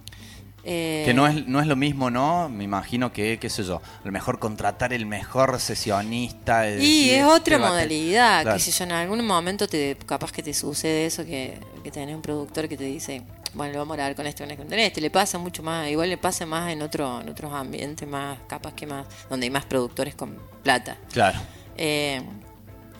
[0.69, 2.49] Eh, Que no es, no es lo mismo, ¿no?
[2.49, 6.67] Me imagino que, qué sé yo, a lo mejor contratar el mejor sesionista.
[6.69, 8.57] es Y es otra modalidad, Claro.
[8.57, 12.17] que si yo en algún momento te capaz que te sucede eso que, que tenés
[12.17, 13.23] un productor que te dice,
[13.55, 15.89] bueno, lo vamos a grabar con este, con este, con este, le pasa mucho más,
[15.89, 19.51] igual le pasa más en otro, en otros ambientes más, capaz que más, donde hay
[19.51, 20.97] más productores con plata.
[21.13, 21.39] Claro.
[21.77, 22.21] Eh,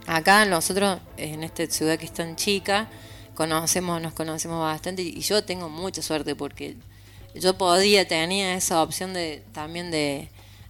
[0.07, 2.87] acá nosotros, en esta ciudad que es tan chica,
[3.35, 6.77] conocemos, nos conocemos bastante y yo tengo mucha suerte porque
[7.41, 10.29] yo podía, tenía esa opción de también de,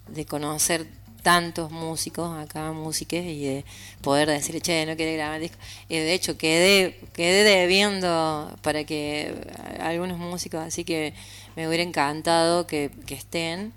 [0.09, 0.87] de conocer
[1.23, 3.65] tantos músicos acá, músicos, y de
[4.01, 5.59] poder decir, che, no quiere grabar disco.
[5.89, 9.35] Y de hecho quedé, quedé debiendo para que
[9.81, 11.15] algunos músicos, así que
[11.57, 13.73] me hubiera encantado que, que estén.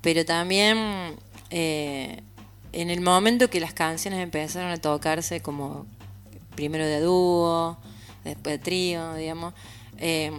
[0.00, 1.16] Pero también
[1.50, 2.22] eh,
[2.72, 5.84] en el momento que las canciones empezaron a tocarse como
[6.54, 7.76] primero de dúo,
[8.24, 9.52] después de trío, digamos,
[9.98, 10.32] eh,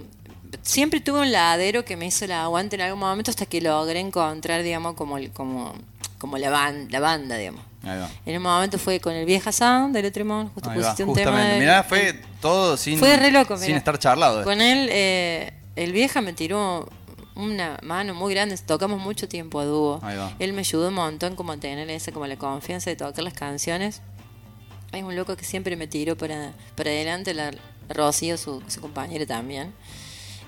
[0.62, 4.00] siempre tuve un ladero que me hizo el aguante en algún momento hasta que logré
[4.00, 5.74] encontrar, digamos, como, el- como,
[6.18, 7.62] como la, ban- la banda, digamos.
[7.84, 8.10] Ahí va.
[8.26, 11.14] En un momento fue con el Vieja Sound del Etremón, justo Ahí va, pusiste un
[11.14, 11.32] tema.
[11.32, 11.54] justamente.
[11.56, 14.44] de- Mirá, fue todo sin, fue re loco, sin estar charlado.
[14.44, 16.90] Con él, eh, el vieja me tiró
[17.36, 18.58] una mano muy grande.
[18.58, 20.02] Tocamos mucho tiempo a dúo.
[20.40, 23.34] Él me ayudó un montón como a tener esa, como la confianza de tocar las
[23.34, 24.02] canciones.
[24.92, 27.52] Es un loco que siempre me tiró para, para adelante, la
[27.90, 29.72] Rocío, su, su compañera también.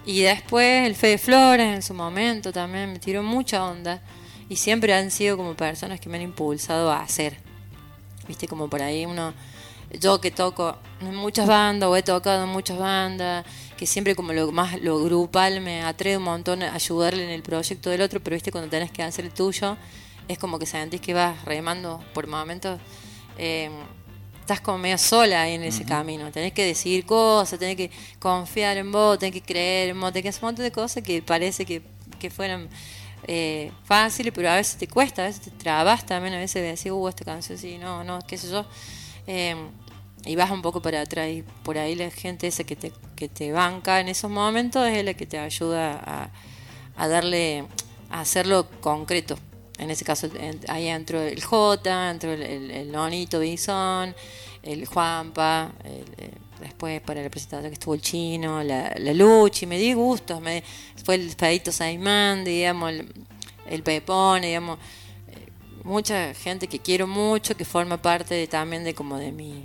[0.06, 4.02] Y después el Fede Flores en su momento también me tiró mucha onda.
[4.48, 7.38] Y siempre han sido como personas que me han impulsado a hacer.
[8.28, 9.34] Viste, como por ahí uno.
[10.00, 13.46] Yo que toco en muchas bandas o he tocado en muchas bandas,
[13.76, 17.42] que siempre como lo más lo grupal me atrae un montón a ayudarle en el
[17.42, 19.78] proyecto del otro, pero viste cuando tenés que hacer el tuyo,
[20.28, 22.80] es como que sentís que vas remando por momentos.
[23.40, 23.72] eh,
[24.50, 26.32] estás como medio sola ahí en ese camino.
[26.32, 30.24] Tenés que decidir cosas, tenés que confiar en vos, tenés que creer en vos, tenés
[30.24, 31.84] que hacer un montón de cosas que parece que,
[32.18, 32.68] que fueran
[33.28, 36.92] eh, fáciles, pero a veces te cuesta, a veces te trabas también, a veces decís,
[36.92, 38.66] uh, esta canción sí, no, no, qué sé yo.
[39.28, 39.56] Eh,
[40.26, 43.30] y vas un poco para atrás y por ahí la gente esa que te, que
[43.30, 46.30] te banca en esos momentos es la que te ayuda a,
[46.98, 47.66] a darle,
[48.10, 49.38] a hacerlo concreto.
[49.80, 50.30] En ese caso,
[50.68, 52.42] ahí entró el J, entró el,
[52.72, 54.14] el, Nonito Bison,
[54.62, 56.04] el Juanpa, eh,
[56.60, 60.64] después para la presentación que estuvo el Chino, la, Luchi, me di gustos, me,
[61.04, 63.14] fue el Pedito Saimán, digamos, el,
[63.68, 64.80] el Pepone, digamos,
[65.30, 65.48] eh,
[65.84, 69.64] mucha gente que quiero mucho, que forma parte también de como de mi,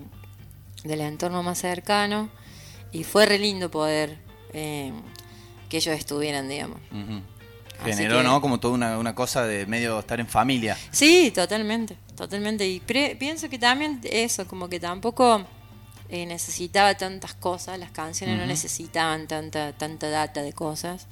[0.84, 2.28] del entorno más cercano,
[2.92, 4.18] y fue re lindo poder
[4.52, 4.92] eh,
[5.68, 6.78] que ellos estuvieran, digamos.
[7.82, 8.40] Generó, que- ¿no?
[8.40, 10.76] Como toda una, una cosa de medio estar en familia.
[10.90, 12.66] Sí, totalmente, totalmente.
[12.68, 15.44] Y pre- pienso que también eso, como que tampoco
[16.08, 21.06] eh, necesitaba tantas cosas, las canciones no necesitaban tanta, tanta data de cosas,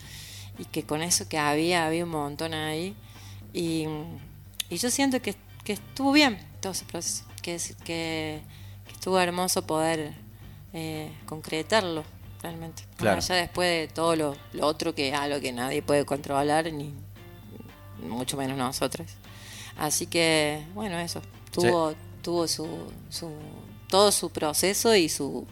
[0.59, 2.95] y que con eso que había, había un montón ahí.
[3.53, 3.87] Y,
[4.71, 5.35] y yo siento que,
[5.65, 8.41] que estuvo bien todo ese proceso, que, es- que,
[8.87, 10.13] que estuvo hermoso poder
[10.75, 12.05] eh, concretarlo
[12.43, 12.85] realmente.
[12.97, 13.19] Claro.
[13.19, 16.93] allá después de todo lo, lo otro que es algo que nadie puede controlar, ni
[18.03, 19.11] mucho menos nosotros.
[19.79, 21.23] Así que, bueno, eso.
[21.51, 23.31] Tuvo, tuvo su, su,
[23.89, 25.47] todo su proceso y su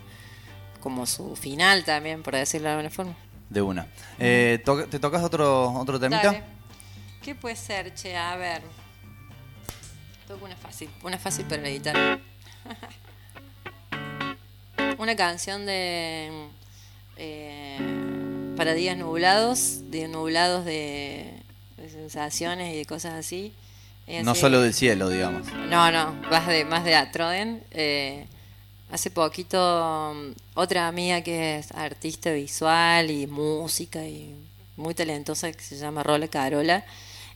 [0.80, 3.14] como su final también, por decirlo de alguna forma.
[3.50, 3.86] De una.
[4.18, 6.22] Eh, to- ¿Te tocas otro, otro temita?
[6.22, 6.42] Dale.
[7.22, 8.16] ¿Qué puede ser, che?
[8.16, 8.62] A ver.
[10.26, 12.18] Toco una fácil, una fácil para editar.
[14.98, 16.48] una canción de
[17.20, 17.76] eh,
[18.56, 21.32] para días nublados, de nublados de,
[21.76, 23.52] de sensaciones y de cosas así.
[24.06, 25.46] Es No solo del cielo, digamos.
[25.68, 27.62] no, no, más de, más de Atroden.
[27.70, 28.26] Eh,
[28.90, 34.34] hace poquito mm, otra amiga que es artista visual y música y
[34.76, 36.84] muy talentosa que se llama Rola Carola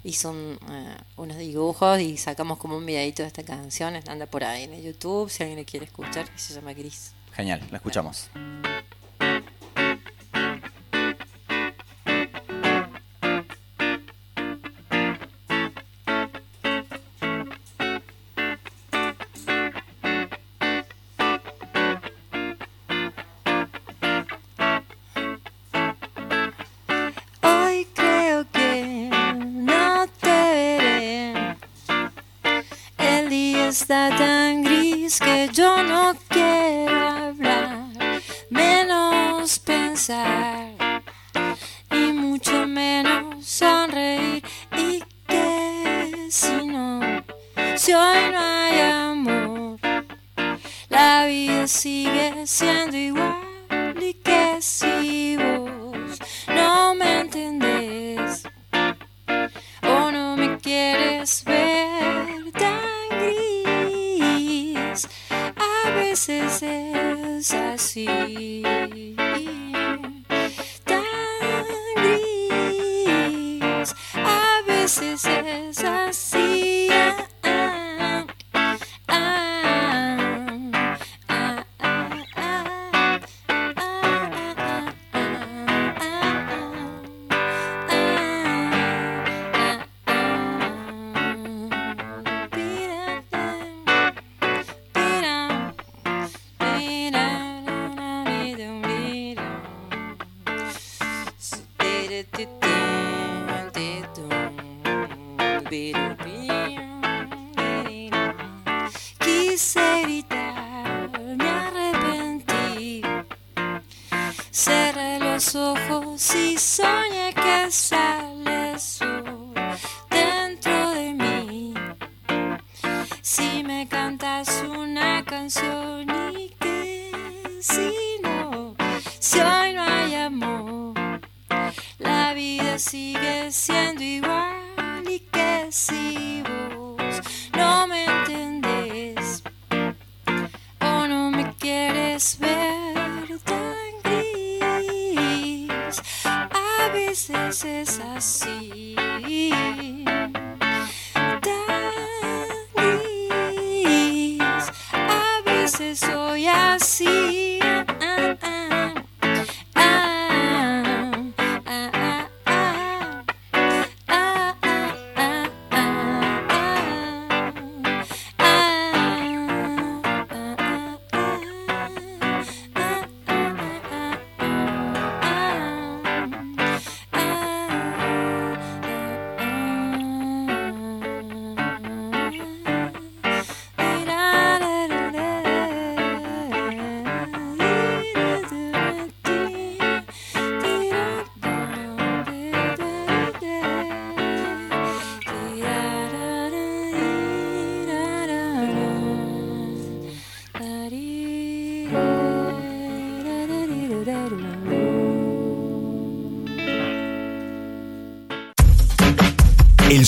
[0.02, 3.94] hizo un, eh, unos dibujos y sacamos como un videito de esta canción.
[4.09, 6.27] Anda por ahí en el YouTube si alguien le quiere escuchar.
[6.35, 7.12] y Se llama Gris.
[7.32, 8.28] Genial, la escuchamos.
[33.85, 36.15] Está tan gris que yo no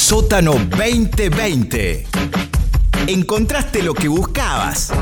[0.06, 2.06] sótano 2020.
[3.08, 4.92] Encontraste lo que buscabas.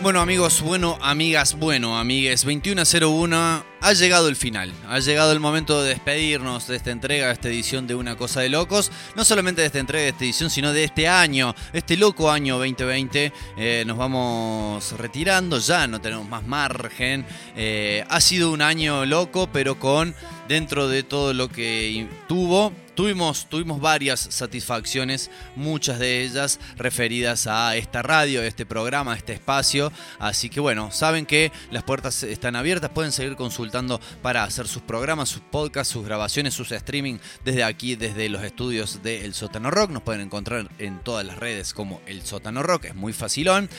[0.00, 5.82] Bueno amigos, bueno amigas, bueno amigues, 2101 ha llegado el final, ha llegado el momento
[5.82, 9.62] de despedirnos de esta entrega, de esta edición de Una Cosa de Locos, no solamente
[9.62, 13.84] de esta entrega, de esta edición, sino de este año, este loco año 2020, Eh,
[13.86, 17.24] nos vamos retirando, ya no tenemos más margen,
[17.56, 20.14] Eh, ha sido un año loco, pero con
[20.48, 27.74] dentro de todo lo que tuvo, Tuvimos, tuvimos varias satisfacciones, muchas de ellas referidas a
[27.74, 29.90] esta radio, a este programa, a este espacio.
[30.18, 34.82] Así que bueno, saben que las puertas están abiertas, pueden seguir consultando para hacer sus
[34.82, 39.70] programas, sus podcasts, sus grabaciones, sus streaming desde aquí, desde los estudios de El Sótano
[39.70, 39.92] Rock.
[39.92, 43.70] Nos pueden encontrar en todas las redes como El Sótano Rock, es muy facilón.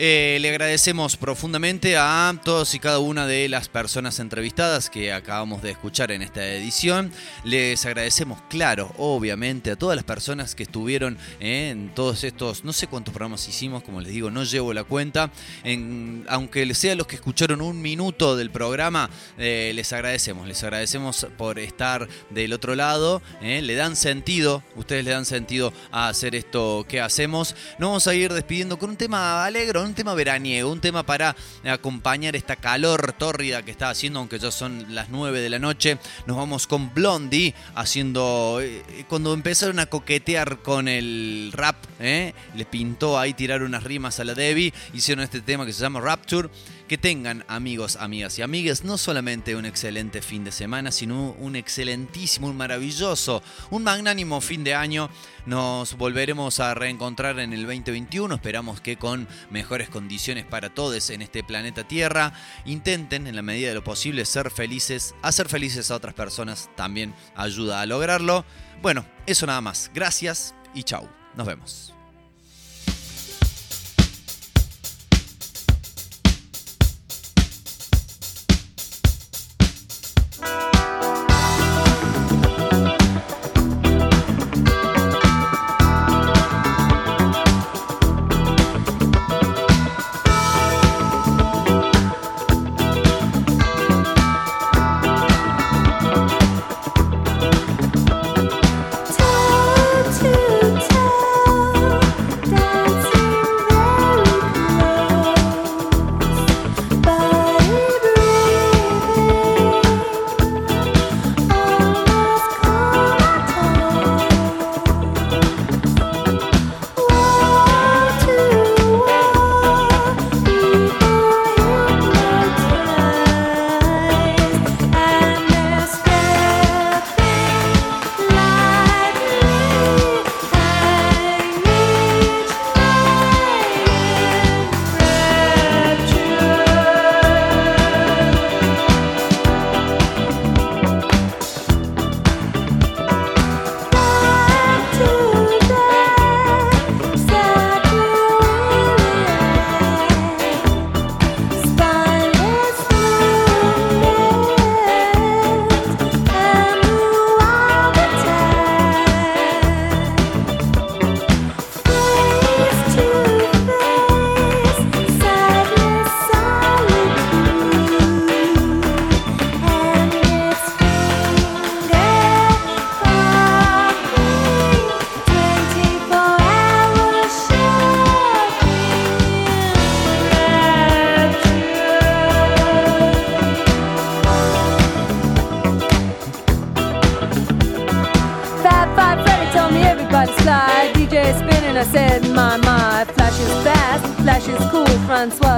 [0.00, 5.60] Eh, le agradecemos profundamente a todos y cada una de las personas entrevistadas que acabamos
[5.60, 7.10] de escuchar en esta edición.
[7.42, 12.72] Les agradecemos, claro, obviamente, a todas las personas que estuvieron eh, en todos estos, no
[12.72, 15.32] sé cuántos programas hicimos, como les digo, no llevo la cuenta.
[15.64, 21.26] En- aunque sea los que escucharon un minuto del programa, eh, les agradecemos, les agradecemos
[21.36, 23.20] por estar del otro lado.
[23.40, 27.56] le dan sentido, ustedes le dan sentido a hacer esto que hacemos.
[27.80, 31.34] Nos vamos a ir despidiendo con un tema alegre, un tema veraniego, un tema para
[31.64, 35.98] acompañar esta calor tórrida que está haciendo, aunque ya son las 9 de la noche.
[36.26, 38.60] Nos vamos con Blondie haciendo.
[38.62, 42.34] eh, cuando empezaron a coquetear con el rap, ¿eh?
[42.54, 44.74] le pintó ahí tirar unas rimas a la Debbie.
[44.92, 46.50] Hicieron este tema que se llama Rapture.
[46.88, 51.54] Que tengan amigos, amigas y amigues, no solamente un excelente fin de semana, sino un
[51.54, 55.10] excelentísimo, un maravilloso, un magnánimo fin de año.
[55.44, 58.34] Nos volveremos a reencontrar en el 2021.
[58.34, 62.32] Esperamos que con mejores condiciones para todos en este planeta Tierra.
[62.64, 65.14] Intenten, en la medida de lo posible, ser felices.
[65.20, 68.46] Hacer felices a otras personas también ayuda a lograrlo.
[68.80, 69.90] Bueno, eso nada más.
[69.92, 71.06] Gracias y chau.
[71.36, 71.97] Nos vemos.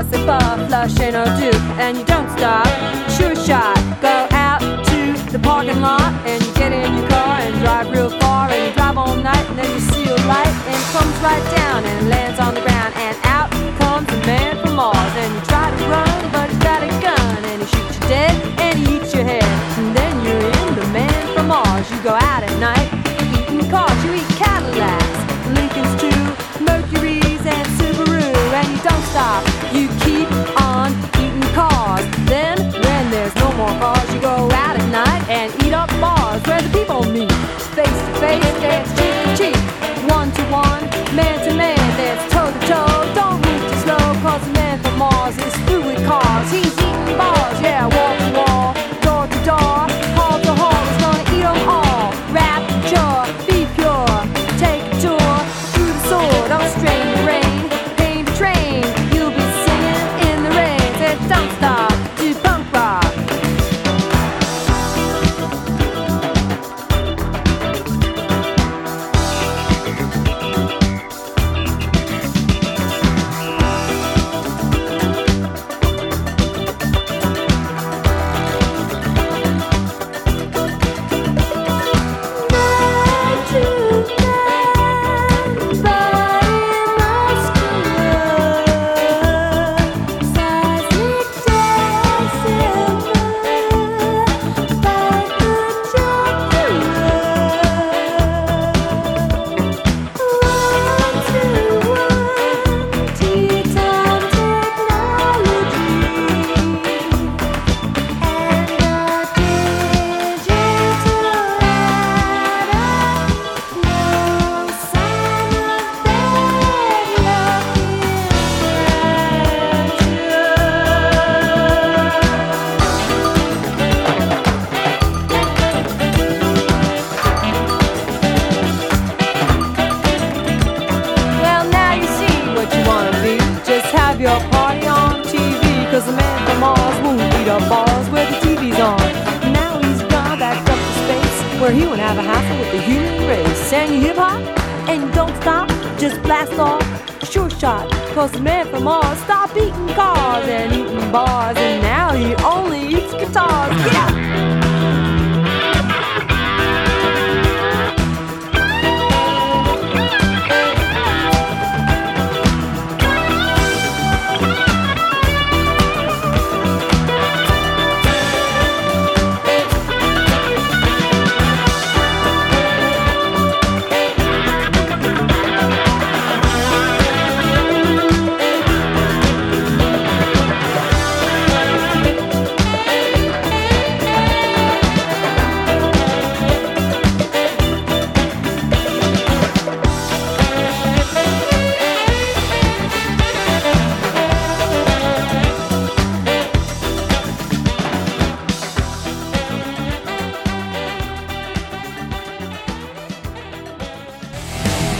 [0.03, 1.29] pass a bar, flushing or
[1.81, 2.67] and you don't stop.
[3.11, 7.55] Sure shot, go out to the parking lot and you get in your car and
[7.61, 10.77] drive real far and you drive all night and then you see a light and
[10.77, 14.77] it comes right down and lands on the ground and out comes a man from
[14.77, 18.09] Mars and you try to run but he's got a gun and he shoots you
[18.09, 19.45] dead and he eats your head
[19.79, 21.91] and then you're in the man from Mars.
[21.91, 22.90] You go out at night.